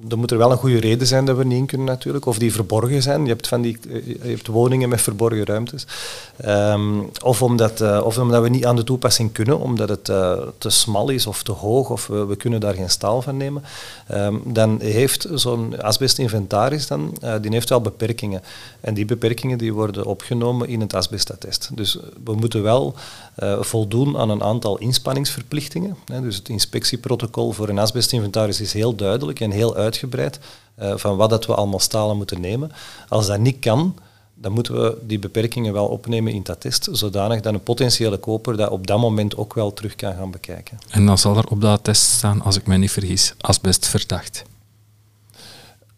dan 0.02 0.18
moet 0.18 0.30
er 0.30 0.38
wel 0.38 0.50
een 0.50 0.56
goede 0.56 0.80
reden 0.80 1.06
zijn 1.06 1.24
dat 1.24 1.36
we 1.36 1.44
niet 1.44 1.58
in 1.58 1.66
kunnen 1.66 1.86
natuurlijk, 1.86 2.26
of 2.26 2.38
die 2.38 2.52
verborgen 2.52 3.02
zijn. 3.02 3.22
Je 3.22 3.28
hebt, 3.28 3.48
van 3.48 3.60
die, 3.60 3.78
je 4.04 4.18
hebt 4.20 4.46
woningen 4.46 4.88
met 4.88 5.00
verborgen 5.00 5.44
ruimtes. 5.44 5.86
Um, 6.46 7.10
of, 7.22 7.42
omdat, 7.42 7.80
uh, 7.80 8.00
of 8.04 8.18
omdat 8.18 8.42
we 8.42 8.48
niet 8.48 8.66
aan 8.66 8.76
de 8.76 8.84
toepassing 8.84 9.32
kunnen, 9.32 9.58
omdat 9.58 9.88
het 9.88 10.04
te 10.58 10.70
smal 10.70 11.08
is 11.08 11.26
of 11.26 11.42
te 11.42 11.52
hoog, 11.52 11.90
of 11.90 12.06
we, 12.06 12.26
we 12.26 12.36
kunnen 12.36 12.60
daar 12.60 12.74
geen 12.74 12.90
staal 12.90 13.22
van 13.22 13.36
nemen. 13.36 13.62
Um, 14.14 14.42
dan 14.44 14.80
heeft 14.80 15.26
zo'n 15.34 15.82
asbestinventaris 15.82 16.86
dan, 16.86 17.14
die 17.40 17.52
heeft 17.52 17.68
wel 17.68 17.80
beperkingen. 17.80 18.42
En 18.80 18.94
die 18.94 19.04
beperkingen 19.04 19.58
die 19.58 19.74
worden 19.74 20.04
opgenomen 20.04 20.68
in 20.68 20.80
het 20.80 20.94
asbestattest. 20.94 21.70
Dus 21.74 21.98
we 22.24 22.32
moeten 22.34 22.62
wel 22.62 22.94
voldoen 23.60 24.18
aan 24.18 24.30
een 24.30 24.42
aantal 24.42 24.78
inspanningsverplichtingen. 24.78 25.96
Hè. 26.12 26.20
Dus 26.20 26.36
het 26.36 26.48
inspectieprotocol 26.48 27.52
voor 27.52 27.68
een 27.68 27.78
asbestinventaris 27.78 28.60
is 28.60 28.72
heel 28.72 28.94
duidelijk 28.94 29.40
en 29.40 29.50
heel 29.50 29.74
uitgebreid 29.74 29.88
uitgebreid 29.90 30.38
uh, 30.82 30.92
van 30.96 31.16
wat 31.16 31.30
dat 31.30 31.46
we 31.46 31.54
allemaal 31.54 31.80
stalen 31.80 32.16
moeten 32.16 32.40
nemen. 32.40 32.72
Als 33.08 33.26
dat 33.26 33.38
niet 33.38 33.58
kan, 33.58 33.94
dan 34.34 34.52
moeten 34.52 34.74
we 34.74 34.98
die 35.02 35.18
beperkingen 35.18 35.72
wel 35.72 35.86
opnemen 35.86 36.32
in 36.32 36.42
dat 36.42 36.60
test, 36.60 36.88
zodanig 36.92 37.40
dat 37.40 37.54
een 37.54 37.62
potentiële 37.62 38.16
koper 38.16 38.56
dat 38.56 38.70
op 38.70 38.86
dat 38.86 38.98
moment 38.98 39.36
ook 39.36 39.54
wel 39.54 39.72
terug 39.72 39.96
kan 39.96 40.14
gaan 40.14 40.30
bekijken. 40.30 40.78
En 40.90 41.06
dan 41.06 41.18
zal 41.18 41.36
er 41.36 41.46
op 41.46 41.60
dat 41.60 41.84
test 41.84 42.02
staan, 42.02 42.42
als 42.42 42.56
ik 42.56 42.66
mij 42.66 42.76
niet 42.76 42.90
vergis, 42.90 43.34
asbest 43.40 43.86
verdacht. 43.86 44.44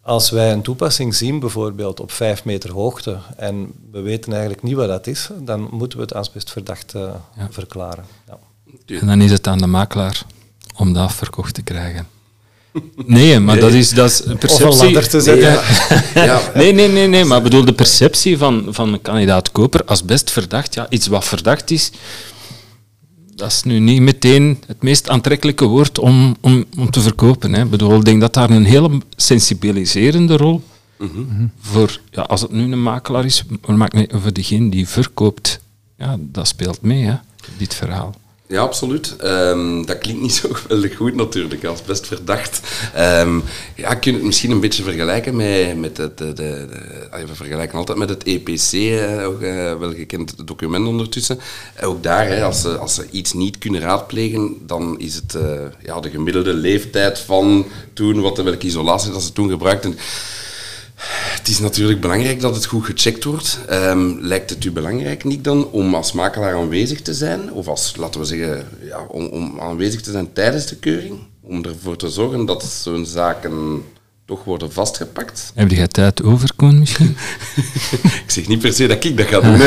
Als 0.01 0.29
wij 0.29 0.51
een 0.51 0.61
toepassing 0.61 1.15
zien, 1.15 1.39
bijvoorbeeld 1.39 1.99
op 1.99 2.11
5 2.11 2.45
meter 2.45 2.71
hoogte, 2.71 3.17
en 3.37 3.71
we 3.91 4.01
weten 4.01 4.31
eigenlijk 4.31 4.63
niet 4.63 4.75
wat 4.75 4.87
dat 4.87 5.07
is, 5.07 5.29
dan 5.39 5.67
moeten 5.71 5.97
we 5.97 6.03
het 6.03 6.13
asbestverdacht 6.13 6.93
uh, 6.95 7.01
ja. 7.37 7.47
verklaren. 7.49 8.05
Ja. 8.27 8.37
En 8.99 9.07
dan 9.07 9.21
is 9.21 9.31
het 9.31 9.47
aan 9.47 9.57
de 9.57 9.67
makelaar 9.67 10.25
om 10.75 10.93
dat 10.93 11.13
verkocht 11.13 11.53
te 11.53 11.61
krijgen. 11.61 12.07
Nee, 13.05 13.39
maar 13.39 13.59
dat 13.59 13.71
is, 13.71 13.89
dat 13.89 14.11
is 14.11 14.25
een 14.25 14.37
perceptie. 14.37 15.07
te 15.07 15.21
zetten. 15.21 15.59
Nee, 16.15 16.25
ja. 16.25 16.51
nee, 16.55 16.73
nee, 16.73 16.87
nee, 16.87 17.07
nee, 17.07 17.25
maar 17.25 17.41
bedoel 17.41 17.65
de 17.65 17.73
perceptie 17.73 18.37
van, 18.37 18.65
van 18.69 18.93
een 18.93 19.01
kandidaat 19.01 19.51
koper 19.51 19.85
als 19.85 20.03
best 20.03 20.31
verdacht. 20.31 20.73
Ja, 20.73 20.89
iets 20.89 21.07
wat 21.07 21.25
verdacht 21.25 21.71
is, 21.71 21.91
dat 23.35 23.51
is 23.51 23.63
nu 23.63 23.79
niet 23.79 24.01
meteen 24.01 24.63
het 24.67 24.81
meest 24.83 25.09
aantrekkelijke 25.09 25.65
woord 25.65 25.99
om, 25.99 26.35
om, 26.41 26.65
om 26.77 26.89
te 26.89 27.01
verkopen. 27.01 27.53
Hè. 27.53 27.65
Bedoel, 27.65 27.97
ik 27.97 28.05
denk 28.05 28.21
dat 28.21 28.33
daar 28.33 28.49
een 28.49 28.65
hele 28.65 29.01
sensibiliserende 29.15 30.37
rol 30.37 30.63
mm 30.97 31.51
voor, 31.59 31.99
ja, 32.11 32.21
als 32.21 32.41
het 32.41 32.51
nu 32.51 32.71
een 32.71 32.83
makelaar 32.83 33.25
is, 33.25 33.43
maar 33.65 33.91
voor 34.09 34.33
degene 34.33 34.69
die 34.69 34.87
verkoopt, 34.87 35.59
ja, 35.97 36.15
dat 36.19 36.47
speelt 36.47 36.81
mee, 36.81 37.03
hè, 37.03 37.15
dit 37.57 37.73
verhaal. 37.75 38.15
Ja, 38.53 38.61
absoluut. 38.61 39.15
Um, 39.23 39.85
dat 39.85 39.97
klinkt 39.97 40.21
niet 40.21 40.33
zo 40.33 40.49
geweldig 40.51 40.95
goed 40.95 41.15
natuurlijk, 41.15 41.65
als 41.65 41.83
best 41.83 42.07
verdacht. 42.07 42.59
Um, 42.97 43.43
ja, 43.75 43.95
kun 43.95 44.11
je 44.11 44.17
het 44.17 44.25
misschien 44.25 44.51
een 44.51 44.59
beetje 44.59 44.83
vergelijken 44.83 45.35
met, 45.35 45.77
met 45.77 45.97
het, 45.97 46.17
de, 46.17 46.33
de, 46.33 46.67
de, 46.69 47.25
we 47.27 47.35
vergelijken 47.35 47.77
altijd 47.77 47.97
met 47.97 48.09
het 48.09 48.23
EPC, 48.23 48.71
uh, 48.73 49.27
ook, 49.27 49.41
uh, 49.41 49.77
wel 49.79 49.93
gekend 49.93 50.47
document 50.47 50.87
ondertussen. 50.87 51.39
Uh, 51.81 51.89
ook 51.89 52.03
daar, 52.03 52.27
hè, 52.27 52.43
als, 52.43 52.61
ze, 52.61 52.77
als 52.77 52.95
ze 52.95 53.05
iets 53.11 53.33
niet 53.33 53.57
kunnen 53.57 53.81
raadplegen, 53.81 54.55
dan 54.65 54.99
is 54.99 55.15
het 55.15 55.33
uh, 55.37 55.43
ja, 55.83 55.99
de 55.99 56.09
gemiddelde 56.09 56.53
leeftijd 56.53 57.19
van 57.19 57.65
toen, 57.93 58.21
wat, 58.21 58.37
welke 58.37 58.67
isolatie 58.67 59.11
dat 59.11 59.23
ze 59.23 59.33
toen 59.33 59.49
gebruikten. 59.49 59.97
Het 61.09 61.47
is 61.47 61.59
natuurlijk 61.59 62.01
belangrijk 62.01 62.39
dat 62.39 62.55
het 62.55 62.65
goed 62.65 62.85
gecheckt 62.85 63.23
wordt. 63.23 63.59
Um, 63.71 64.19
lijkt 64.21 64.49
het 64.49 64.65
u 64.65 64.71
belangrijk, 64.71 65.23
Nick, 65.23 65.43
dan, 65.43 65.71
om 65.71 65.95
als 65.95 66.11
makelaar 66.11 66.55
aanwezig 66.55 67.01
te 67.01 67.13
zijn? 67.13 67.51
Of 67.51 67.67
als, 67.67 67.95
laten 67.95 68.19
we 68.19 68.25
zeggen, 68.25 68.67
ja, 68.83 69.05
om, 69.07 69.25
om 69.25 69.59
aanwezig 69.59 70.01
te 70.01 70.11
zijn 70.11 70.33
tijdens 70.33 70.65
de 70.65 70.75
keuring? 70.75 71.19
Om 71.41 71.65
ervoor 71.65 71.95
te 71.95 72.09
zorgen 72.09 72.45
dat 72.45 72.63
zo'n 72.63 73.05
zaken 73.05 73.83
toch 74.25 74.43
worden 74.43 74.71
vastgepakt. 74.71 75.51
Heb 75.55 75.71
jij 75.71 75.87
tijd 75.87 76.23
over, 76.23 76.49
Koen, 76.55 76.79
misschien? 76.79 77.17
ik 78.25 78.31
zeg 78.31 78.47
niet 78.47 78.59
per 78.59 78.73
se 78.73 78.87
dat 78.87 79.03
ik 79.03 79.17
dat 79.17 79.27
ga 79.27 79.39
doen. 79.39 79.57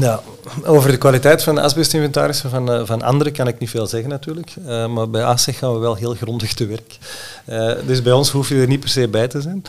ja, 0.00 0.22
over 0.64 0.90
de 0.90 0.96
kwaliteit 0.96 1.42
van 1.42 1.54
de 1.54 1.60
asbestinventarissen 1.60 2.50
van, 2.50 2.70
uh, 2.70 2.86
van 2.86 3.02
anderen 3.02 3.32
kan 3.32 3.48
ik 3.48 3.58
niet 3.58 3.70
veel 3.70 3.86
zeggen 3.86 4.10
natuurlijk. 4.10 4.54
Uh, 4.66 4.86
maar 4.86 5.10
bij 5.10 5.24
ASEG 5.24 5.58
gaan 5.58 5.72
we 5.72 5.78
wel 5.78 5.94
heel 5.94 6.14
grondig 6.14 6.54
te 6.54 6.66
werk. 6.66 6.98
Uh, 7.48 7.72
dus 7.86 8.02
bij 8.02 8.12
ons 8.12 8.30
hoef 8.30 8.48
je 8.48 8.54
er 8.54 8.66
niet 8.66 8.80
per 8.80 8.88
se 8.88 9.08
bij 9.08 9.28
te 9.28 9.40
zijn. 9.40 9.62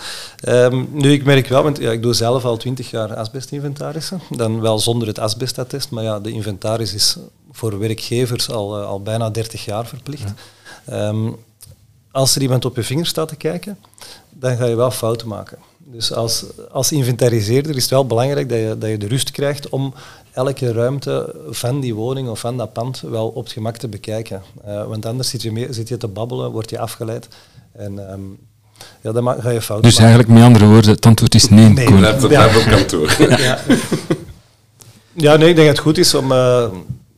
Um, 0.47 0.89
nu, 0.91 1.11
ik 1.11 1.25
merk 1.25 1.47
wel, 1.47 1.63
want 1.63 1.77
ja, 1.77 1.91
ik 1.91 2.01
doe 2.01 2.13
zelf 2.13 2.45
al 2.45 2.57
twintig 2.57 2.91
jaar 2.91 3.15
asbestinventarissen. 3.15 4.21
Dan 4.29 4.61
wel 4.61 4.79
zonder 4.79 5.07
het 5.07 5.19
asbestattest, 5.19 5.89
maar 5.89 6.03
ja, 6.03 6.19
de 6.19 6.31
inventaris 6.31 6.93
is 6.93 7.17
voor 7.51 7.79
werkgevers 7.79 8.49
al, 8.49 8.77
al 8.77 9.01
bijna 9.01 9.29
30 9.29 9.65
jaar 9.65 9.85
verplicht. 9.85 10.33
Ja. 10.85 11.07
Um, 11.07 11.35
als 12.13 12.35
er 12.35 12.41
iemand 12.41 12.65
op 12.65 12.75
je 12.75 12.83
vinger 12.83 13.05
staat 13.05 13.27
te 13.27 13.35
kijken, 13.35 13.77
dan 14.29 14.57
ga 14.57 14.65
je 14.65 14.75
wel 14.75 14.91
fouten 14.91 15.27
maken. 15.27 15.57
Dus 15.77 16.13
als, 16.13 16.45
als 16.71 16.91
inventariseerder 16.91 17.75
is 17.75 17.81
het 17.81 17.91
wel 17.91 18.07
belangrijk 18.07 18.49
dat 18.49 18.57
je, 18.57 18.75
dat 18.79 18.89
je 18.89 18.97
de 18.97 19.07
rust 19.07 19.31
krijgt 19.31 19.69
om 19.69 19.93
elke 20.31 20.71
ruimte 20.71 21.35
van 21.49 21.79
die 21.79 21.95
woning 21.95 22.29
of 22.29 22.39
van 22.39 22.57
dat 22.57 22.73
pand 22.73 23.01
wel 23.01 23.27
op 23.27 23.43
het 23.43 23.53
gemak 23.53 23.77
te 23.77 23.87
bekijken. 23.87 24.41
Uh, 24.67 24.85
want 24.85 25.05
anders 25.05 25.29
zit 25.29 25.41
je, 25.41 25.51
mee, 25.51 25.73
zit 25.73 25.87
je 25.87 25.97
te 25.97 26.07
babbelen, 26.07 26.51
word 26.51 26.69
je 26.69 26.79
afgeleid. 26.79 27.27
En 27.71 28.11
um, 28.11 28.37
ja, 29.01 29.11
dan 29.11 29.41
ga 29.41 29.49
je 29.49 29.61
fout 29.61 29.83
Dus 29.83 29.97
eigenlijk 29.97 30.29
met 30.29 30.43
andere 30.43 30.65
woorden, 30.65 30.91
het 30.91 31.05
antwoord 31.05 31.35
is 31.35 31.49
nee. 31.49 31.69
Nee, 31.69 31.93
blijf, 31.93 32.27
blijf 32.27 32.57
op 32.57 32.71
kantoor. 32.71 33.15
ja. 33.39 33.59
ja, 35.13 35.35
nee, 35.35 35.49
ik 35.49 35.55
denk 35.55 35.67
dat 35.67 35.75
het 35.75 35.85
goed 35.85 35.97
is 35.97 36.13
om, 36.13 36.31
uh, 36.31 36.65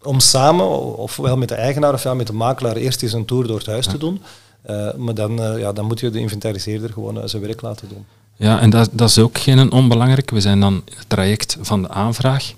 om 0.04 0.20
samen, 0.20 0.98
ofwel 0.98 1.38
met 1.38 1.50
de 1.50 1.56
eigenaar 1.56 1.94
ofwel 1.94 2.16
met 2.16 2.28
de 2.28 2.34
makelaar, 2.34 2.76
eerst 2.76 3.04
eens 3.04 3.14
een 3.14 3.26
tour 3.26 3.48
door 3.48 3.58
het 3.58 3.68
huis 3.68 3.86
ja. 3.86 3.92
te 3.92 3.98
doen. 3.98 4.22
Uh, 4.70 4.94
maar 4.94 5.14
dan, 5.14 5.42
uh, 5.42 5.60
ja, 5.60 5.74
dan 5.74 5.86
moet 5.86 6.00
je 6.00 6.10
de 6.10 6.20
inventariseerder 6.20 6.94
gewoon 6.94 7.30
zijn 7.30 7.42
werk 7.42 7.62
laten 7.62 7.90
doen. 7.90 8.06
Ja, 8.36 8.60
en 8.60 8.70
dat, 8.70 8.90
dat 8.92 9.10
is 9.10 9.20
ook 9.20 9.38
geen 9.38 9.72
onbelangrijk. 9.72 10.32
We 10.32 10.42
zijn 10.42 10.60
dan 10.60 10.82
het 10.96 11.10
traject 11.10 11.58
van 11.62 11.82
de 11.82 11.90
aanvraag. 11.90 12.54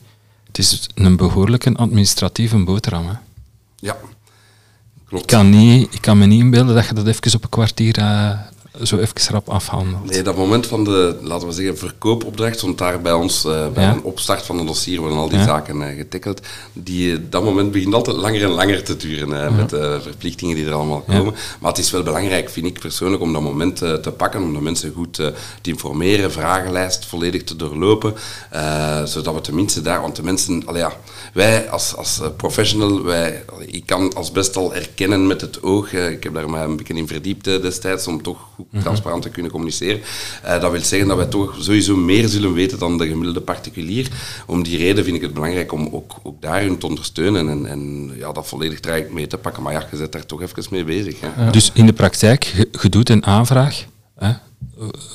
Het 0.48 0.58
is 0.58 0.90
een 0.96 1.16
behoorlijke 1.16 1.76
administratieve 1.76 2.64
boterham. 2.64 3.08
Hè? 3.08 3.14
Ja, 3.80 3.98
klopt. 5.06 5.24
Ik 5.24 5.30
kan, 5.30 5.50
niet, 5.50 5.94
ik 5.94 6.02
kan 6.02 6.18
me 6.18 6.26
niet 6.26 6.40
inbeelden 6.40 6.76
dat 6.76 6.88
je 6.88 6.94
dat 6.94 7.08
even 7.08 7.36
op 7.36 7.44
een 7.44 7.50
kwartier 7.50 8.00
uh, 8.00 8.32
zo 8.84 8.98
even 8.98 9.34
rap 9.34 9.50
afhandelt. 9.50 10.10
Nee, 10.10 10.22
dat 10.22 10.38
moment 10.38 10.68
van 10.68 10.84
de, 10.84 11.18
laten 11.22 11.48
we 11.48 11.54
zeggen, 11.54 11.78
verkoopopdracht 11.78 12.58
stond 12.58 12.78
daar 12.78 13.02
bij 13.02 13.14
ons, 13.14 13.46
uh, 13.46 13.68
bij 13.74 13.84
ja. 13.84 13.92
een 13.92 14.04
opstart 14.04 14.42
van 14.42 14.60
een 14.60 14.66
dossier 14.66 15.00
worden 15.00 15.18
al 15.18 15.30
die 15.30 15.38
ja. 15.38 15.46
zaken 15.46 15.82
uh, 15.82 15.98
getikkeld. 15.98 16.42
Die, 16.74 17.30
dat 17.30 17.44
moment 17.44 17.72
begint 17.72 17.94
altijd 17.94 18.18
langer 18.18 18.44
en 18.44 18.50
langer 18.50 18.84
te 18.84 18.98
duren 18.98 19.30
ja. 19.30 19.50
met 19.50 19.70
de 19.70 20.00
verplichtingen 20.02 20.56
die 20.56 20.66
er 20.66 20.74
allemaal 20.74 21.04
komen. 21.08 21.34
Maar 21.60 21.72
het 21.72 21.80
is 21.80 21.92
wel 21.92 22.04
belangrijk, 22.04 22.50
vind 22.50 22.66
ik 22.66 22.80
persoonlijk, 22.80 23.22
om 23.22 23.34
dat 23.34 23.42
moment 23.42 23.78
te 23.78 24.14
pakken, 24.18 24.42
om 24.42 24.54
de 24.54 24.62
mensen 24.62 24.94
goed 24.94 25.14
te 25.14 25.34
informeren, 25.62 26.32
vragenlijst 26.32 27.06
volledig 27.06 27.44
te 27.44 27.56
doorlopen, 27.56 28.14
zodat 29.04 29.34
we 29.34 29.42
tenminste 29.42 29.82
daar, 29.82 30.02
want 30.02 30.16
de 30.16 30.24
mensen, 30.24 30.66
allee, 30.66 30.82
ja, 30.82 30.94
wij 31.34 31.70
als, 31.70 31.96
als 31.96 32.22
professional, 32.38 33.04
wij, 33.04 33.44
ik 33.66 33.86
kan 33.86 34.14
als 34.14 34.32
best 34.32 34.58
al 34.58 34.74
erkennen 34.74 35.28
met 35.28 35.42
het 35.42 35.64
oog, 35.64 35.94
ik 35.94 36.24
heb 36.24 36.34
daar 36.34 36.50
maar 36.50 36.64
een 36.64 36.78
beetje 36.78 36.94
in 36.94 37.08
verdiept 37.08 37.44
destijds, 37.44 38.08
om 38.08 38.22
toch 38.22 38.38
goed 38.56 38.67
transparant 38.82 39.22
te 39.22 39.30
kunnen 39.30 39.52
communiceren. 39.52 40.02
Uh, 40.46 40.62
dat 40.62 40.72
wil 40.72 40.84
zeggen 40.84 41.08
dat 41.08 41.18
wij 41.18 41.26
toch 41.26 41.56
sowieso 41.60 41.96
meer 41.96 42.28
zullen 42.28 42.54
weten 42.54 42.80
dan 42.80 42.98
de 42.98 43.08
gemiddelde 43.08 43.42
particulier. 43.42 44.08
Om 44.46 44.64
die 44.64 44.78
reden 44.78 45.04
vind 45.04 45.16
ik 45.16 45.22
het 45.22 45.34
belangrijk 45.34 45.72
om 45.72 45.90
ook, 45.92 46.16
ook 46.24 46.42
daarin 46.42 46.78
te 46.78 46.88
ondersteunen 46.88 47.50
en, 47.50 47.66
en 47.66 48.12
ja, 48.18 48.32
dat 48.32 48.48
volledig 48.48 48.80
traject 48.80 49.12
mee 49.12 49.28
te 49.28 49.38
pakken. 49.38 49.64
Maar 49.64 49.74
ja, 49.74 49.88
je 49.92 49.98
zit 49.98 50.12
daar 50.12 50.26
toch 50.26 50.42
even 50.42 50.64
mee 50.72 50.84
bezig. 50.84 51.18
Hè. 51.20 51.52
Dus 51.52 51.72
in 51.74 51.86
de 51.86 51.94
praktijk, 51.94 52.68
je 52.82 52.90
doet 52.90 53.10
een 53.10 53.26
aanvraag 53.26 53.86
hè, 54.16 54.32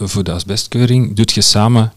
voor 0.01 0.25
de 0.25 0.33
asbestkeuring, 0.33 1.17
doet 1.17 1.33
je 1.33 1.41
samen 1.41 1.93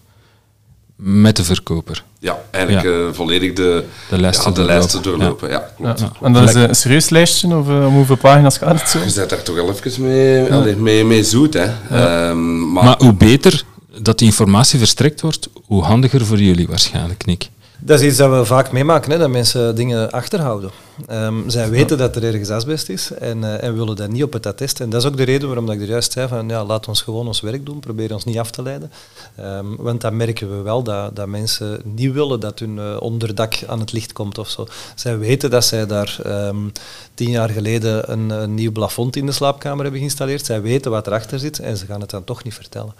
met 0.95 1.35
de 1.35 1.43
verkoper. 1.43 2.03
Ja, 2.19 2.39
eigenlijk 2.51 2.85
ja. 2.85 2.91
Uh, 2.91 3.07
volledig 3.11 3.53
de, 3.53 3.83
de 4.09 4.17
lijsten, 4.19 4.49
ja, 4.49 4.55
de 4.55 4.63
lijsten 4.63 5.01
doorlopen. 5.01 5.49
Ja. 5.49 5.69
klopt. 5.77 5.99
Ja. 5.99 6.11
En 6.21 6.33
dat 6.33 6.49
is 6.49 6.53
een 6.53 6.75
serieus 6.75 7.09
lijstje, 7.09 7.55
of 7.55 7.67
uh, 7.67 7.85
om 7.85 7.93
hoeveel 7.93 8.15
pagina's 8.15 8.57
gaat 8.57 8.79
het 8.79 8.89
zo? 8.89 8.99
Je 8.99 9.09
zit 9.09 9.29
daar 9.29 9.43
toch 9.43 9.55
wel 9.55 9.69
even 9.69 10.01
mee, 10.01 10.53
allee, 10.53 10.75
mee, 10.75 11.05
mee 11.05 11.23
zoet. 11.23 11.53
Hè. 11.53 12.29
Um, 12.29 12.71
maar, 12.71 12.83
maar 12.83 12.95
hoe 12.97 13.13
beter 13.13 13.63
dat 14.01 14.17
die 14.17 14.27
informatie 14.27 14.79
verstrekt 14.79 15.21
wordt, 15.21 15.49
hoe 15.65 15.83
handiger 15.83 16.25
voor 16.25 16.39
jullie 16.39 16.67
waarschijnlijk, 16.67 17.25
Nick. 17.25 17.49
Dat 17.79 17.99
is 17.99 18.07
iets 18.07 18.17
dat 18.17 18.29
we 18.29 18.45
vaak 18.45 18.71
meemaken, 18.71 19.19
dat 19.19 19.29
mensen 19.29 19.75
dingen 19.75 20.11
achterhouden. 20.11 20.71
Um, 21.09 21.49
zij 21.49 21.69
weten 21.69 21.97
dat 21.97 22.15
er 22.15 22.23
ergens 22.23 22.49
asbest 22.49 22.89
is 22.89 23.11
en, 23.11 23.37
uh, 23.37 23.63
en 23.63 23.75
willen 23.77 23.95
dat 23.95 24.09
niet 24.09 24.23
op 24.23 24.33
het 24.33 24.45
attest. 24.45 24.79
En 24.79 24.89
dat 24.89 25.01
is 25.01 25.07
ook 25.07 25.17
de 25.17 25.23
reden 25.23 25.47
waarom 25.47 25.71
ik 25.71 25.81
er 25.81 25.87
juist 25.87 26.11
zei 26.11 26.27
van 26.27 26.49
ja, 26.49 26.65
laat 26.65 26.87
ons 26.87 27.01
gewoon 27.01 27.27
ons 27.27 27.41
werk 27.41 27.65
doen, 27.65 27.79
probeer 27.79 28.13
ons 28.13 28.23
niet 28.23 28.37
af 28.37 28.51
te 28.51 28.61
leiden. 28.61 28.91
Um, 29.39 29.75
want 29.75 30.01
dan 30.01 30.15
merken 30.15 30.57
we 30.57 30.61
wel 30.61 30.83
dat, 30.83 31.15
dat 31.15 31.27
mensen 31.27 31.81
niet 31.83 32.13
willen 32.13 32.39
dat 32.39 32.59
hun 32.59 32.77
uh, 32.77 33.01
onderdak 33.01 33.53
aan 33.67 33.79
het 33.79 33.91
licht 33.91 34.13
komt 34.13 34.37
of 34.37 34.49
zo. 34.49 34.67
Zij 34.95 35.17
weten 35.17 35.49
dat 35.49 35.65
zij 35.65 35.85
daar 35.85 36.17
um, 36.25 36.71
tien 37.13 37.29
jaar 37.29 37.49
geleden 37.49 38.11
een, 38.11 38.29
een 38.29 38.53
nieuw 38.53 38.71
plafond 38.71 39.15
in 39.15 39.25
de 39.25 39.31
slaapkamer 39.31 39.81
hebben 39.81 39.99
geïnstalleerd. 39.99 40.45
Zij 40.45 40.61
weten 40.61 40.91
wat 40.91 41.07
erachter 41.07 41.39
zit 41.39 41.59
en 41.59 41.77
ze 41.77 41.85
gaan 41.85 42.01
het 42.01 42.09
dan 42.09 42.23
toch 42.23 42.43
niet 42.43 42.53
vertellen. 42.53 42.93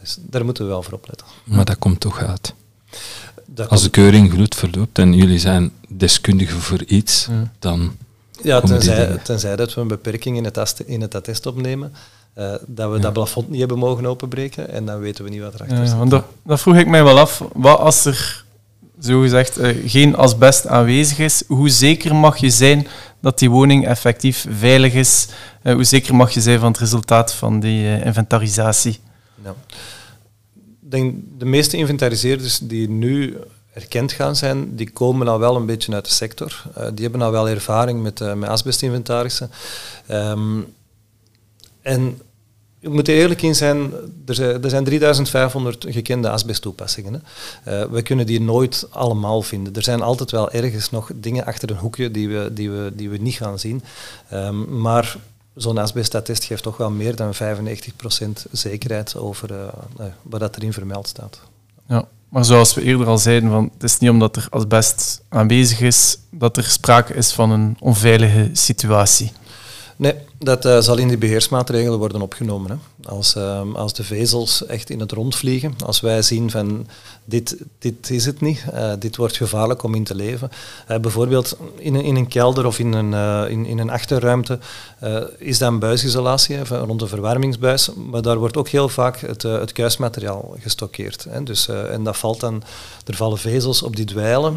Dus 0.00 0.16
daar 0.20 0.44
moeten 0.44 0.64
we 0.64 0.70
wel 0.70 0.82
voor 0.82 0.92
opletten. 0.92 1.26
Maar 1.44 1.64
dat 1.64 1.78
komt 1.78 2.00
toch 2.00 2.22
uit? 2.22 2.54
Dat 3.46 3.68
Als 3.68 3.82
de 3.82 3.90
keuring 3.90 4.32
goed 4.32 4.54
verloopt 4.54 4.98
en 4.98 5.14
jullie 5.14 5.38
zijn 5.38 5.70
deskundigen 5.88 6.60
voor 6.60 6.82
iets, 6.86 7.26
ja. 7.30 7.52
dan. 7.58 7.96
Ja, 8.42 8.60
tenzij, 8.60 9.16
tenzij 9.22 9.56
dat 9.56 9.74
we 9.74 9.80
een 9.80 9.88
beperking 9.88 10.36
in 10.36 10.44
het, 10.44 10.82
in 10.86 11.00
het 11.00 11.14
attest 11.14 11.46
opnemen, 11.46 11.92
uh, 12.38 12.54
dat 12.66 12.90
we 12.90 12.96
ja. 12.96 13.02
dat 13.02 13.12
plafond 13.12 13.48
niet 13.50 13.58
hebben 13.58 13.78
mogen 13.78 14.06
openbreken 14.06 14.70
en 14.70 14.86
dan 14.86 14.98
weten 14.98 15.24
we 15.24 15.30
niet 15.30 15.40
wat 15.40 15.54
erachter 15.54 15.78
ja, 15.78 15.86
zit. 15.86 15.96
Want 15.96 16.10
dat, 16.10 16.24
dat, 16.42 16.60
vroeg 16.60 16.76
ik 16.76 16.86
mij 16.86 17.04
wel 17.04 17.18
af. 17.18 17.44
Wat 17.52 17.78
als 17.78 18.04
er 18.04 18.44
zogezegd 18.98 19.58
uh, 19.58 19.90
geen 19.90 20.16
asbest 20.16 20.66
aanwezig 20.66 21.18
is, 21.18 21.42
hoe 21.46 21.68
zeker 21.68 22.14
mag 22.14 22.36
je 22.36 22.50
zijn 22.50 22.86
dat 23.20 23.38
die 23.38 23.50
woning 23.50 23.86
effectief 23.86 24.46
veilig 24.58 24.94
is? 24.94 25.28
Uh, 25.62 25.74
hoe 25.74 25.84
zeker 25.84 26.14
mag 26.14 26.30
je 26.30 26.40
zijn 26.40 26.58
van 26.58 26.68
het 26.68 26.80
resultaat 26.80 27.34
van 27.34 27.60
die 27.60 28.02
inventarisatie? 28.04 29.00
Ja 29.44 29.54
denk 30.92 31.14
de 31.38 31.44
meeste 31.44 31.76
inventariseerders 31.76 32.58
die 32.58 32.88
nu 32.88 33.36
erkend 33.72 34.12
gaan 34.12 34.36
zijn, 34.36 34.76
die 34.76 34.90
komen 34.90 35.28
al 35.28 35.38
wel 35.38 35.56
een 35.56 35.66
beetje 35.66 35.94
uit 35.94 36.04
de 36.04 36.10
sector. 36.10 36.62
Uh, 36.78 36.84
die 36.94 37.02
hebben 37.02 37.22
al 37.22 37.30
wel 37.30 37.48
ervaring 37.48 38.02
met, 38.02 38.20
uh, 38.20 38.34
met. 38.34 39.48
Um, 40.08 40.66
en 41.82 42.18
ik 42.80 42.88
moet 42.88 43.08
er 43.08 43.14
eerlijk 43.14 43.42
in 43.42 43.54
zijn, 43.54 43.92
er 44.26 44.34
zijn, 44.34 44.62
er 44.62 44.70
zijn 44.70 44.84
3500 44.84 45.86
gekende 45.88 46.30
asbesttoepassingen. 46.30 47.22
Uh, 47.68 47.84
we 47.84 48.02
kunnen 48.02 48.26
die 48.26 48.40
nooit 48.40 48.86
allemaal 48.90 49.42
vinden. 49.42 49.74
Er 49.74 49.82
zijn 49.82 50.02
altijd 50.02 50.30
wel 50.30 50.50
ergens 50.50 50.90
nog 50.90 51.10
dingen 51.14 51.44
achter 51.44 51.70
een 51.70 51.76
hoekje 51.76 52.10
die 52.10 52.28
we, 52.28 52.50
die 52.52 52.70
we, 52.70 52.92
die 52.94 53.10
we 53.10 53.16
niet 53.16 53.34
gaan 53.34 53.58
zien. 53.58 53.82
Um, 54.32 54.80
maar 54.80 55.16
zo'n 55.54 55.78
asbestattest 55.78 56.44
geeft 56.44 56.62
toch 56.62 56.76
wel 56.76 56.90
meer 56.90 57.16
dan 57.16 57.34
95% 57.34 57.38
zekerheid 58.52 59.16
over 59.16 59.50
uh, 59.50 60.04
wat 60.22 60.40
dat 60.40 60.56
erin 60.56 60.72
vermeld 60.72 61.08
staat. 61.08 61.40
Ja, 61.88 62.08
maar 62.28 62.44
zoals 62.44 62.74
we 62.74 62.82
eerder 62.82 63.06
al 63.06 63.18
zeiden, 63.18 63.50
van, 63.50 63.70
het 63.72 63.82
is 63.82 63.98
niet 63.98 64.10
omdat 64.10 64.36
er 64.36 64.46
asbest 64.50 65.22
aanwezig 65.28 65.80
is 65.80 66.18
dat 66.30 66.56
er 66.56 66.64
sprake 66.64 67.14
is 67.14 67.32
van 67.32 67.50
een 67.50 67.76
onveilige 67.80 68.50
situatie. 68.52 69.32
Nee, 69.96 70.14
dat 70.42 70.64
uh, 70.64 70.78
zal 70.80 70.98
in 70.98 71.08
die 71.08 71.18
beheersmaatregelen 71.18 71.98
worden 71.98 72.20
opgenomen. 72.20 72.70
Hè. 72.70 73.08
Als, 73.08 73.36
uh, 73.36 73.60
als 73.74 73.94
de 73.94 74.04
vezels 74.04 74.66
echt 74.66 74.90
in 74.90 75.00
het 75.00 75.12
rond 75.12 75.36
vliegen, 75.36 75.74
als 75.84 76.00
wij 76.00 76.22
zien 76.22 76.50
van 76.50 76.86
dit, 77.24 77.56
dit 77.78 78.10
is 78.10 78.24
het 78.24 78.40
niet, 78.40 78.64
uh, 78.74 78.92
dit 78.98 79.16
wordt 79.16 79.36
gevaarlijk 79.36 79.82
om 79.82 79.94
in 79.94 80.04
te 80.04 80.14
leven. 80.14 80.50
bijvoorbeeld 80.86 81.56
in 81.76 81.94
een, 81.94 82.04
in 82.04 82.16
een 82.16 82.28
kelder 82.28 82.66
of 82.66 82.78
in 82.78 82.92
een, 82.92 83.12
in, 83.50 83.66
in 83.66 83.78
een 83.78 83.90
achterruimte 83.90 84.58
is 85.38 85.58
dat 85.58 85.68
een 85.68 85.78
buisisolatie 85.78 86.64
rond 86.64 87.00
de 87.00 87.06
verwarmingsbuis, 87.06 87.90
maar 88.10 88.22
daar 88.22 88.38
wordt 88.38 88.56
ook 88.56 88.68
heel 88.68 88.88
vaak 88.88 89.20
het, 89.20 89.42
het 89.42 89.72
kuismateriaal 89.72 90.54
gestockeerd. 90.60 91.26
Hè. 91.30 91.42
Dus, 91.42 91.68
en 91.68 92.04
dat 92.04 92.16
valt 92.16 92.40
dan, 92.40 92.62
er 93.06 93.14
vallen 93.14 93.38
vezels 93.38 93.82
op 93.82 93.96
die 93.96 94.04
dweilen, 94.04 94.56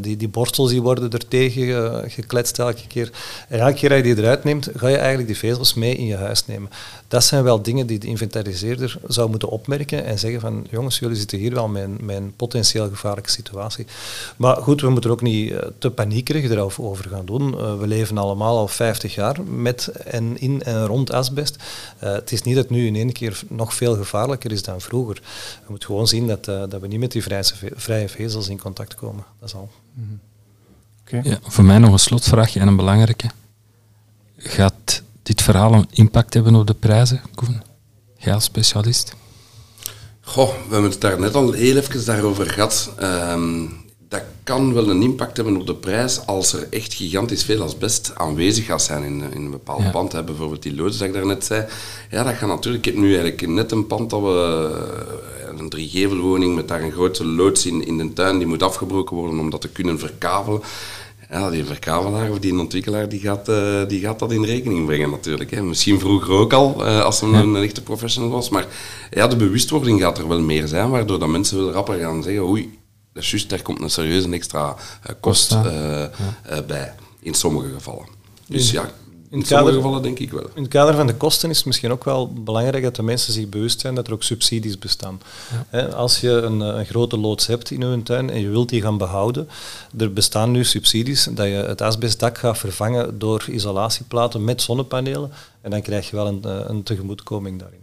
die, 0.00 0.16
die 0.16 0.28
borstels 0.28 0.70
die 0.70 0.82
worden 0.82 1.10
er 1.10 1.28
tegen 1.28 2.10
gekletst 2.10 2.58
elke 2.58 2.86
keer. 2.86 3.10
En 3.48 3.60
elke 3.60 3.74
keer 3.74 3.88
dat 3.88 3.98
je 3.98 4.04
die 4.04 4.18
eruit 4.18 4.44
neemt, 4.44 4.68
ga 4.74 4.88
je 4.88 4.96
eigenlijk 4.96 5.23
die 5.26 5.36
vezels 5.36 5.74
mee 5.74 5.96
in 5.96 6.06
je 6.06 6.16
huis 6.16 6.46
nemen. 6.46 6.70
Dat 7.08 7.24
zijn 7.24 7.44
wel 7.44 7.62
dingen 7.62 7.86
die 7.86 7.98
de 7.98 8.06
inventariseerder 8.06 8.98
zou 9.06 9.30
moeten 9.30 9.48
opmerken 9.48 10.04
en 10.04 10.18
zeggen 10.18 10.40
van 10.40 10.66
jongens, 10.70 10.98
jullie 10.98 11.16
zitten 11.16 11.38
hier 11.38 11.54
wel 11.54 11.68
met 11.68 11.82
een, 11.82 11.98
met 12.00 12.16
een 12.16 12.32
potentieel 12.36 12.88
gevaarlijke 12.88 13.30
situatie. 13.30 13.86
Maar 14.36 14.56
goed, 14.56 14.80
we 14.80 14.88
moeten 14.90 15.10
er 15.10 15.16
ook 15.16 15.22
niet 15.22 15.50
uh, 15.50 15.58
te 15.78 15.90
paniekerig 15.90 16.50
erover 16.50 17.08
gaan 17.08 17.26
doen. 17.26 17.54
Uh, 17.54 17.78
we 17.78 17.86
leven 17.86 18.18
allemaal 18.18 18.56
al 18.58 18.68
50 18.68 19.14
jaar 19.14 19.42
met 19.42 19.86
en 19.88 20.40
in 20.40 20.62
en 20.62 20.86
rond 20.86 21.12
asbest. 21.12 21.56
Uh, 21.56 22.12
het 22.12 22.32
is 22.32 22.42
niet 22.42 22.54
dat 22.54 22.64
het 22.64 22.72
nu 22.72 22.86
in 22.86 22.96
één 22.96 23.12
keer 23.12 23.42
nog 23.48 23.74
veel 23.74 23.96
gevaarlijker 23.96 24.52
is 24.52 24.62
dan 24.62 24.80
vroeger. 24.80 25.22
We 25.64 25.70
moeten 25.70 25.88
gewoon 25.88 26.08
zien 26.08 26.26
dat, 26.26 26.44
dat 26.44 26.80
we 26.80 26.86
niet 26.86 27.00
met 27.00 27.12
die 27.12 27.22
vrije, 27.22 27.44
vrije 27.74 28.08
vezels 28.08 28.48
in 28.48 28.58
contact 28.58 28.94
komen. 28.94 29.24
Dat 29.40 29.48
is 29.48 29.54
al. 29.54 29.70
Okay. 31.06 31.20
Ja, 31.22 31.38
voor 31.42 31.64
mij 31.64 31.78
nog 31.78 31.92
een 31.92 31.98
slotvraagje 31.98 32.60
en 32.60 32.68
een 32.68 32.76
belangrijke. 32.76 33.30
Gaat 34.36 34.83
een 35.54 35.88
impact 35.90 36.34
hebben 36.34 36.54
op 36.54 36.66
de 36.66 36.74
prijzen, 36.74 37.20
Koen? 37.34 37.62
Jij 38.16 38.34
als 38.34 38.44
specialist? 38.44 39.14
Goh, 40.20 40.48
we 40.48 40.72
hebben 40.72 40.90
het 40.90 41.00
daar 41.00 41.20
net 41.20 41.34
al 41.34 41.52
heel 41.52 41.76
even 41.76 42.04
daarover 42.04 42.50
gehad. 42.50 42.90
Um, 43.02 43.84
dat 44.08 44.22
kan 44.44 44.74
wel 44.74 44.90
een 44.90 45.02
impact 45.02 45.36
hebben 45.36 45.56
op 45.56 45.66
de 45.66 45.74
prijs 45.74 46.26
als 46.26 46.52
er 46.52 46.66
echt 46.70 46.94
gigantisch 46.94 47.44
veel 47.44 47.62
asbest 47.62 48.12
aanwezig 48.14 48.64
gaat 48.66 48.82
zijn 48.82 49.02
in, 49.02 49.22
in 49.32 49.44
een 49.44 49.50
bepaald 49.50 49.82
ja. 49.82 49.90
pand. 49.90 50.12
Hè. 50.12 50.24
Bijvoorbeeld 50.24 50.62
die 50.62 50.74
loods 50.74 50.98
dat 50.98 51.08
ik 51.08 51.14
daarnet 51.14 51.44
zei. 51.44 51.64
Ja, 52.10 52.22
dat 52.22 52.34
gaat 52.34 52.48
natuurlijk... 52.48 52.86
Ik 52.86 52.92
heb 52.92 53.02
nu 53.02 53.08
eigenlijk 53.08 53.46
net 53.46 53.72
een 53.72 53.86
pand 53.86 54.10
dat 54.10 54.20
we... 54.20 55.12
Een 55.58 55.68
driegevelwoning 55.68 56.54
met 56.54 56.68
daar 56.68 56.82
een 56.82 56.92
grote 56.92 57.26
loods 57.26 57.66
in, 57.66 57.86
in 57.86 57.98
de 57.98 58.12
tuin, 58.12 58.38
die 58.38 58.46
moet 58.46 58.62
afgebroken 58.62 59.16
worden 59.16 59.38
om 59.38 59.50
dat 59.50 59.60
te 59.60 59.68
kunnen 59.68 59.98
verkavelen. 59.98 60.60
Ja, 61.30 61.50
die 61.50 61.64
verkavelaar 61.64 62.30
of 62.30 62.38
die 62.38 62.58
ontwikkelaar 62.58 63.08
die 63.08 63.20
gaat, 63.20 63.48
uh, 63.48 63.88
die 63.88 64.00
gaat 64.00 64.18
dat 64.18 64.32
in 64.32 64.44
rekening 64.44 64.86
brengen 64.86 65.10
natuurlijk. 65.10 65.50
Hè. 65.50 65.62
Misschien 65.62 66.00
vroeger 66.00 66.34
ook 66.34 66.52
al, 66.52 66.86
uh, 66.86 67.02
als 67.02 67.22
een, 67.22 67.32
een, 67.34 67.56
echte 67.56 67.82
professional 67.82 68.30
was. 68.30 68.48
Maar 68.48 68.66
ja, 69.10 69.26
de 69.26 69.36
bewustwording 69.36 70.00
gaat 70.00 70.18
er 70.18 70.28
wel 70.28 70.40
meer 70.40 70.68
zijn, 70.68 70.90
waardoor 70.90 71.18
dat 71.18 71.28
mensen 71.28 71.56
wel 71.58 71.72
rapper 71.72 71.98
gaan 71.98 72.22
zeggen, 72.22 72.42
oei, 72.42 72.78
dat 73.12 73.22
is 73.22 73.30
juist, 73.30 73.50
daar 73.50 73.62
komt 73.62 73.80
een 73.80 73.90
serieuze 73.90 74.30
extra 74.30 74.68
uh, 74.68 75.14
kost 75.20 75.50
ja. 75.50 76.10
bij, 76.66 76.94
in 77.20 77.34
sommige 77.34 77.68
gevallen. 77.72 78.06
Dus 78.48 78.70
ja, 78.70 78.90
in, 79.34 79.40
in 79.40 79.46
sommige 79.46 79.76
gevallen 79.76 80.02
denk 80.02 80.18
ik 80.18 80.30
wel. 80.30 80.50
In 80.54 80.62
het 80.62 80.70
kader 80.70 80.94
van 80.94 81.06
de 81.06 81.14
kosten 81.14 81.50
is 81.50 81.56
het 81.56 81.66
misschien 81.66 81.92
ook 81.92 82.04
wel 82.04 82.32
belangrijk 82.32 82.82
dat 82.82 82.96
de 82.96 83.02
mensen 83.02 83.32
zich 83.32 83.48
bewust 83.48 83.80
zijn 83.80 83.94
dat 83.94 84.06
er 84.06 84.12
ook 84.12 84.22
subsidies 84.22 84.78
bestaan. 84.78 85.20
als 85.94 86.20
je 86.20 86.30
een, 86.30 86.60
een, 86.60 86.86
grote 86.86 87.18
loods 87.18 87.46
hebt 87.46 87.70
in 87.70 87.80
je 87.80 88.02
tuin 88.02 88.30
en 88.30 88.40
je 88.40 88.48
wilt 88.48 88.68
die 88.68 88.82
gaan 88.82 88.98
behouden, 88.98 89.48
er 89.98 90.12
bestaan 90.12 90.50
nu 90.50 90.64
subsidies 90.64 91.28
dat 91.30 91.46
je 91.46 91.52
het 91.52 91.80
asbestdak 91.80 92.38
gaat 92.38 92.58
vervangen 92.58 93.18
door 93.18 93.44
isolatieplaten 93.50 94.44
met 94.44 94.62
zonnepanelen 94.62 95.30
en 95.60 95.70
dan 95.70 95.82
krijg 95.82 96.10
je 96.10 96.16
wel 96.16 96.26
een, 96.26 96.70
een 96.70 96.82
tegemoetkoming 96.82 97.58
daarin. 97.58 97.82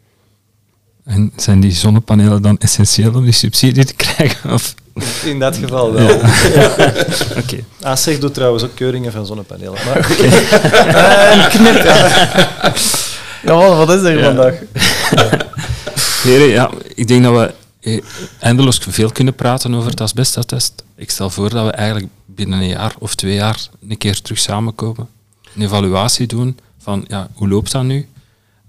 En 1.04 1.32
zijn 1.36 1.60
die 1.60 1.72
zonnepanelen 1.72 2.41
dan 2.41 2.58
essentieel 2.58 3.14
om 3.14 3.24
die 3.24 3.34
subsidie 3.34 3.86
te 3.86 3.93
krijgen? 4.06 4.54
Of? 4.54 4.76
In 5.31 5.39
dat 5.39 5.57
geval 5.57 5.93
wel. 5.93 6.07
Ja. 6.07 6.13
Oké. 7.37 7.63
Okay. 7.83 8.19
doet 8.19 8.33
trouwens 8.33 8.63
ook 8.63 8.75
keuringen 8.75 9.11
van 9.11 9.25
zonnepanelen. 9.25 9.79
Maar 9.85 9.97
okay. 9.97 10.27
uh, 11.37 11.49
knip. 11.49 11.83
Ja, 13.43 13.55
wat 13.55 13.89
is 13.89 14.01
er 14.01 14.17
ja. 14.17 14.23
vandaag? 14.23 14.55
Heren, 16.23 16.47
ja, 16.47 16.69
ik 16.95 17.07
denk 17.07 17.23
dat 17.23 17.33
we 17.33 17.53
eh, 17.81 18.01
eindeloos 18.39 18.79
veel 18.87 19.11
kunnen 19.11 19.35
praten 19.35 19.75
over 19.75 19.89
het 19.89 20.01
asbestattest. 20.01 20.83
Ik 20.95 21.11
stel 21.11 21.29
voor 21.29 21.49
dat 21.49 21.65
we 21.65 21.71
eigenlijk 21.71 22.07
binnen 22.25 22.59
een 22.59 22.67
jaar 22.67 22.93
of 22.99 23.15
twee 23.15 23.33
jaar 23.33 23.67
een 23.89 23.97
keer 23.97 24.21
terug 24.21 24.39
samenkomen. 24.39 25.07
Een 25.55 25.61
evaluatie 25.61 26.27
doen 26.27 26.59
van 26.79 27.05
ja, 27.07 27.27
hoe 27.33 27.47
loopt 27.47 27.71
dat 27.71 27.83
nu? 27.83 28.07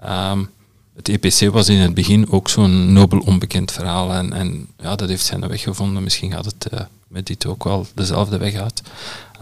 Um, 0.04 0.50
het 0.96 1.08
EPC 1.08 1.52
was 1.52 1.68
in 1.68 1.78
het 1.78 1.94
begin 1.94 2.30
ook 2.30 2.48
zo'n 2.48 2.92
nobel 2.92 3.18
onbekend 3.18 3.72
verhaal. 3.72 4.12
En, 4.12 4.32
en 4.32 4.68
ja, 4.78 4.96
dat 4.96 5.08
heeft 5.08 5.24
zijn 5.24 5.48
weg 5.48 5.62
gevonden. 5.62 6.02
Misschien 6.02 6.32
gaat 6.32 6.44
het 6.44 6.68
uh, 6.72 6.80
met 7.08 7.26
dit 7.26 7.46
ook 7.46 7.64
wel 7.64 7.86
dezelfde 7.94 8.38
weg 8.38 8.54
uit. 8.54 8.82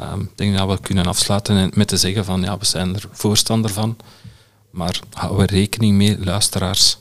Um, 0.01 0.20
ik 0.20 0.28
denk 0.34 0.57
dat 0.57 0.68
we 0.68 0.80
kunnen 0.80 1.07
afsluiten 1.07 1.70
met 1.74 1.88
te 1.88 1.96
zeggen 1.96 2.24
van 2.24 2.42
ja, 2.42 2.59
we 2.59 2.64
zijn 2.64 2.94
er 2.94 3.05
voorstander 3.11 3.70
van. 3.70 3.96
Maar 4.70 5.01
houden 5.12 5.46
we 5.46 5.55
rekening 5.55 5.96
mee, 5.96 6.24
luisteraars. 6.24 6.98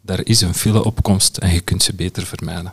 Daar 0.00 0.20
is 0.24 0.40
een 0.40 0.54
file 0.54 0.84
opkomst 0.84 1.36
en 1.36 1.52
je 1.52 1.60
kunt 1.60 1.82
ze 1.82 1.94
beter 1.94 2.26
vermijden. 2.26 2.72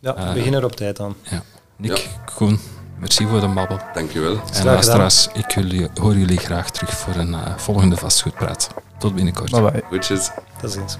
Ja, 0.00 0.16
uh, 0.16 0.32
begin 0.32 0.54
er 0.54 0.64
op 0.64 0.76
tijd 0.76 1.00
aan. 1.00 1.14
Ja. 1.30 1.42
Nick, 1.76 1.96
ja. 1.96 2.04
Koen, 2.34 2.58
merci 2.98 3.26
voor 3.26 3.40
de 3.40 3.48
babbel. 3.48 3.78
Dankjewel. 3.94 4.40
En 4.52 4.64
luisteraars, 4.64 5.28
ik 5.32 5.88
hoor 5.94 6.16
jullie 6.16 6.38
graag 6.38 6.70
terug 6.70 6.90
voor 6.90 7.14
een 7.14 7.30
uh, 7.30 7.56
volgende 7.56 7.96
vastgoedpraat. 7.96 8.68
Tot 8.98 9.14
binnenkort. 9.14 9.50
Bye 9.50 9.60
bye. 9.60 9.82
Goedjes. 9.90 10.30
Tot 10.60 10.70
ziens. 10.70 10.98